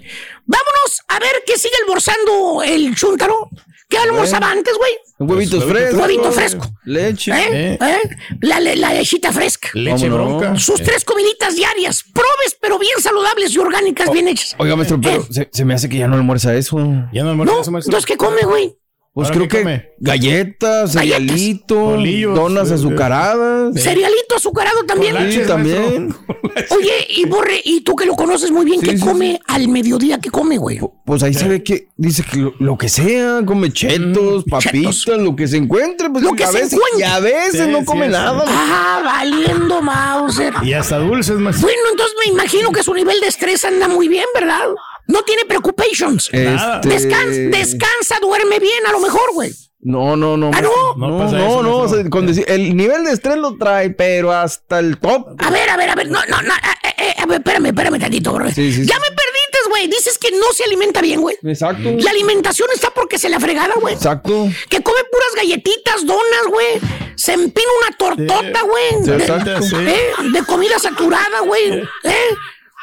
Vámonos 0.46 1.02
a 1.08 1.18
ver 1.18 1.42
qué 1.46 1.58
sigue 1.58 1.74
almorzando 1.82 2.62
el 2.62 2.94
chúntaro. 2.96 3.50
¿Qué 3.88 3.96
almorzaba 3.98 4.50
antes, 4.50 4.74
güey? 4.76 4.90
Huevitos 5.18 5.64
Pues, 5.64 5.76
frescos. 5.76 6.00
Huevito 6.00 6.32
fresco. 6.32 6.70
Leche. 6.84 7.32
¿Eh? 7.32 7.78
¿Eh? 7.80 7.98
La, 8.42 8.60
le- 8.60 8.76
la 8.76 8.92
lechita 8.92 9.32
fresca. 9.32 9.70
Leche 9.72 10.08
bronca. 10.10 10.56
Sus 10.58 10.82
tres 10.82 11.04
comiditas 11.04 11.56
diarias. 11.56 12.04
Probes, 12.12 12.56
pero 12.60 12.78
bien 12.78 12.92
saludables 13.00 13.52
y 13.54 13.58
orgánicas, 13.58 14.10
bien 14.12 14.28
hechas. 14.28 14.54
Oiga, 14.58 14.76
maestro, 14.76 15.00
pero 15.00 15.22
Eh. 15.22 15.26
se, 15.30 15.48
se 15.50 15.64
me 15.64 15.74
hace 15.74 15.88
que 15.88 15.96
ya 15.98 16.06
no 16.06 16.16
almuerza 16.16 16.54
eso. 16.54 16.76
¿Ya 17.12 17.24
no 17.24 17.30
almuerza 17.30 17.54
No, 17.54 17.60
eso, 17.62 17.70
maestro? 17.70 17.90
entonces, 17.90 18.06
¿qué 18.06 18.16
come, 18.16 18.42
güey? 18.42 18.76
Pues 19.14 19.28
¿Ahora 19.28 19.36
creo 19.36 19.48
que 19.48 19.58
come? 19.62 19.88
galletas, 19.98 20.92
cerealito, 20.92 21.74
Bolillos, 21.76 22.36
donas 22.36 22.70
eh, 22.70 22.74
azucaradas. 22.74 23.74
Cerealito 23.74 24.36
azucarado 24.36 24.84
también. 24.84 25.32
Sí, 25.32 25.40
también. 25.44 26.14
Oye, 26.70 26.92
y 27.08 27.24
Borre, 27.24 27.60
y 27.64 27.80
tú 27.80 27.96
que 27.96 28.06
lo 28.06 28.14
conoces 28.14 28.50
muy 28.52 28.64
bien, 28.64 28.80
Sí, 28.80 28.86
¿qué 28.86 28.98
sí, 28.98 29.04
come 29.04 29.40
al 29.46 29.66
mediodía? 29.68 30.20
¿Qué 30.20 30.30
come, 30.30 30.56
güey? 30.58 30.78
Pues 31.04 31.22
ahí 31.24 31.34
se 31.34 31.48
ve 31.48 31.64
que 31.64 31.88
dice 31.96 32.22
que 32.22 32.36
lo, 32.36 32.54
lo 32.60 32.78
que 32.78 32.88
sea, 32.88 33.40
come 33.44 33.72
chetos, 33.72 34.44
papitas, 34.44 35.06
lo 35.18 35.34
que 35.34 35.48
se 35.48 35.56
encuentre. 35.56 36.10
Pues 36.10 36.22
Lo 36.22 36.32
que 36.34 36.44
a 36.44 36.48
se 36.48 36.58
veces, 36.58 36.72
encuentre. 36.74 37.00
Y 37.00 37.02
a 37.02 37.18
veces 37.18 37.64
Sí, 37.64 37.70
no 37.72 37.84
come 37.84 38.06
sí. 38.06 38.12
nada. 38.12 38.44
Ah, 38.46 39.02
valiendo 39.04 39.82
Mauser. 39.82 40.54
Y 40.62 40.74
hasta 40.74 40.98
dulces, 40.98 41.38
maestro. 41.38 41.66
Bueno, 41.66 41.80
entonces 41.90 42.14
me 42.24 42.32
imagino 42.32 42.70
que 42.70 42.82
su 42.84 42.94
nivel 42.94 43.18
de 43.20 43.26
estrés 43.28 43.64
anda 43.64 43.88
muy 43.88 44.06
bien, 44.06 44.26
¿verdad? 44.34 44.68
No 45.08 45.22
tiene 45.24 45.44
preocupations. 45.46 46.28
Este- 46.32 46.88
Descansa, 46.88 47.40
descansa, 47.50 48.18
duerme 48.20 48.58
bien, 48.60 48.86
a 48.86 48.92
lo 48.92 49.00
mejor, 49.00 49.32
güey. 49.34 49.50
No, 49.80 50.16
no, 50.16 50.36
no. 50.36 50.50
Ah, 50.52 50.60
no. 50.60 50.70
No, 50.96 51.08
No 51.08 51.08
no, 51.10 51.18
pasa 51.24 51.38
no. 51.38 51.46
eso, 51.46 51.58
o 51.58 51.62
maestro. 51.80 52.00
sea, 52.02 52.10
con 52.10 52.26
decir- 52.26 52.44
el 52.48 52.76
nivel 52.76 53.04
de 53.04 53.12
estrés 53.12 53.36
lo 53.36 53.56
trae, 53.56 53.90
pero 53.90 54.32
hasta 54.32 54.78
el 54.80 54.98
top. 54.98 55.28
A 55.42 55.50
ver, 55.50 55.70
a 55.70 55.76
ver, 55.76 55.90
a 55.90 55.94
ver. 55.94 56.08
No, 56.10 56.18
no, 56.28 56.42
no. 56.42 56.52
eh, 56.54 56.94
eh, 56.98 57.14
a 57.16 57.26
ver, 57.26 57.38
espérame, 57.38 57.66
espérame 57.66 57.98
tantito, 58.00 58.32
bro. 58.32 58.48
Sí, 58.50 58.72
sí, 58.72 58.84
ya 58.84 58.96
sí. 58.96 59.00
me 59.00 59.08
perdiste, 59.16 59.58
güey. 59.70 59.86
Dices 59.86 60.18
que 60.18 60.32
no 60.32 60.52
se 60.52 60.64
alimenta 60.64 61.00
bien, 61.00 61.20
güey. 61.20 61.36
Exacto. 61.44 61.90
La 62.00 62.10
alimentación 62.10 62.68
está 62.74 62.90
porque 62.90 63.18
se 63.18 63.28
la 63.28 63.38
fregada, 63.38 63.74
güey. 63.80 63.94
Exacto. 63.94 64.48
Que 64.68 64.82
come 64.82 64.98
puras 65.10 65.28
galletitas, 65.36 66.04
donas, 66.04 66.46
güey. 66.50 66.80
Se 67.14 67.32
empina 67.34 67.68
una 67.86 67.96
tortota, 67.96 68.62
güey. 68.62 69.04
Sí, 69.04 69.76
de. 69.76 69.90
¿eh? 69.94 70.10
de 70.32 70.42
comida 70.44 70.78
saturada, 70.80 71.40
güey. 71.46 71.72
¿Eh? 72.04 72.22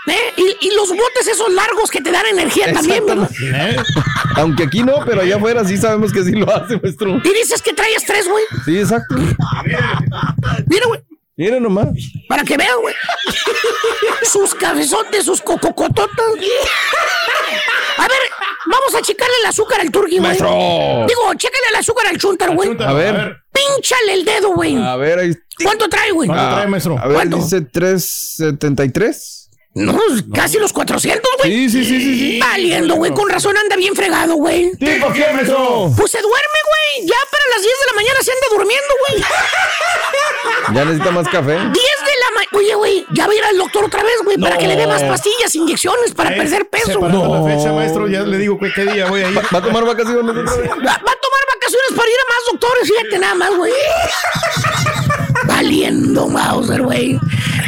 ¿Eh? 0.08 0.34
Y, 0.38 0.68
y 0.68 0.76
los 0.76 0.90
botes 0.90 1.28
esos 1.28 1.52
largos 1.52 1.90
que 1.90 2.00
te 2.02 2.12
dan 2.12 2.26
energía 2.28 2.72
también, 2.72 3.06
¿verdad? 3.06 3.30
¿Eh? 3.42 3.76
Aunque 4.36 4.64
aquí 4.64 4.84
no, 4.84 5.04
pero 5.06 5.22
allá 5.22 5.38
afuera 5.38 5.66
sí 5.66 5.78
sabemos 5.78 6.12
que 6.14 6.24
sí 6.24 6.32
lo 6.34 6.48
hace, 6.54 6.80
maestro. 6.80 7.18
Y 7.24 7.34
dices 7.34 7.62
que 7.62 7.74
trae 7.74 7.94
estrés, 7.96 8.28
güey. 8.28 8.44
Sí, 8.66 8.78
exacto. 8.80 9.16
Mira, 10.68 10.86
güey. 10.88 11.02
Miren 11.38 11.64
nomás. 11.64 11.88
Para 12.30 12.44
que 12.44 12.56
vean, 12.56 12.80
güey. 12.82 12.96
Sus 14.24 14.54
cabezotes, 14.56 15.26
sus 15.26 15.42
cococototas. 15.42 16.26
A 17.98 18.08
ver, 18.08 18.20
vamos 18.68 18.96
a 18.96 19.02
checarle 19.02 19.34
el 19.42 19.48
azúcar 19.48 19.82
al 19.82 19.92
turqui, 19.92 20.18
güey. 20.18 20.22
Maestro. 20.22 20.50
Digo, 21.08 21.34
chécale 21.36 21.68
el 21.72 21.76
azúcar 21.76 22.08
al 22.08 22.18
chúntaro, 22.18 22.54
güey. 22.54 22.70
A 22.80 22.94
ver. 22.94 23.38
Pínchale 23.52 24.14
el 24.14 24.24
dedo, 24.26 24.50
güey. 24.54 24.78
A 24.78 24.96
ver, 24.96 25.20
ahí. 25.20 25.36
¿Cuánto 25.64 25.90
trae, 25.90 26.12
güey? 26.12 26.28
¿Cuánto 26.28 26.56
trae, 26.56 26.68
maestro? 26.68 26.98
A 27.00 27.08
ver, 27.08 27.16
¿Cuánto? 27.16 27.38
dice 27.38 27.62
373. 27.62 29.45
No, 29.78 30.00
casi 30.34 30.58
los 30.58 30.72
400, 30.72 31.22
güey. 31.40 31.52
Sí, 31.52 31.70
sí, 31.70 31.84
sí, 31.84 32.00
sí, 32.00 32.18
sí. 32.20 32.40
Valiendo, 32.40 32.96
güey. 32.96 33.12
Con 33.12 33.28
razón 33.30 33.58
anda 33.58 33.76
bien 33.76 33.94
fregado, 33.94 34.36
güey. 34.36 34.72
¿Tipo 34.78 35.12
qué, 35.12 35.26
maestro? 35.34 35.92
Pues 35.98 36.12
se 36.12 36.22
duerme, 36.22 36.60
güey. 36.66 37.08
Ya 37.10 37.18
para 37.30 37.44
las 37.54 37.62
10 37.62 37.74
de 37.82 37.86
la 37.88 37.94
mañana 37.94 38.20
se 38.22 38.32
anda 38.32 38.48
durmiendo, 38.52 38.94
güey. 39.10 39.24
Ya 40.74 40.86
necesita 40.86 41.12
más 41.12 41.28
café. 41.28 41.52
10 41.56 41.64
de 41.66 41.72
la 41.74 42.30
mañana. 42.36 42.50
Oye, 42.54 42.74
güey, 42.76 43.06
ya 43.12 43.28
va 43.28 43.34
a 43.34 43.36
ir 43.36 43.44
al 43.44 43.58
doctor 43.58 43.84
otra 43.84 44.02
vez, 44.02 44.14
güey, 44.24 44.38
para 44.38 44.58
que 44.58 44.66
le 44.68 44.78
dé 44.78 44.88
más 44.88 45.04
pastillas, 45.04 45.54
inyecciones 45.56 46.14
para 46.14 46.30
Eh, 46.34 46.38
perder 46.38 46.70
peso. 46.70 46.98
No. 47.10 47.44
la 47.44 47.56
fecha, 47.58 47.74
maestro. 47.74 48.08
Ya 48.08 48.22
le 48.22 48.38
digo 48.38 48.58
que 48.58 48.72
qué 48.74 48.86
día 48.86 49.08
voy 49.08 49.24
a 49.24 49.30
ir. 49.30 49.38
¿Va 49.38 49.60
a 49.60 49.62
tomar 49.62 49.84
vacaciones 49.84 50.24
otra 50.24 50.42
vez? 50.56 50.70
Va, 50.72 50.76
va 50.86 50.94
a 50.94 51.20
tomar 51.20 51.44
vacaciones 51.54 51.92
para 51.98 52.10
ir 52.10 52.16
a 52.16 52.32
más 52.32 52.46
doctores, 52.52 52.88
fíjate 52.88 53.20
nada 53.20 53.36
más, 53.36 53.56
güey. 53.58 53.74
Valiendo 55.48 56.28
Mauser, 56.28 56.82
güey. 56.82 57.20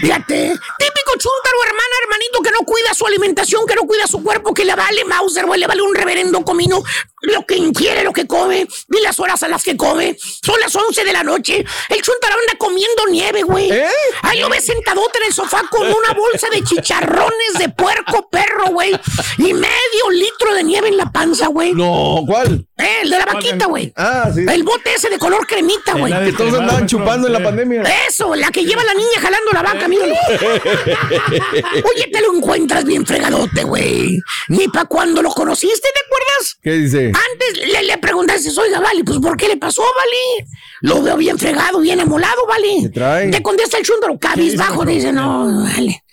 Fíjate. 0.02 0.54
Típico 0.80 0.97
chúntaro, 1.18 1.64
hermana, 1.66 1.96
hermanito, 2.04 2.42
que 2.42 2.52
no 2.52 2.60
cuida 2.66 2.94
su 2.94 3.06
alimentación, 3.06 3.66
que 3.66 3.76
no 3.76 3.84
cuida 3.84 4.08
su 4.08 4.24
cuerpo, 4.24 4.54
que 4.54 4.66
le 4.66 4.76
vale 4.76 5.04
Mauser, 5.06 5.46
güey, 5.46 5.60
le 5.60 5.68
vale 5.68 5.82
un 5.82 5.96
reverendo 5.96 6.44
comino 6.44 6.84
lo 7.22 7.46
que 7.46 7.56
ingiere, 7.56 8.04
lo 8.04 8.14
que 8.14 8.28
come, 8.28 8.68
y 8.90 9.02
las 9.02 9.20
horas 9.20 9.42
a 9.44 9.48
las 9.48 9.64
que 9.64 9.76
come. 9.76 10.18
Son 10.20 10.60
las 10.60 10.76
11 10.76 11.04
de 11.04 11.14
la 11.14 11.24
noche. 11.24 11.66
El 11.90 12.02
chúntaro 12.02 12.36
anda 12.36 12.58
comiendo 12.58 13.08
nieve, 13.10 13.44
güey. 13.44 13.72
¿Eh? 13.72 13.90
Ahí 14.22 14.40
lo 14.40 14.50
ves 14.50 14.66
sentadote 14.66 15.18
en 15.20 15.26
el 15.26 15.34
sofá 15.34 15.64
con 15.70 15.82
una 15.82 16.14
bolsa 16.14 16.48
de 16.52 16.64
chicharrones 16.64 17.54
de 17.60 17.70
puerco 17.70 18.30
perro, 18.30 18.68
güey. 18.68 18.92
Y 19.38 19.54
medio 19.54 20.10
litro 20.12 20.54
de 20.54 20.64
nieve 20.64 20.90
en 20.90 20.98
la 20.98 21.12
panza, 21.12 21.48
güey. 21.48 21.74
No, 21.74 22.24
¿cuál? 22.28 22.66
Eh, 22.78 23.00
el 23.02 23.10
de 23.10 23.18
la 23.18 23.26
vaquita, 23.26 23.66
güey. 23.66 23.92
Ah, 23.96 24.30
sí. 24.34 24.46
El 24.48 24.64
bote 24.64 24.94
ese 24.94 25.10
de 25.10 25.18
color 25.18 25.46
cremita, 25.48 25.94
güey. 25.94 26.14
Que 26.26 26.34
todos 26.34 26.54
andaban 26.54 26.88
chupando 26.88 27.28
en 27.28 27.34
la 27.34 27.44
pandemia. 27.44 27.84
Eso, 28.08 28.36
la 28.36 28.52
que 28.52 28.64
lleva 28.64 28.84
la 28.84 28.94
niña 28.94 29.20
jalando 29.20 29.52
la 29.52 29.64
vaca, 29.64 29.88
míralo. 29.88 30.14
Oye, 31.10 32.10
te 32.12 32.22
lo 32.22 32.34
encuentras 32.36 32.84
bien 32.86 33.06
fregadote, 33.06 33.64
güey. 33.64 34.20
Ni 34.50 34.68
pa' 34.68 34.86
cuando 34.86 35.22
lo 35.22 35.30
conociste, 35.32 35.88
¿te 35.94 36.00
acuerdas? 36.06 36.58
¿Qué 36.62 36.72
dice? 36.74 37.08
Antes 37.08 37.68
le, 37.68 37.84
le 37.84 37.98
preguntaste, 37.98 38.50
oiga, 38.60 38.80
Vale, 38.80 39.04
pues 39.04 39.20
¿por 39.20 39.38
qué 39.38 39.48
le 39.48 39.58
pasó, 39.58 39.82
Vale? 39.82 40.48
Lo 40.82 41.02
veo 41.02 41.18
bien 41.18 41.38
fregado, 41.38 41.80
bien 41.80 42.00
amolado, 42.00 42.46
Vale. 42.48 42.80
¿Qué 42.84 42.90
trae? 42.90 43.30
Te 43.32 43.42
contesta 43.42 43.78
el 43.78 43.84
chúndaro, 43.86 44.18
cabizbajo, 44.20 44.86
dice, 44.86 45.12
no, 45.12 45.64
Vale. 45.64 46.04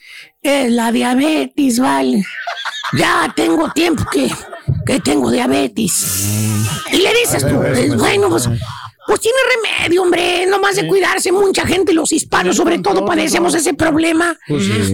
Es 0.43 0.71
la 0.71 0.93
diabetes, 0.93 1.79
Vale. 1.79 2.25
Ya 2.93 3.33
tengo 3.35 3.71
tiempo 3.73 4.05
que, 4.13 4.31
que 4.87 5.01
tengo 5.01 5.31
diabetes. 5.31 6.27
Y 6.93 6.99
le 6.99 7.15
dices 7.15 7.47
tú, 7.47 7.63
eh, 7.63 7.91
bueno, 7.97 8.29
pues, 8.29 8.49
pues 9.07 9.21
tiene 9.21 9.37
remedio, 9.57 10.03
hombre. 10.03 10.47
No 10.47 10.59
más 10.59 10.77
de 10.77 10.87
cuidarse. 10.87 11.31
Mucha 11.33 11.67
gente, 11.67 11.93
los 11.93 12.11
hispanos 12.13 12.57
sobre 12.57 12.79
todo, 12.79 13.05
padecemos 13.05 13.55
ese 13.55 13.75
problema. 13.75 14.39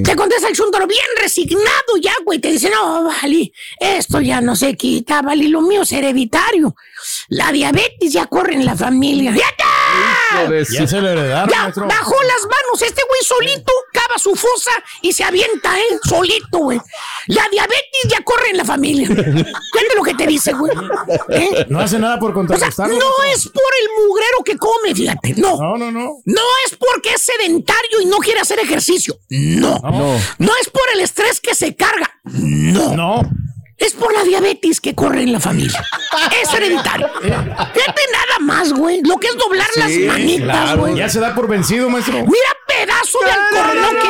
Te 0.05 0.17
contesta 0.17 0.49
el 0.49 0.55
chúndaro 0.55 0.87
bien 0.87 1.05
resignado 1.21 1.97
ya, 2.01 2.13
güey. 2.25 2.39
Te 2.39 2.53
dice, 2.53 2.71
no, 2.71 3.05
vale, 3.05 3.53
esto 3.79 4.21
ya 4.21 4.41
no 4.41 4.57
se 4.57 4.75
quita, 4.77 5.23
vale, 5.23 5.49
lo 5.49 5.61
mío 5.63 5.83
es 5.83 5.93
hereditario. 5.93 6.75
La 7.29 7.53
diabetes 7.53 8.13
ya 8.13 8.27
corre 8.27 8.55
en 8.55 8.65
la 8.67 8.77
familia. 8.77 9.33
¡Ya 9.33 9.45
Ya 10.71 10.87
se 10.87 11.01
le 11.01 11.13
heredaron, 11.13 11.49
Ya 11.51 11.63
maestro. 11.63 11.87
bajó 11.87 12.15
las 12.23 12.43
manos. 12.43 12.83
Este 12.83 13.03
güey 13.09 13.21
solito 13.23 13.73
su 14.19 14.35
fosa 14.35 14.71
y 15.03 15.13
se 15.13 15.25
avienta, 15.25 15.79
¿eh? 15.79 15.99
Solito, 16.09 16.59
güey. 16.59 16.81
La 17.29 17.47
diabetes 17.51 18.03
ya 18.09 18.23
corre 18.25 18.51
en 18.51 18.57
la 18.57 18.65
familia. 18.65 19.07
Fíjate 19.09 19.97
lo 19.97 20.03
que 20.03 20.15
te 20.15 20.27
dice, 20.27 20.53
güey. 20.53 20.73
¿Eh? 21.31 21.67
No 21.69 21.81
hace 21.81 21.99
nada 21.99 22.19
por 22.19 22.31
O 22.31 22.33
sea, 22.33 22.35
contrarrestarlo. 22.35 22.99
no 22.99 23.25
es 23.35 23.49
por 23.49 23.73
el 23.83 23.89
mugrero 24.07 24.39
que 24.45 24.57
come, 24.57 24.95
fíjate. 24.95 25.35
No. 25.37 25.57
No, 25.57 25.77
no, 25.77 25.91
no. 25.91 26.17
No 26.25 26.43
es 26.67 26.77
porque 26.77 27.15
es 27.15 27.23
sedentario 27.23 28.01
y 28.03 28.07
no 28.07 28.19
quiere 28.19 28.41
hacer 28.41 28.59
ejercicio. 28.59 29.17
No. 29.29 29.79
No. 29.83 30.19
No 30.39 30.53
es 30.61 30.71
por 30.71 30.83
el 30.95 31.01
estrés 31.01 31.41
que 31.41 31.55
se 31.55 31.75
carga. 31.77 32.11
No. 32.25 32.95
No. 32.97 33.31
Es 33.81 33.95
por 33.95 34.13
la 34.13 34.23
diabetes 34.25 34.81
que 34.81 34.95
corre 34.95 35.23
en 35.23 35.33
la 35.33 35.41
familia. 35.41 35.83
Es 36.43 36.53
hereditario. 36.53 37.11
Fíjate 37.21 38.03
nada 38.13 38.39
más, 38.41 38.73
güey. 38.73 39.01
Lo 39.05 39.17
que 39.17 39.29
es 39.29 39.37
doblar 39.37 39.69
las 39.77 39.91
manitas, 39.91 40.45
Claro, 40.65 40.81
güey. 40.83 40.97
ya 40.97 41.09
se 41.09 41.19
da 41.19 41.35
por 41.35 41.49
vencido, 41.49 41.89
maestro. 41.89 42.15
Mira 42.15 42.57
pedazo 42.67 43.19
de 43.25 43.31
alcornoque. 43.31 44.09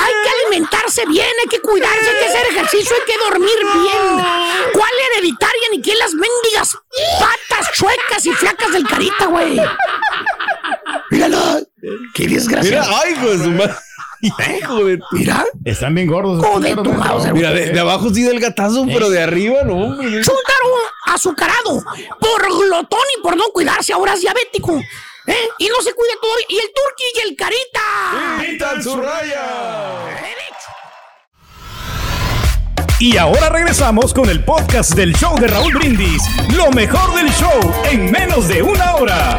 Hay 0.00 0.12
que 0.24 0.30
alimentarse 0.46 1.06
bien, 1.06 1.26
hay 1.40 1.48
que 1.48 1.60
cuidarse, 1.60 2.08
hay 2.10 2.18
que 2.18 2.26
hacer 2.26 2.46
ejercicio, 2.50 2.96
hay 2.96 3.12
que 3.12 3.18
dormir 3.18 3.58
bien. 3.58 4.24
¿Cuál 4.72 4.90
hereditaria 5.12 5.68
ni 5.72 5.80
qué 5.80 5.94
las 5.94 6.12
mendigas 6.12 6.76
patas 7.20 7.72
chuecas 7.74 8.26
y 8.26 8.32
flacas 8.32 8.72
del 8.72 8.86
carita, 8.88 9.26
güey? 9.26 9.60
Míralo. 11.10 11.60
Qué 12.14 12.26
desgracia. 12.26 12.70
Mira, 12.82 12.98
ay, 13.04 13.14
pues, 13.22 13.42
su 13.42 13.50
madre. 13.50 13.74
Hijo 14.58 14.84
de... 14.84 14.98
Mira. 15.12 15.44
Están 15.64 15.94
bien 15.94 16.08
gordos. 16.08 16.44
Hijo 16.44 16.60
de 16.60 16.74
tu 16.74 16.92
Mira, 17.34 17.52
de, 17.52 17.70
de 17.70 17.80
abajo 17.80 18.10
sí 18.12 18.22
del 18.22 18.40
gatazo, 18.40 18.86
pero 18.86 19.10
de 19.10 19.22
arriba 19.22 19.62
no, 19.64 19.74
hombre. 19.74 20.08
Chuntaro 20.10 20.68
azucarado 21.06 21.82
por 22.20 22.58
glotón 22.58 23.00
y 23.18 23.22
por 23.22 23.36
no 23.36 23.44
cuidarse, 23.52 23.92
ahora 23.92 24.14
es 24.14 24.20
diabético. 24.20 24.80
¿eh? 25.26 25.48
Y 25.58 25.68
no 25.68 25.80
se 25.82 25.92
cuida 25.94 26.12
todo. 26.20 26.32
Y 26.48 26.56
el 26.56 26.66
turqui 26.74 27.04
y 27.14 27.28
el 27.28 27.36
carita. 27.36 28.40
¡Pintan 28.40 28.82
su 28.82 28.96
raya! 28.96 29.98
Y 33.00 33.16
ahora 33.16 33.48
regresamos 33.48 34.12
con 34.12 34.28
el 34.28 34.44
podcast 34.44 34.94
del 34.94 35.14
show 35.14 35.38
de 35.38 35.46
Raúl 35.46 35.72
Brindis. 35.74 36.22
Lo 36.56 36.70
mejor 36.72 37.14
del 37.14 37.30
show 37.32 37.60
en 37.90 38.10
menos 38.10 38.48
de 38.48 38.60
una 38.62 38.96
hora. 38.96 39.38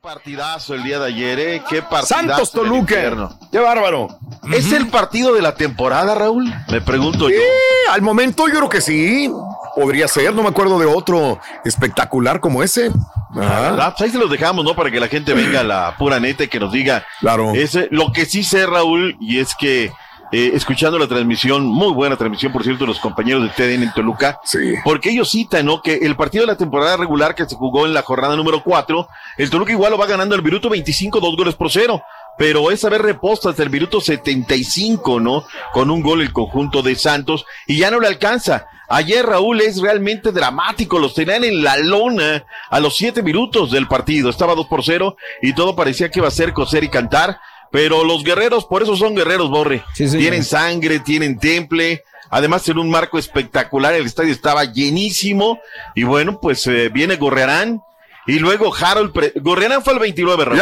Partidazo 0.00 0.74
el 0.74 0.84
día 0.84 1.00
de 1.00 1.06
ayer, 1.06 1.40
¿eh? 1.40 1.62
Qué 1.68 1.82
partidazo. 1.82 2.06
Santos 2.06 2.52
Toluca. 2.52 3.30
¡Qué 3.50 3.58
bárbaro! 3.58 4.08
¿Es 4.52 4.70
el 4.72 4.86
partido 4.86 5.34
de 5.34 5.42
la 5.42 5.56
temporada, 5.56 6.14
Raúl? 6.14 6.54
Me 6.68 6.80
pregunto 6.80 7.28
yo. 7.28 7.36
Sí, 7.36 7.90
al 7.90 8.00
momento 8.02 8.46
yo 8.46 8.54
creo 8.54 8.68
que 8.68 8.80
sí. 8.80 9.28
Podría 9.74 10.06
ser, 10.06 10.34
no 10.34 10.42
me 10.42 10.50
acuerdo 10.50 10.78
de 10.78 10.86
otro 10.86 11.40
espectacular 11.64 12.38
como 12.38 12.62
ese. 12.62 12.92
Ajá. 13.34 13.76
Ah, 13.86 13.94
pues 13.96 14.02
ahí 14.02 14.10
se 14.10 14.18
los 14.18 14.30
dejamos, 14.30 14.64
¿no? 14.64 14.76
Para 14.76 14.90
que 14.90 15.00
la 15.00 15.08
gente 15.08 15.34
venga 15.34 15.60
a 15.60 15.64
la 15.64 15.96
pura 15.98 16.20
neta 16.20 16.44
y 16.44 16.48
que 16.48 16.60
nos 16.60 16.70
diga. 16.70 17.04
Claro. 17.20 17.52
Ese, 17.54 17.88
lo 17.90 18.12
que 18.12 18.24
sí 18.24 18.44
sé, 18.44 18.66
Raúl, 18.66 19.16
y 19.20 19.40
es 19.40 19.56
que 19.56 19.92
eh, 20.32 20.50
escuchando 20.54 20.98
la 20.98 21.06
transmisión, 21.06 21.64
muy 21.66 21.92
buena 21.92 22.16
transmisión, 22.16 22.52
por 22.52 22.62
cierto, 22.62 22.84
de 22.84 22.88
los 22.88 22.98
compañeros 23.00 23.42
de 23.42 23.48
TDN 23.50 23.82
en 23.84 23.92
Toluca, 23.92 24.40
Sí. 24.44 24.74
porque 24.84 25.10
ellos 25.10 25.30
citan, 25.30 25.66
¿no? 25.66 25.80
Que 25.82 25.94
el 25.94 26.16
partido 26.16 26.42
de 26.42 26.52
la 26.52 26.56
temporada 26.58 26.96
regular 26.96 27.34
que 27.34 27.46
se 27.46 27.56
jugó 27.56 27.86
en 27.86 27.94
la 27.94 28.02
jornada 28.02 28.36
número 28.36 28.62
4, 28.62 29.08
el 29.38 29.50
Toluca 29.50 29.72
igual 29.72 29.92
lo 29.92 29.98
va 29.98 30.06
ganando 30.06 30.34
el 30.34 30.42
minuto 30.42 30.68
25, 30.68 31.20
dos 31.20 31.36
goles 31.36 31.54
por 31.54 31.70
cero. 31.70 32.02
Pero 32.36 32.70
esa 32.70 32.88
vez 32.88 33.00
reposta 33.00 33.50
hasta 33.50 33.64
el 33.64 33.70
minuto 33.70 34.00
75, 34.00 35.18
¿no? 35.20 35.44
Con 35.72 35.90
un 35.90 36.02
gol 36.02 36.20
el 36.20 36.32
conjunto 36.32 36.82
de 36.82 36.94
Santos 36.94 37.44
y 37.66 37.78
ya 37.78 37.90
no 37.90 37.98
le 38.00 38.06
alcanza. 38.06 38.66
Ayer 38.88 39.26
Raúl 39.26 39.60
es 39.60 39.80
realmente 39.80 40.32
dramático, 40.32 40.98
los 40.98 41.14
tenían 41.14 41.44
en 41.44 41.62
la 41.62 41.76
lona 41.78 42.44
a 42.70 42.80
los 42.80 42.96
siete 42.96 43.22
minutos 43.22 43.70
del 43.70 43.86
partido, 43.88 44.30
estaba 44.30 44.54
dos 44.54 44.66
por 44.66 44.84
cero 44.84 45.16
y 45.42 45.52
todo 45.52 45.74
parecía 45.76 46.10
que 46.10 46.20
iba 46.20 46.28
a 46.28 46.30
ser 46.30 46.52
coser 46.54 46.84
y 46.84 46.88
cantar, 46.88 47.38
pero 47.70 48.04
los 48.04 48.24
guerreros, 48.24 48.64
por 48.64 48.82
eso 48.82 48.96
son 48.96 49.14
guerreros, 49.14 49.50
Borre. 49.50 49.82
tienen 50.18 50.44
sangre, 50.44 51.00
tienen 51.00 51.38
temple, 51.38 52.02
además 52.30 52.68
en 52.68 52.78
un 52.78 52.90
marco 52.90 53.18
espectacular, 53.18 53.94
el 53.94 54.06
estadio 54.06 54.32
estaba 54.32 54.64
llenísimo 54.64 55.60
y 55.94 56.02
bueno, 56.04 56.38
pues 56.40 56.66
eh, 56.66 56.88
viene 56.88 57.16
Gorrearán 57.16 57.80
y 58.26 58.38
luego 58.38 58.74
Harold, 58.74 59.12
Pre- 59.12 59.32
Gorrearán 59.36 59.82
fue 59.82 59.94
al 59.94 59.98
29, 60.00 60.44
Raúl. 60.44 60.58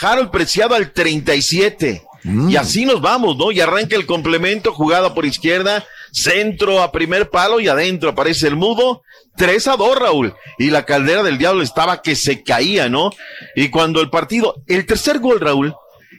Harold 0.00 0.30
Preciado 0.30 0.74
al 0.74 0.92
37. 0.92 2.02
Y 2.48 2.56
así 2.56 2.84
nos 2.84 3.00
vamos, 3.00 3.36
¿no? 3.36 3.52
Y 3.52 3.60
arranca 3.60 3.94
el 3.94 4.04
complemento, 4.04 4.72
jugada 4.74 5.14
por 5.14 5.24
izquierda, 5.24 5.84
centro 6.12 6.82
a 6.82 6.90
primer 6.90 7.30
palo 7.30 7.60
y 7.60 7.68
adentro 7.68 8.10
aparece 8.10 8.48
el 8.48 8.56
mudo. 8.56 9.02
3 9.36 9.68
a 9.68 9.76
2, 9.76 9.96
Raúl. 9.98 10.34
Y 10.58 10.70
la 10.70 10.84
caldera 10.84 11.22
del 11.22 11.38
diablo 11.38 11.62
estaba 11.62 12.02
que 12.02 12.16
se 12.16 12.42
caía, 12.42 12.88
¿no? 12.88 13.10
Y 13.54 13.68
cuando 13.70 14.00
el 14.00 14.10
partido, 14.10 14.56
el 14.66 14.84
tercer 14.84 15.20
gol, 15.20 15.38
Raúl, 15.40 15.74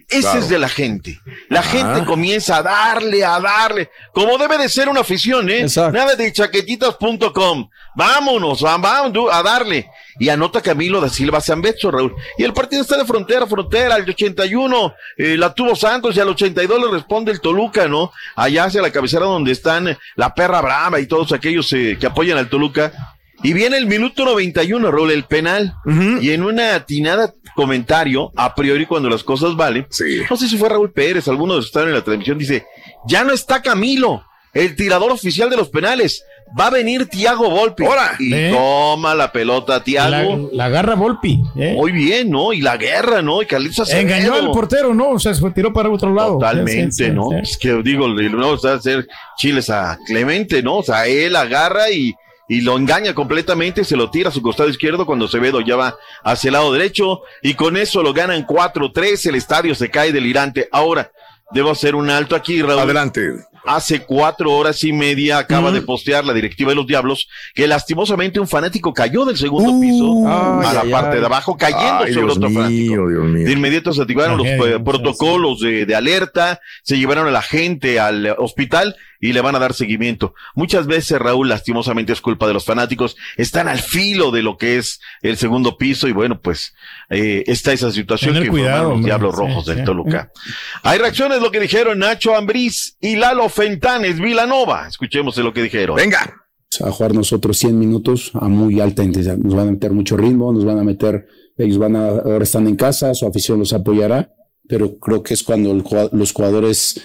ese 0.10 0.22
Claro. 0.22 0.39
es 0.39 0.49
de 0.49 0.60
la 0.60 0.70
gente. 0.70 1.20
La 1.49 1.62
gente 1.64 2.03
comienza 2.05 2.57
a 2.57 2.64
darle, 2.64 3.24
a 3.24 3.39
darle, 3.39 3.89
como 4.14 4.38
debe 4.38 4.57
de 4.57 4.68
ser 4.70 4.89
una 4.89 5.01
afición, 5.01 5.49
¿eh? 5.49 5.66
Nada 5.91 6.16
de 6.16 6.32
chaquetitas.com. 6.34 7.70
Vámonos, 7.95 8.64
va- 8.64 8.78
vamos 8.78 9.30
a 9.32 9.43
darle. 9.43 9.89
Y 10.20 10.30
anota 10.30 10.62
Camilo 10.62 10.99
da 11.01 11.10
Silva 11.10 11.39
Zambezo, 11.41 11.91
Raúl. 11.91 12.14
Y 12.38 12.43
el 12.43 12.53
partido 12.53 12.82
está 12.82 12.97
de 12.97 13.05
frontera 13.05 13.43
a 13.45 13.47
frontera. 13.47 13.95
Al 13.95 14.07
81 14.10 14.93
eh, 15.18 15.38
la 15.38 15.53
tuvo 15.53 15.76
Santos 15.76 16.16
y 16.16 16.20
al 16.20 16.28
82 16.30 16.80
le 16.82 16.91
responde 16.91 17.32
el 17.32 17.39
Toluca, 17.41 17.88
¿no? 17.88 18.12
Allá 18.36 18.66
hacia 18.66 18.82
la 18.82 18.91
cabecera 18.91 19.26
donde 19.26 19.51
están 19.51 19.97
la 20.16 20.34
perra 20.34 20.62
brava 20.62 20.99
y 20.99 21.07
todos 21.07 21.32
aquellos 21.32 21.72
eh, 21.74 21.97
que 21.99 22.05
apoyan 22.07 22.38
al 22.38 22.49
Toluca. 22.49 23.09
Y 23.41 23.53
viene 23.53 23.77
el 23.77 23.85
minuto 23.87 24.25
91, 24.25 24.91
Raúl, 24.91 25.11
el 25.11 25.23
penal. 25.23 25.73
Y 26.21 26.31
en 26.31 26.43
una 26.43 26.75
atinada 26.75 27.33
comentario, 27.55 28.31
a 28.35 28.53
priori 28.55 28.85
cuando 28.85 29.09
las 29.09 29.23
cosas 29.23 29.55
valen, 29.55 29.87
no 30.29 30.37
sé 30.37 30.47
si 30.47 30.57
fue 30.57 30.69
Raúl 30.69 30.91
Pérez, 30.91 31.27
alguno 31.27 31.53
de 31.53 31.57
los 31.59 31.65
que 31.65 31.69
estaban 31.69 31.89
en 31.89 31.95
la 31.95 32.03
televisión, 32.03 32.37
dice, 32.37 32.65
ya 33.07 33.23
no 33.23 33.31
está 33.33 33.61
Camilo, 33.61 34.23
el 34.53 34.75
tirador 34.75 35.11
oficial 35.11 35.49
de 35.49 35.57
los 35.57 35.69
penales. 35.69 36.23
Va 36.59 36.65
a 36.67 36.69
venir 36.71 37.05
Tiago 37.05 37.47
Volpi. 37.49 37.83
Y 38.17 38.33
¿Eh? 38.33 38.49
toma 38.51 39.13
la 39.13 39.31
pelota, 39.31 39.83
Tiago. 39.83 40.49
La, 40.51 40.57
la 40.57 40.65
agarra 40.65 40.95
Volpi. 40.95 41.39
¿eh? 41.55 41.75
Muy 41.75 41.91
bien, 41.91 42.31
¿no? 42.31 42.53
Y 42.53 42.61
la 42.61 42.75
guerra, 42.75 43.21
¿no? 43.21 43.43
Y 43.43 43.45
Carlitos 43.45 43.81
Acevedo. 43.81 44.01
Engañó 44.15 44.33
al 44.33 44.49
portero, 44.51 44.95
¿no? 44.95 45.09
O 45.11 45.19
sea, 45.19 45.33
se 45.35 45.47
tiró 45.51 45.71
para 45.71 45.89
otro 45.89 46.11
lado. 46.11 46.33
Totalmente, 46.39 46.91
Sí, 46.91 47.03
sí, 47.03 47.05
sí, 47.05 47.11
¿no? 47.11 47.27
sí. 47.29 47.35
Es 47.43 47.57
que 47.57 47.79
digo, 47.83 48.07
el- 48.07 48.31
no 48.35 48.49
o 48.49 48.57
sea, 48.57 48.73
hacer 48.73 49.07
chiles 49.37 49.69
a 49.69 49.99
Clemente, 50.07 50.63
¿no? 50.63 50.77
O 50.77 50.83
sea, 50.83 51.05
él 51.05 51.35
agarra 51.35 51.91
y, 51.91 52.15
y 52.49 52.61
lo 52.61 52.75
engaña 52.75 53.13
completamente, 53.13 53.85
se 53.85 53.95
lo 53.95 54.09
tira 54.09 54.29
a 54.29 54.31
su 54.33 54.41
costado 54.41 54.69
izquierdo 54.69 55.05
cuando 55.05 55.25
Acevedo 55.25 55.61
ya 55.61 55.75
va 55.75 55.97
hacia 56.23 56.49
el 56.49 56.53
lado 56.53 56.73
derecho 56.73 57.21
y 57.43 57.53
con 57.53 57.77
eso 57.77 58.01
lo 58.01 58.11
ganan 58.11 58.45
4-3, 58.45 59.29
el 59.29 59.35
estadio 59.35 59.75
se 59.75 59.91
cae 59.91 60.11
delirante. 60.11 60.67
Ahora, 60.71 61.11
debo 61.51 61.69
hacer 61.69 61.93
un 61.93 62.09
alto 62.09 62.35
aquí, 62.35 62.61
Raúl. 62.63 62.79
Adelante. 62.79 63.21
Hace 63.65 63.99
cuatro 63.99 64.53
horas 64.53 64.83
y 64.83 64.93
media 64.93 65.37
acaba 65.37 65.71
de 65.71 65.81
postear 65.81 66.25
la 66.25 66.33
directiva 66.33 66.71
de 66.71 66.75
los 66.75 66.87
Diablos 66.87 67.27
que 67.53 67.67
lastimosamente 67.67 68.39
un 68.39 68.47
fanático 68.47 68.93
cayó 68.93 69.25
del 69.25 69.37
segundo 69.37 69.79
piso 69.79 70.27
a 70.27 70.73
la 70.73 70.81
ay, 70.81 70.89
parte 70.89 71.15
ay. 71.15 71.19
de 71.19 71.25
abajo, 71.25 71.55
cayendo 71.55 72.03
Ay, 72.05 72.13
sobre 72.13 72.25
Dios 72.25 72.37
otro 72.37 72.49
mío, 72.49 72.61
fanático. 72.61 73.09
Dios 73.09 73.25
mío. 73.25 73.45
De 73.45 73.51
inmediato 73.51 73.93
se 73.93 74.01
activaron 74.01 74.37
los 74.37 74.47
eh, 74.47 74.79
protocolos 74.83 75.59
de, 75.59 75.85
de 75.85 75.93
alerta, 75.93 76.61
se 76.83 76.97
llevaron 76.97 77.27
a 77.27 77.31
la 77.31 77.43
gente 77.43 77.99
al 77.99 78.33
hospital 78.39 78.95
y 79.20 79.34
le 79.34 79.41
van 79.41 79.55
a 79.55 79.59
dar 79.59 79.74
seguimiento. 79.74 80.34
Muchas 80.55 80.88
veces, 80.88 81.20
Raúl, 81.20 81.49
lastimosamente 81.49 82.13
es 82.13 82.22
culpa 82.22 82.47
de 82.47 82.53
los 82.53 82.65
fanáticos, 82.65 83.17
están 83.38 83.67
al 83.67 83.80
filo 83.80 84.32
de 84.32 84.43
lo 84.43 84.57
que 84.57 84.78
es 84.78 84.99
el 85.22 85.38
segundo 85.38 85.78
piso 85.78 86.07
y 86.07 86.11
bueno, 86.11 86.39
pues 86.41 86.74
eh, 87.09 87.43
está 87.47 87.74
esa 87.74 87.91
situación 87.91 88.34
Tener 88.34 88.43
que 88.43 88.51
cuidado, 88.51 88.93
informaron 88.93 89.01
los. 89.01 89.05
Diablos 89.05 89.36
Rojos 89.36 89.65
sí. 89.65 89.74
del 89.74 89.84
Toluca. 89.84 90.32
Hay 90.84 90.99
reacciones, 90.99 91.41
lo 91.41 91.51
que 91.51 91.59
dijeron 91.59 91.99
Nacho 91.99 92.36
Ambriz 92.36 92.95
y 93.01 93.15
Lalo 93.15 93.49
Fentanes 93.49 94.20
Vilanova. 94.20 94.88
Escuchemos 94.88 95.38
lo 95.38 95.53
que 95.53 95.63
dijeron. 95.63 95.95
Venga. 95.95 96.34
a 96.82 96.91
jugar 96.91 97.13
nosotros 97.13 97.57
100 97.57 97.78
minutos 97.78 98.32
a 98.34 98.47
muy 98.47 98.80
alta 98.80 99.03
intensidad. 99.03 99.38
Nos 99.38 99.55
van 99.55 99.67
a 99.67 99.72
meter 99.72 99.91
mucho 99.91 100.15
ritmo, 100.17 100.53
nos 100.53 100.65
van 100.65 100.80
a 100.80 100.84
meter, 100.84 101.28
ellos 101.57 101.78
van 101.78 101.95
a, 101.95 102.07
ahora 102.07 102.43
están 102.43 102.67
en 102.67 102.76
casa, 102.76 103.13
su 103.13 103.26
afición 103.28 103.59
los 103.59 103.74
apoyará, 103.74 104.34
pero 104.67 104.97
creo 104.99 105.24
que 105.24 105.34
es 105.34 105.43
cuando 105.43 105.72
el 105.72 105.84
los 106.11 106.32
jugadores 106.32 107.01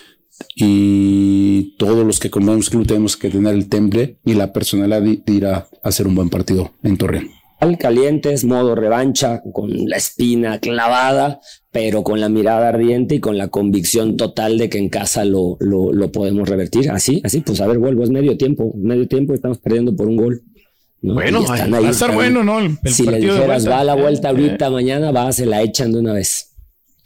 y 0.55 1.44
todos 1.85 2.07
los 2.07 2.19
que 2.19 2.31
comemos 2.31 2.71
club 2.71 2.87
tenemos 2.87 3.17
que 3.17 3.31
tener 3.31 3.55
el 3.55 3.69
temple 3.69 4.19
y 4.25 4.35
la 4.35 4.53
personalidad 4.53 5.03
de, 5.03 5.23
ir 5.33 5.47
a, 5.47 5.67
hacer 5.83 6.07
un 6.07 6.15
buen 6.15 6.31
partido 6.31 6.73
en 6.83 6.97
Torreón. 6.97 7.29
Al 7.61 7.79
calientes, 7.79 8.45
modo 8.45 8.75
revancha, 8.75 9.43
con 9.53 9.71
la 9.89 9.97
espina 9.97 10.59
clavada, 10.59 11.41
pero 11.71 12.03
con 12.03 12.21
la 12.21 12.29
mirada 12.29 12.69
ardiente 12.69 13.15
y 13.17 13.21
con 13.21 13.39
la 13.39 13.49
convicción 13.49 14.17
total 14.17 14.59
de 14.59 14.69
que 14.69 14.79
en 14.79 14.89
casa 14.89 15.25
lo, 15.25 15.57
lo, 15.61 15.93
lo 15.93 16.13
podemos 16.13 16.49
revertir. 16.49 16.91
Así, 16.91 17.21
así, 17.25 17.41
pues 17.41 17.61
a 17.61 17.67
ver, 17.67 17.79
vuelvo, 17.79 18.03
es 18.03 18.11
medio 18.11 18.37
tiempo, 18.37 18.73
medio 18.77 19.07
tiempo, 19.09 19.33
estamos 19.35 19.59
perdiendo 19.59 19.95
por 19.97 20.09
un 20.09 20.17
gol. 20.17 20.43
¿no? 21.01 21.15
Bueno, 21.15 21.41
están 21.41 21.73
va 21.73 21.79
a 21.79 21.91
estar 21.91 22.15
bueno, 22.15 22.43
¿no? 22.45 22.59
El- 22.59 22.79
el 22.83 22.95
si 22.95 23.05
le 23.07 23.19
dijeras, 23.19 23.69
va 23.69 23.81
a 23.81 23.85
la 23.85 23.95
vuelta 23.95 24.29
Eh, 24.29 24.31
ahorita, 24.33 24.71
mañana, 24.71 25.11
va, 25.13 25.31
se 25.33 25.47
la 25.47 25.63
echan 25.63 25.93
de 25.93 26.01
una 26.01 26.13
vez. 26.15 26.54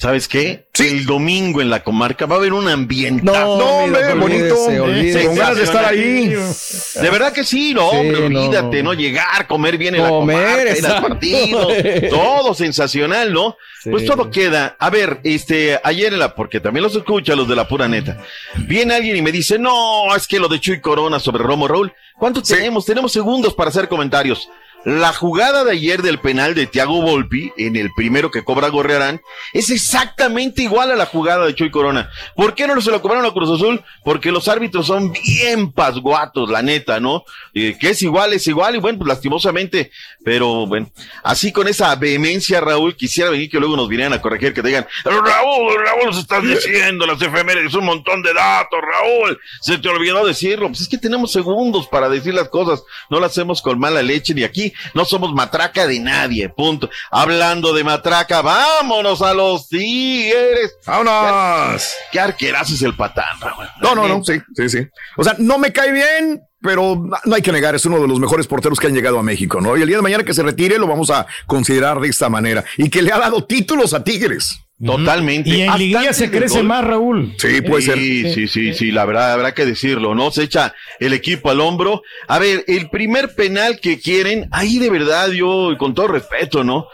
¿Sabes 0.01 0.29
qué? 0.29 0.69
El 0.79 1.07
domingo 1.07 1.61
en 1.61 1.71
la 1.71 1.83
comarca 1.83 2.25
va 2.27 2.37
a 2.37 2.39
haber 2.39 2.53
un 2.53 2.69
ambiente. 2.69 3.25
No, 3.25 3.33
hombre, 3.55 4.15
bonito. 4.15 4.55
Con 4.55 5.35
ganas 5.35 5.57
de 5.57 5.65
estar 5.65 5.85
ahí. 5.85 6.29
De 6.29 7.11
verdad 7.11 7.33
que 7.33 7.43
sí, 7.43 7.75
no, 7.75 7.91
Sí, 7.91 7.97
hombre, 7.97 8.29
no. 8.31 8.41
olvídate, 8.45 8.83
¿no? 8.85 8.95
Llegar, 8.95 9.49
comer 9.49 9.77
bien 9.77 9.97
en 9.97 10.05
la 10.05 10.11
comarca, 10.11 10.77
ir 10.79 10.87
al 10.87 11.03
partido, 11.03 11.69
todo 12.11 12.55
sensacional, 12.55 13.33
¿no? 13.33 13.57
Sí. 13.83 13.91
Pues 13.91 14.05
todo 14.07 14.31
queda. 14.31 14.77
A 14.79 14.89
ver, 14.89 15.19
este, 15.25 15.81
ayer 15.83 16.13
en 16.13 16.21
la, 16.21 16.33
porque 16.33 16.61
también 16.61 16.85
los 16.85 16.95
escucha 16.95 17.35
los 17.35 17.49
de 17.49 17.57
la 17.57 17.67
pura 17.67 17.89
neta. 17.89 18.19
Viene 18.55 18.95
alguien 18.95 19.17
y 19.17 19.23
me 19.23 19.33
dice, 19.33 19.59
no, 19.59 20.15
es 20.15 20.29
que 20.29 20.39
lo 20.39 20.47
de 20.47 20.61
Chuy 20.61 20.81
Corona 20.81 21.19
sobre 21.19 21.43
Romo 21.43 21.67
Raúl. 21.67 21.93
¿Cuánto 22.17 22.41
tenemos? 22.41 22.87
Tenemos 22.87 23.11
segundos 23.11 23.53
para 23.53 23.71
hacer 23.71 23.89
comentarios. 23.89 24.49
La 24.89 25.12
jugada 25.12 25.64
de 25.64 25.72
ayer 25.72 26.01
del 26.01 26.18
penal 26.18 26.55
de 26.55 26.66
Thiago 26.66 27.03
Volpi, 27.03 27.53
en 27.59 27.76
el 27.76 27.93
primero 27.93 28.30
que 28.30 28.43
cobra 28.43 28.68
Gorrearán, 28.68 29.20
es 29.53 29.68
exactamente 29.68 30.62
igual 30.62 30.91
a 30.91 30.97
la 30.97 31.05
jugada 31.05 31.45
de 31.45 31.55
Chuy 31.55 31.70
Corona. 31.70 32.11
¿Por 32.34 32.55
qué 32.55 32.66
no 32.66 32.80
se 32.80 32.91
lo 32.91 33.03
cobraron 33.03 33.26
a 33.26 33.34
Cruz 33.34 33.51
Azul? 33.51 33.84
Porque 34.03 34.32
los 34.32 34.49
árbitros 34.49 34.86
son 34.86 35.12
bien 35.12 35.72
pasguatos, 35.72 36.49
la 36.49 36.62
neta, 36.62 37.01
¿no? 37.01 37.24
Eh, 37.53 37.76
que 37.78 37.91
es 37.91 38.01
igual, 38.01 38.32
es 38.32 38.47
igual, 38.47 38.76
y 38.76 38.78
bueno, 38.78 38.97
pues 38.97 39.09
lastimosamente, 39.09 39.91
pero 40.24 40.66
bueno, 40.66 40.91
así 41.22 41.53
con 41.53 41.68
esa 41.68 41.95
vehemencia, 41.97 42.59
Raúl, 42.59 42.97
quisiera 42.97 43.28
venir 43.28 43.51
que 43.51 43.59
luego 43.59 43.76
nos 43.76 43.91
vinieran 43.91 44.14
a 44.14 44.22
corregir, 44.22 44.55
que 44.55 44.62
digan, 44.62 44.86
Raúl, 45.05 45.84
Raúl, 45.84 46.07
nos 46.07 46.18
estás 46.18 46.43
diciendo 46.43 47.07
las 47.07 47.20
efemérides, 47.20 47.74
un 47.74 47.84
montón 47.84 48.22
de 48.22 48.32
datos, 48.32 48.80
Raúl, 48.80 49.39
se 49.61 49.76
te 49.76 49.89
olvidó 49.91 50.26
decirlo. 50.26 50.68
Pues 50.68 50.80
es 50.80 50.89
que 50.89 50.97
tenemos 50.97 51.30
segundos 51.30 51.89
para 51.89 52.09
decir 52.09 52.32
las 52.32 52.49
cosas, 52.49 52.82
no 53.11 53.20
las 53.20 53.32
hacemos 53.32 53.61
con 53.61 53.78
mala 53.78 54.01
leche 54.01 54.32
ni 54.32 54.45
aquí, 54.45 54.72
no 54.95 55.05
somos 55.05 55.33
matraca 55.33 55.87
de 55.87 56.01
nadie, 56.01 56.49
punto. 56.49 56.91
Hablando 57.11 57.72
de 57.72 57.85
matraca, 57.85 58.43
vámonos 58.43 59.22
a 59.22 59.35
los 59.35 59.68
tigres. 59.68 60.76
¡Vámonos! 60.87 61.95
Qué 62.12 62.20
arquerazo 62.20 62.74
es 62.74 62.83
el 62.83 62.97
patán, 62.97 63.41
Raúl. 63.41 63.66
No, 63.81 63.95
no, 63.95 64.09
no, 64.09 64.24
sí, 64.24 64.41
sí, 64.55 64.68
sí. 64.68 64.87
O 65.16 65.24
sea, 65.24 65.37
no 65.39 65.59
me 65.59 65.72
cae 65.72 65.93
bien, 65.93 66.43
pero 66.61 67.01
no 67.24 67.35
hay 67.35 67.43
que 67.43 67.53
negar, 67.53 67.74
es 67.74 67.87
uno 67.87 68.01
de 68.01 68.09
los 68.09 68.18
mejores 68.18 68.47
porteros 68.47 68.81
que 68.81 68.87
han 68.87 68.95
llegado 68.95 69.18
a 69.18 69.22
México, 69.22 69.61
¿no? 69.61 69.76
Y 69.76 69.83
el 69.83 69.89
día 69.89 69.97
de 69.97 70.03
mañana 70.03 70.24
que 70.24 70.35
se 70.35 70.43
retire 70.43 70.79
lo 70.79 70.87
vamos 70.87 71.11
a 71.11 71.26
considerar 71.47 72.01
de 72.01 72.09
esta 72.09 72.29
manera. 72.29 72.64
Y 72.76 72.91
que 72.91 73.03
le 73.03 73.12
ha 73.12 73.18
dado 73.18 73.45
títulos 73.45 73.95
a 73.95 74.03
Tigres. 74.03 74.59
Totalmente. 74.85 75.51
Y 75.51 75.62
en 75.62 75.68
Hasta 75.70 75.79
liguilla 75.79 76.12
se 76.12 76.31
crece 76.31 76.59
gol. 76.59 76.66
más, 76.66 76.85
Raúl. 76.85 77.35
Sí, 77.39 77.61
puede 77.62 77.83
ser. 77.83 77.99
Sí, 77.99 78.33
sí, 78.33 78.49
sí, 78.49 78.74
sí, 78.74 78.93
la 78.93 79.05
verdad, 79.05 79.33
habrá 79.33 79.53
que 79.53 79.66
decirlo, 79.66 80.14
¿no? 80.14 80.31
Se 80.31 80.45
echa 80.45 80.72
el 81.01 81.12
equipo 81.12 81.51
al 81.51 81.61
hombro. 81.61 82.03
A 82.29 82.39
ver, 82.39 82.64
el 82.68 82.89
primer 82.89 83.35
penal 83.35 83.81
que 83.81 83.99
quieren, 83.99 84.49
ahí 84.53 84.79
de 84.79 84.91
verdad, 84.91 85.31
yo, 85.31 85.74
con 85.79 85.95
todo 85.95 86.09
respeto, 86.09 86.62
¿no? 86.62 86.87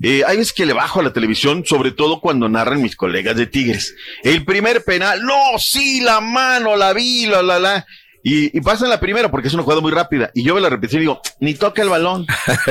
Eh, 0.00 0.22
hay 0.26 0.36
veces 0.36 0.52
que 0.52 0.66
le 0.66 0.72
bajo 0.72 1.00
a 1.00 1.02
la 1.04 1.12
televisión, 1.12 1.64
sobre 1.64 1.92
todo 1.92 2.20
cuando 2.20 2.48
narran 2.48 2.82
mis 2.82 2.96
colegas 2.96 3.36
de 3.36 3.46
Tigres. 3.46 3.94
El 4.22 4.44
primer 4.44 4.84
penal, 4.84 5.22
no, 5.22 5.58
sí, 5.58 6.00
la 6.00 6.20
mano, 6.20 6.76
la 6.76 6.92
vi, 6.92 7.26
la, 7.26 7.42
la, 7.42 7.58
la. 7.58 7.86
Y, 8.24 8.56
y 8.56 8.60
pasan 8.60 8.88
la 8.88 9.00
primera 9.00 9.30
porque 9.30 9.48
es 9.48 9.54
una 9.54 9.62
jugada 9.64 9.80
muy 9.80 9.90
rápida. 9.90 10.30
Y 10.34 10.44
yo 10.44 10.54
veo 10.54 10.62
la 10.62 10.68
repetición 10.70 11.00
y 11.02 11.06
digo, 11.06 11.20
ni 11.40 11.54
toca 11.54 11.82
el 11.82 11.88
balón. 11.88 12.26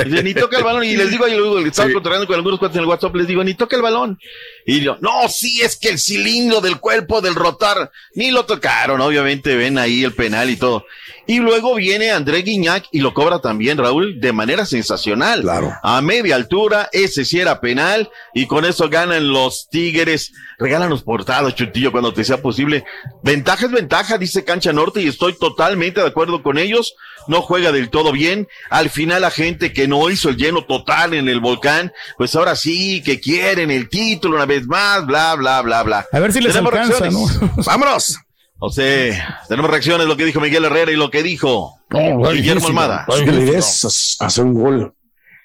Dice, 0.06 0.22
ni 0.22 0.32
toca 0.34 0.56
el 0.58 0.64
balón. 0.64 0.84
Y 0.84 0.96
les 0.96 1.10
digo, 1.10 1.28
yo 1.28 1.38
luego 1.38 1.58
estaba 1.58 1.88
Sí. 1.88 1.94
controlando 1.94 2.26
con 2.26 2.36
algunos 2.36 2.58
cuates 2.58 2.76
en 2.76 2.82
el 2.82 2.88
WhatsApp, 2.88 3.14
les 3.16 3.26
digo, 3.26 3.44
ni 3.44 3.54
toca 3.54 3.76
el 3.76 3.82
balón. 3.82 4.18
Y 4.64 4.80
yo, 4.80 4.96
no, 5.00 5.28
sí, 5.28 5.60
es 5.60 5.76
que 5.76 5.90
el 5.90 5.98
cilindro 5.98 6.60
del 6.60 6.78
cuerpo 6.80 7.20
del 7.20 7.34
rotar, 7.34 7.90
ni 8.14 8.30
lo 8.30 8.44
tocaron. 8.46 9.00
Obviamente 9.00 9.54
ven 9.56 9.76
ahí 9.78 10.04
el 10.04 10.12
penal 10.14 10.48
y 10.48 10.56
todo. 10.56 10.86
Y 11.26 11.38
luego 11.38 11.74
viene 11.76 12.10
André 12.10 12.42
Guiñac 12.42 12.86
y 12.90 13.00
lo 13.00 13.14
cobra 13.14 13.40
también, 13.40 13.78
Raúl, 13.78 14.20
de 14.20 14.32
manera 14.32 14.66
sensacional. 14.66 15.42
Claro. 15.42 15.72
A 15.82 16.00
media 16.00 16.34
altura, 16.34 16.88
ese 16.92 17.24
sí 17.24 17.38
era 17.40 17.60
penal. 17.60 18.10
Y 18.34 18.46
con 18.46 18.64
eso 18.64 18.88
ganan 18.88 19.28
los 19.28 19.68
Tigres. 19.70 20.32
Regálanos 20.58 21.02
portadas, 21.02 21.54
Chutillo, 21.54 21.92
cuando 21.92 22.12
te 22.12 22.24
sea 22.24 22.42
posible. 22.42 22.84
Ventaja 23.22 23.66
es 23.66 23.72
ventaja, 23.72 24.18
dice 24.18 24.44
Cancha 24.44 24.72
Norte, 24.72 25.00
y 25.00 25.08
estoy 25.08 25.34
totalmente 25.38 26.00
de 26.00 26.06
acuerdo 26.06 26.42
con 26.42 26.58
ellos. 26.58 26.94
No 27.28 27.42
juega 27.42 27.72
del 27.72 27.90
todo 27.90 28.12
bien. 28.12 28.48
Al 28.70 28.90
final 28.90 29.22
la 29.22 29.30
gente 29.30 29.72
que 29.72 29.86
no 29.86 30.10
hizo 30.10 30.28
el 30.28 30.36
lleno 30.36 30.64
total 30.64 31.14
en 31.14 31.28
el 31.28 31.40
volcán, 31.40 31.92
pues 32.16 32.34
ahora 32.34 32.56
sí, 32.56 33.02
que 33.02 33.20
quieren 33.20 33.70
el 33.70 33.88
título 33.88 34.36
una 34.36 34.46
vez 34.46 34.66
más, 34.66 35.06
bla, 35.06 35.34
bla, 35.36 35.62
bla, 35.62 35.82
bla. 35.82 36.06
A 36.12 36.18
ver 36.18 36.32
si 36.32 36.40
les 36.40 36.56
alcanza. 36.56 37.10
¿no? 37.10 37.26
¡Vámonos! 37.64 38.18
O 38.64 38.70
sea, 38.70 39.40
tenemos 39.48 39.68
reacciones, 39.68 40.06
lo 40.06 40.16
que 40.16 40.24
dijo 40.24 40.40
Miguel 40.40 40.64
Herrera 40.64 40.92
y 40.92 40.96
lo 40.96 41.10
que 41.10 41.24
dijo 41.24 41.80
Guillermo 41.90 42.68
Almada. 42.68 43.04
La 43.08 43.18
idea 43.18 43.58
es 43.58 44.16
hacer 44.20 44.44
un 44.44 44.54
gol, 44.54 44.94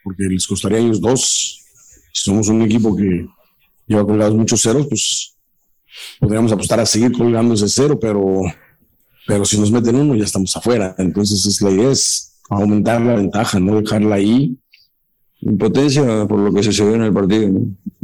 porque 0.04 0.26
les 0.26 0.46
costaría 0.46 0.78
a 0.78 0.82
ellos 0.82 1.02
dos. 1.02 1.60
Si 2.14 2.22
somos 2.26 2.48
un 2.48 2.62
equipo 2.62 2.96
que 2.96 3.26
lleva 3.88 4.06
colgados 4.06 4.36
muchos 4.36 4.62
ceros, 4.62 4.86
pues 4.86 5.36
podríamos 6.20 6.52
apostar 6.52 6.80
a 6.80 6.86
seguir 6.86 7.12
colgando 7.12 7.56
ese 7.56 7.68
cero, 7.70 7.98
pero, 8.00 8.44
pero 9.26 9.46
si 9.46 9.60
nos 9.60 9.72
meten 9.72 9.96
uno 9.96 10.14
ya 10.14 10.26
estamos 10.26 10.56
afuera. 10.56 10.94
Entonces 11.00 11.44
es, 11.44 11.60
la 11.64 11.72
idea 11.72 11.90
es 11.90 12.38
aumentar 12.52 13.02
la 13.02 13.16
ventaja, 13.16 13.60
no 13.60 13.82
dejarla 13.82 14.14
ahí. 14.14 14.56
Impotencia 15.42 16.04
por 16.28 16.38
lo 16.38 16.54
que 16.54 16.62
sucedió 16.62 16.94
en 16.94 17.02
el 17.02 17.14
partido. 17.14 17.50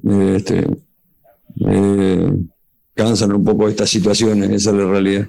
¿no? 0.01 0.35
Este, 0.35 0.67
eh, 1.67 2.31
cansan 2.93 3.33
un 3.33 3.43
poco 3.43 3.67
estas 3.67 3.89
situaciones, 3.89 4.49
esa 4.51 4.69
es 4.71 4.75
la 4.75 4.85
realidad. 4.85 5.27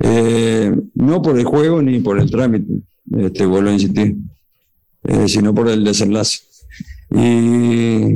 Eh, 0.00 0.74
no 0.94 1.20
por 1.22 1.38
el 1.38 1.44
juego 1.44 1.82
ni 1.82 1.98
por 2.00 2.18
el 2.18 2.30
trámite, 2.30 2.72
este, 3.18 3.44
vuelvo 3.46 3.70
a 3.70 3.72
insistir, 3.74 4.16
eh, 5.04 5.28
sino 5.28 5.54
por 5.54 5.68
el 5.68 5.84
desenlace. 5.84 6.40
Y, 7.10 8.14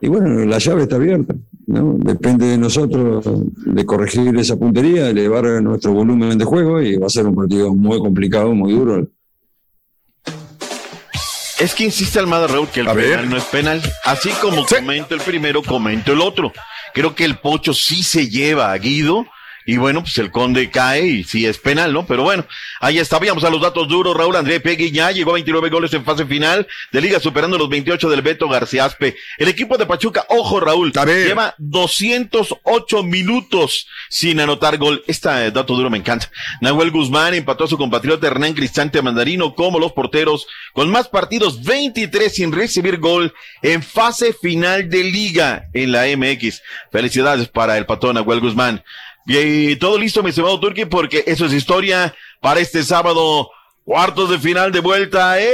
y 0.00 0.08
bueno, 0.08 0.44
la 0.46 0.58
llave 0.58 0.82
está 0.82 0.96
abierta, 0.96 1.34
¿no? 1.66 1.96
Depende 1.98 2.46
de 2.46 2.58
nosotros 2.58 3.24
de 3.56 3.84
corregir 3.84 4.34
esa 4.38 4.56
puntería, 4.56 5.08
elevar 5.10 5.44
nuestro 5.62 5.92
volumen 5.92 6.38
de 6.38 6.44
juego 6.44 6.80
y 6.80 6.96
va 6.96 7.06
a 7.06 7.10
ser 7.10 7.26
un 7.26 7.34
partido 7.34 7.74
muy 7.74 7.98
complicado, 7.98 8.54
muy 8.54 8.72
duro. 8.72 9.08
Es 11.58 11.74
que 11.74 11.84
insiste 11.84 12.18
Almada 12.18 12.46
Raúl 12.46 12.68
que 12.68 12.80
el 12.80 12.88
A 12.88 12.94
ver. 12.94 13.10
penal 13.10 13.28
no 13.28 13.36
es 13.36 13.44
penal. 13.44 13.82
Así 14.04 14.30
como 14.40 14.64
comento 14.64 15.14
el 15.14 15.20
primero, 15.20 15.62
comento 15.62 16.12
el 16.14 16.22
otro. 16.22 16.52
Creo 16.94 17.14
que 17.14 17.24
el 17.24 17.38
Pocho 17.38 17.74
sí 17.74 18.02
se 18.02 18.28
lleva 18.28 18.72
a 18.72 18.78
Guido. 18.78 19.26
Y 19.66 19.76
bueno, 19.76 20.02
pues 20.02 20.16
el 20.18 20.30
Conde 20.30 20.70
cae 20.70 21.06
y 21.06 21.24
sí 21.24 21.46
es 21.46 21.58
penal, 21.58 21.92
¿no? 21.92 22.06
Pero 22.06 22.22
bueno, 22.22 22.46
ahí 22.80 22.98
está. 22.98 23.18
Vamos 23.18 23.44
a 23.44 23.50
los 23.50 23.60
datos 23.60 23.88
duros. 23.88 24.16
Raúl 24.16 24.36
André 24.36 24.60
Pegui 24.60 24.90
ya 24.90 25.10
llegó 25.10 25.30
a 25.30 25.34
29 25.34 25.68
goles 25.68 25.92
en 25.92 26.04
fase 26.04 26.24
final 26.26 26.66
de 26.92 27.00
liga, 27.00 27.20
superando 27.20 27.58
los 27.58 27.68
28 27.68 28.08
del 28.08 28.22
Beto 28.22 28.48
García 28.48 28.86
Aspe. 28.86 29.16
El 29.38 29.48
equipo 29.48 29.76
de 29.76 29.86
Pachuca, 29.86 30.24
ojo 30.28 30.60
Raúl, 30.60 30.92
lleva 30.92 31.54
208 31.58 33.02
minutos 33.02 33.86
sin 34.08 34.40
anotar 34.40 34.78
gol. 34.78 35.04
Este 35.06 35.50
dato 35.50 35.74
duro 35.74 35.90
me 35.90 35.98
encanta. 35.98 36.30
Nahuel 36.60 36.90
Guzmán 36.90 37.34
empató 37.34 37.64
a 37.64 37.68
su 37.68 37.76
compatriota 37.76 38.26
Hernán 38.26 38.54
Cristante 38.54 39.02
Mandarino 39.02 39.54
como 39.54 39.78
los 39.78 39.92
porteros 39.92 40.46
con 40.72 40.90
más 40.90 41.08
partidos, 41.08 41.62
23 41.62 42.34
sin 42.34 42.52
recibir 42.52 42.98
gol 42.98 43.34
en 43.62 43.82
fase 43.82 44.32
final 44.32 44.88
de 44.88 45.04
liga 45.04 45.68
en 45.72 45.92
la 45.92 46.04
MX. 46.16 46.62
Felicidades 46.90 47.48
para 47.48 47.76
el 47.76 47.86
patón 47.86 48.14
Nahuel 48.14 48.40
Guzmán. 48.40 48.82
Y 49.26 49.76
todo 49.76 49.98
listo, 49.98 50.22
mi 50.22 50.30
estimado 50.30 50.58
Turki, 50.58 50.86
porque 50.86 51.24
eso 51.26 51.46
es 51.46 51.52
historia 51.52 52.14
para 52.40 52.60
este 52.60 52.82
sábado, 52.82 53.50
cuartos 53.84 54.30
de 54.30 54.38
final 54.38 54.72
de 54.72 54.80
vuelta. 54.80 55.40
¡Eh! 55.40 55.46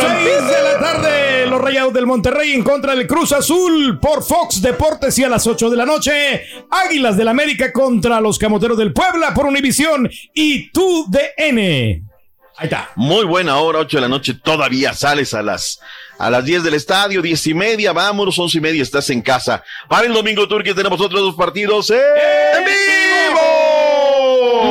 Seis 0.00 0.46
de 0.48 0.62
la 0.62 0.78
tarde, 0.78 1.46
los 1.46 1.60
Rayados 1.60 1.94
del 1.94 2.06
Monterrey 2.06 2.52
en 2.52 2.62
contra 2.62 2.94
del 2.94 3.06
Cruz 3.06 3.32
Azul 3.32 3.98
por 4.00 4.22
Fox 4.22 4.60
Deportes 4.60 5.18
y 5.18 5.24
a 5.24 5.28
las 5.28 5.46
8 5.46 5.70
de 5.70 5.76
la 5.76 5.86
noche, 5.86 6.42
Águilas 6.70 7.16
del 7.16 7.28
América 7.28 7.72
contra 7.72 8.20
los 8.20 8.38
Camoteros 8.38 8.76
del 8.76 8.92
Puebla 8.92 9.32
por 9.34 9.46
Univisión 9.46 10.10
y 10.34 10.70
tu 10.70 11.06
DN. 11.08 12.05
Ahí 12.58 12.66
está. 12.66 12.90
Muy 12.96 13.24
buena 13.26 13.58
hora, 13.58 13.80
8 13.80 13.98
de 13.98 14.00
la 14.00 14.08
noche, 14.08 14.34
todavía 14.34 14.94
sales 14.94 15.34
a 15.34 15.42
las 15.42 15.78
a 16.18 16.30
las 16.30 16.44
10 16.44 16.62
del 16.64 16.72
estadio, 16.72 17.20
10 17.20 17.48
y 17.48 17.54
media, 17.54 17.92
vámonos, 17.92 18.38
11 18.38 18.56
y 18.56 18.60
media, 18.62 18.82
estás 18.82 19.10
en 19.10 19.20
casa. 19.20 19.62
Para 19.88 20.06
el 20.06 20.14
domingo, 20.14 20.48
Turquía, 20.48 20.74
tenemos 20.74 20.98
otros 21.00 21.20
dos 21.20 21.34
partidos 21.34 21.90
en 21.90 22.64
vivo. 22.64 23.40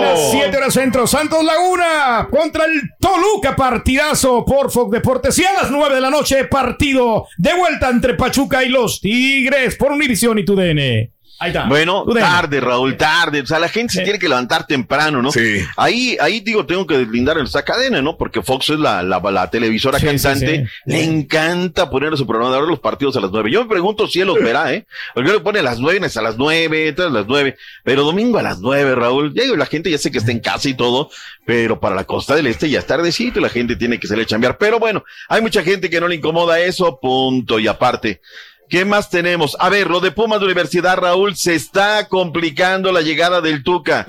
Las 0.01 0.31
7 0.31 0.57
horas 0.57 0.73
centro, 0.73 1.05
Santos 1.05 1.43
Laguna 1.43 2.27
contra 2.31 2.65
el 2.65 2.81
Toluca, 2.99 3.55
partidazo 3.55 4.43
por 4.43 4.71
Fox 4.71 4.91
Deportes. 4.91 5.37
Y 5.37 5.45
a 5.45 5.53
las 5.53 5.69
9 5.69 5.93
de 5.93 6.01
la 6.01 6.09
noche, 6.09 6.45
partido 6.45 7.27
de 7.37 7.53
vuelta 7.53 7.89
entre 7.89 8.15
Pachuca 8.15 8.63
y 8.63 8.69
los 8.69 8.99
Tigres 8.99 9.75
por 9.75 9.91
Univisión 9.91 10.39
y 10.39 10.45
tu 10.45 10.55
DN. 10.55 11.14
Ahí 11.37 11.49
está. 11.49 11.65
Bueno, 11.65 12.05
tarde, 12.13 12.61
Raúl, 12.61 12.95
tarde. 12.95 13.41
O 13.41 13.45
sea, 13.45 13.59
la 13.59 13.67
gente 13.67 13.93
se 13.93 14.03
tiene 14.03 14.17
que 14.17 14.29
levantar 14.29 14.65
temprano, 14.65 15.21
¿no? 15.21 15.31
Sí. 15.31 15.59
Ahí, 15.75 16.17
ahí 16.21 16.39
digo, 16.39 16.65
tengo 16.65 16.87
que 16.87 16.97
deslindar 16.97 17.37
esa 17.39 17.63
cadena, 17.63 18.01
¿no? 18.01 18.15
Porque 18.17 18.41
Fox 18.41 18.69
es 18.69 18.79
la, 18.79 19.03
la, 19.03 19.19
la 19.19 19.49
televisora 19.49 19.99
Sí, 19.99 20.05
cantante. 20.05 20.65
sí. 20.65 20.71
Le 20.85 21.03
encanta 21.03 21.89
poner 21.89 22.15
su 22.15 22.25
programa 22.25 22.51
de 22.51 22.57
ahora 22.59 22.69
los 22.69 22.79
partidos 22.79 23.17
a 23.17 23.19
las 23.19 23.31
nueve. 23.31 23.51
Yo 23.51 23.63
me 23.63 23.69
pregunto 23.69 24.07
si 24.07 24.21
él 24.21 24.27
los 24.27 24.39
verá, 24.39 24.73
¿eh? 24.73 24.85
Porque 25.13 25.31
él 25.31 25.41
pone 25.41 25.59
a 25.59 25.63
las 25.63 25.79
nueve, 25.79 26.05
es 26.05 26.15
a 26.15 26.21
las 26.21 26.37
nueve, 26.37 26.93
todas 26.93 27.11
las 27.11 27.25
nueve. 27.27 27.57
Pero 27.83 28.03
domingo 28.03 28.37
a 28.37 28.43
las 28.43 28.59
nueve, 28.59 28.95
Raúl. 28.95 29.33
Ya 29.33 29.43
digo, 29.43 29.57
la 29.57 29.65
gente 29.65 29.91
ya 29.91 29.97
sé 29.97 30.11
que 30.11 30.19
está 30.19 30.31
en 30.31 30.39
casa 30.39 30.69
y 30.69 30.73
todo, 30.75 31.09
pero 31.45 31.79
para 31.79 31.95
la 31.95 32.05
costa 32.05 32.35
del 32.35 32.47
este 32.47 32.69
ya 32.69 32.79
es 32.79 32.85
tardecito 32.87 33.39
y 33.39 33.41
la 33.43 33.49
gente 33.49 33.75
tiene 33.75 33.99
que 33.99 34.07
salir 34.07 34.23
a 34.23 34.27
chambear. 34.27 34.57
Pero 34.57 34.79
bueno, 34.79 35.03
hay 35.27 35.41
mucha 35.41 35.63
gente 35.63 35.89
que 35.89 35.99
no 35.99 36.07
le 36.07 36.15
incomoda 36.15 36.59
eso, 36.61 36.97
punto. 36.99 37.59
Y 37.59 37.67
aparte, 37.67 38.21
¿Qué 38.69 38.83
más 38.85 39.09
tenemos? 39.09 39.55
A 39.59 39.69
ver, 39.69 39.89
lo 39.89 39.99
de 39.99 40.11
Pumas 40.11 40.39
de 40.39 40.45
Universidad, 40.45 40.97
Raúl, 40.97 41.35
se 41.35 41.53
está 41.55 42.07
complicando 42.07 42.91
la 42.91 43.01
llegada 43.01 43.41
del 43.41 43.63
Tuca. 43.63 44.05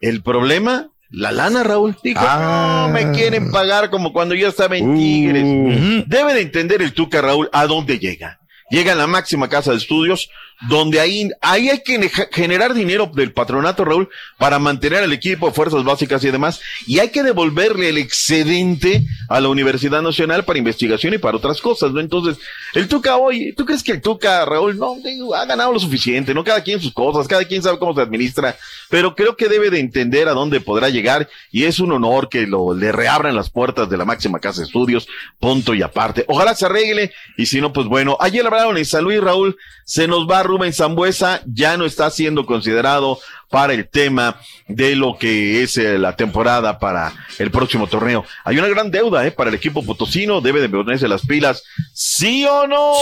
El 0.00 0.22
problema, 0.22 0.88
la 1.10 1.30
lana, 1.30 1.62
Raúl. 1.62 1.96
Dijo, 2.02 2.20
Ah. 2.22 2.86
no 2.88 2.92
me 2.92 3.12
quieren 3.12 3.50
pagar 3.52 3.90
como 3.90 4.12
cuando 4.12 4.34
yo 4.34 4.48
estaba 4.48 4.76
en 4.76 4.90
Uh. 4.90 4.96
Tigres. 4.96 6.04
Debe 6.08 6.34
de 6.34 6.40
entender 6.40 6.82
el 6.82 6.92
Tuca, 6.92 7.20
Raúl, 7.20 7.48
a 7.52 7.66
dónde 7.66 7.98
llega. 7.98 8.40
Llega 8.70 8.92
a 8.92 8.96
la 8.96 9.06
máxima 9.06 9.48
casa 9.48 9.70
de 9.70 9.76
estudios, 9.76 10.28
donde 10.68 11.00
ahí, 11.00 11.30
hay 11.40 11.80
que 11.84 11.98
ne- 11.98 12.10
generar 12.32 12.74
dinero 12.74 13.10
del 13.12 13.32
patronato, 13.32 13.84
Raúl, 13.84 14.08
para 14.38 14.58
mantener 14.58 15.02
al 15.02 15.12
equipo, 15.12 15.52
fuerzas 15.52 15.84
básicas 15.84 16.24
y 16.24 16.30
demás, 16.30 16.60
y 16.86 16.98
hay 16.98 17.10
que 17.10 17.22
devolverle 17.22 17.90
el 17.90 17.98
excedente 17.98 19.02
a 19.28 19.40
la 19.40 19.48
Universidad 19.48 20.02
Nacional 20.02 20.44
para 20.44 20.58
investigación 20.58 21.14
y 21.14 21.18
para 21.18 21.36
otras 21.36 21.60
cosas, 21.60 21.92
¿no? 21.92 22.00
Entonces, 22.00 22.38
el 22.74 22.88
Tuca 22.88 23.16
hoy, 23.16 23.52
¿tú 23.52 23.64
crees 23.64 23.82
que 23.82 23.92
el 23.92 24.00
Tuca, 24.00 24.44
Raúl, 24.44 24.78
no, 24.78 24.96
ha 25.34 25.44
ganado 25.44 25.72
lo 25.72 25.80
suficiente, 25.80 26.34
¿no? 26.34 26.44
Cada 26.44 26.62
quien 26.62 26.80
sus 26.80 26.92
cosas, 26.92 27.28
cada 27.28 27.44
quien 27.44 27.62
sabe 27.62 27.78
cómo 27.78 27.94
se 27.94 28.00
administra, 28.00 28.56
pero 28.88 29.14
creo 29.14 29.36
que 29.36 29.48
debe 29.48 29.70
de 29.70 29.80
entender 29.80 30.28
a 30.28 30.32
dónde 30.32 30.60
podrá 30.60 30.88
llegar, 30.88 31.28
y 31.50 31.64
es 31.64 31.78
un 31.78 31.92
honor 31.92 32.28
que 32.28 32.46
lo, 32.46 32.74
le 32.74 32.92
reabran 32.92 33.36
las 33.36 33.50
puertas 33.50 33.90
de 33.90 33.96
la 33.96 34.04
máxima 34.04 34.38
casa 34.38 34.60
de 34.60 34.66
estudios, 34.66 35.08
punto 35.38 35.74
y 35.74 35.82
aparte. 35.82 36.24
Ojalá 36.28 36.54
se 36.54 36.66
arregle, 36.66 37.12
y 37.36 37.46
si 37.46 37.60
no, 37.60 37.72
pues 37.72 37.86
bueno, 37.86 38.16
ayer 38.20 38.46
hablaron 38.46 38.78
en 38.78 38.84
San 38.84 39.04
Luis, 39.04 39.20
Raúl, 39.20 39.56
se 39.84 40.08
nos 40.08 40.28
va 40.28 40.42
Rubén 40.44 40.72
Zambuesa, 40.72 41.42
ya 41.46 41.76
no 41.76 41.84
está 41.84 42.10
siendo 42.10 42.46
considerado 42.46 43.18
para 43.50 43.72
el 43.72 43.88
tema 43.88 44.40
de 44.68 44.96
lo 44.96 45.16
que 45.18 45.62
es 45.62 45.76
eh, 45.76 45.98
la 45.98 46.16
temporada 46.16 46.78
para 46.78 47.12
el 47.38 47.50
próximo 47.50 47.86
torneo. 47.86 48.24
Hay 48.44 48.58
una 48.58 48.68
gran 48.68 48.90
deuda, 48.90 49.26
eh, 49.26 49.30
para 49.30 49.50
el 49.50 49.56
equipo 49.56 49.84
potosino, 49.84 50.40
debe 50.40 50.60
de 50.60 50.68
ponerse 50.68 51.08
las 51.08 51.26
pilas, 51.26 51.62
¿sí 51.92 52.44
o 52.46 52.66
no? 52.66 52.94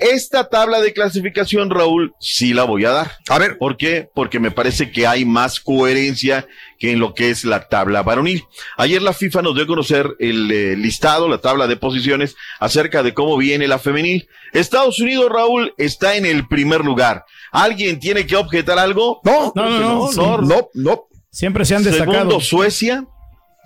Esta 0.00 0.48
tabla 0.48 0.80
de 0.80 0.92
clasificación, 0.92 1.70
Raúl, 1.70 2.14
sí 2.18 2.54
la 2.54 2.64
voy 2.64 2.84
a 2.84 2.90
dar. 2.90 3.12
A 3.28 3.38
ver. 3.38 3.58
¿Por 3.58 3.76
qué? 3.76 4.08
Porque 4.14 4.40
me 4.40 4.50
parece 4.50 4.90
que 4.90 5.06
hay 5.06 5.24
más 5.24 5.60
coherencia 5.60 6.46
que 6.78 6.92
en 6.92 6.98
lo 6.98 7.14
que 7.14 7.30
es 7.30 7.44
la 7.44 7.68
tabla 7.68 8.02
varonil. 8.02 8.44
Ayer 8.76 9.02
la 9.02 9.12
FIFA 9.12 9.42
nos 9.42 9.54
dio 9.54 9.64
a 9.64 9.66
conocer 9.66 10.16
el 10.18 10.50
eh, 10.50 10.76
listado, 10.76 11.28
la 11.28 11.38
tabla 11.38 11.66
de 11.66 11.76
posiciones 11.76 12.36
acerca 12.58 13.02
de 13.02 13.14
cómo 13.14 13.36
viene 13.36 13.68
la 13.68 13.78
femenil. 13.78 14.28
Estados 14.52 15.00
Unidos, 15.00 15.30
Raúl, 15.30 15.74
está 15.78 16.16
en 16.16 16.26
el 16.26 16.46
primer 16.48 16.84
lugar. 16.84 17.24
¿Alguien 17.52 18.00
tiene 18.00 18.26
que 18.26 18.36
objetar 18.36 18.78
algo? 18.78 19.20
No, 19.24 19.52
No, 19.54 19.68
no, 19.68 19.80
no, 19.80 20.12
no, 20.12 20.38
no, 20.42 20.70
no. 20.74 21.04
Siempre 21.30 21.64
se 21.64 21.74
han 21.74 21.82
destacado. 21.82 22.12
Segundo, 22.14 22.40
Suecia. 22.40 23.06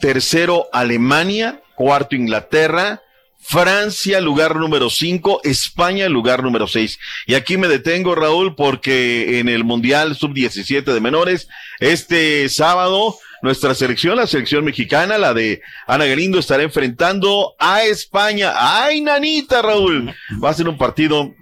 Tercero, 0.01 0.67
Alemania. 0.73 1.63
Cuarto, 1.75 2.15
Inglaterra. 2.15 3.03
Francia, 3.49 4.21
lugar 4.21 4.57
número 4.57 4.91
5, 4.91 5.43
España, 5.45 6.09
lugar 6.09 6.43
número 6.43 6.67
6. 6.67 6.99
Y 7.27 7.35
aquí 7.35 7.57
me 7.57 7.69
detengo, 7.69 8.17
Raúl, 8.17 8.57
porque 8.57 9.39
en 9.39 9.49
el 9.49 9.63
Mundial 9.63 10.17
Sub-17 10.17 10.83
de 10.83 11.01
menores, 11.01 11.47
este 11.79 12.49
sábado, 12.49 13.17
nuestra 13.43 13.75
selección, 13.77 14.17
la 14.17 14.27
selección 14.27 14.65
mexicana, 14.65 15.17
la 15.17 15.33
de 15.33 15.63
Ana 15.87 16.07
Galindo, 16.07 16.41
estará 16.41 16.65
enfrentando 16.65 17.55
a 17.61 17.85
España. 17.85 18.53
¡Ay, 18.57 19.01
nanita, 19.01 19.63
Raúl! 19.63 20.13
Va 20.43 20.51
a 20.51 20.55
ser 20.55 20.69
un 20.69 20.77
partido 20.77 21.33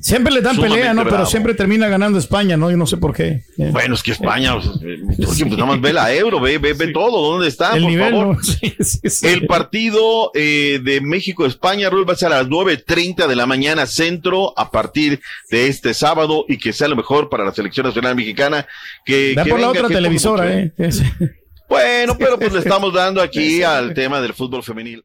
Siempre 0.00 0.32
le 0.32 0.40
dan 0.40 0.56
pelea, 0.56 0.94
¿no? 0.94 1.04
Pero 1.04 1.26
siempre 1.26 1.54
termina 1.54 1.88
ganando 1.88 2.18
España, 2.18 2.56
¿no? 2.56 2.70
Yo 2.70 2.76
no 2.76 2.86
sé 2.86 2.96
por 2.96 3.14
qué. 3.14 3.44
Eh. 3.58 3.68
Bueno, 3.70 3.94
es 3.94 4.02
que 4.02 4.12
España, 4.12 4.54
o 4.54 4.62
sea, 4.62 4.72
eh, 4.82 4.98
pues 5.16 5.46
nada 5.46 5.66
más 5.66 5.80
ve 5.80 5.92
la 5.92 6.12
euro, 6.14 6.40
ve, 6.40 6.58
ve, 6.58 6.72
ve 6.72 6.88
todo, 6.88 7.32
¿dónde 7.32 7.48
está? 7.48 7.76
El 7.76 7.82
por 7.82 7.90
nivel, 7.90 8.10
favor? 8.12 8.36
¿no? 8.36 8.42
Sí, 8.42 8.74
sí, 8.80 9.10
sí. 9.10 9.26
El 9.26 9.46
partido 9.46 10.30
eh, 10.34 10.80
de 10.82 11.00
México-España, 11.00 11.90
Raúl, 11.90 12.08
va 12.08 12.14
a 12.14 12.16
ser 12.16 12.32
a 12.32 12.38
las 12.38 12.48
9.30 12.48 13.26
de 13.26 13.36
la 13.36 13.46
mañana 13.46 13.86
centro 13.86 14.58
a 14.58 14.70
partir 14.70 15.20
de 15.50 15.68
este 15.68 15.92
sábado 15.92 16.44
y 16.48 16.58
que 16.58 16.72
sea 16.72 16.88
lo 16.88 16.96
mejor 16.96 17.28
para 17.28 17.44
la 17.44 17.52
selección 17.52 17.86
nacional 17.86 18.14
mexicana. 18.16 18.66
Que, 19.04 19.34
Da 19.34 19.44
que 19.44 19.50
por 19.50 19.60
la 19.60 19.68
otra 19.68 19.88
televisora, 19.88 20.52
¿eh? 20.52 20.72
Bueno, 21.70 22.16
pero 22.18 22.36
pues 22.36 22.52
le 22.52 22.58
estamos 22.60 22.92
dando 22.92 23.22
aquí 23.22 23.62
al 23.62 23.94
tema 23.94 24.20
del 24.20 24.34
fútbol 24.34 24.62
femenil. 24.64 25.04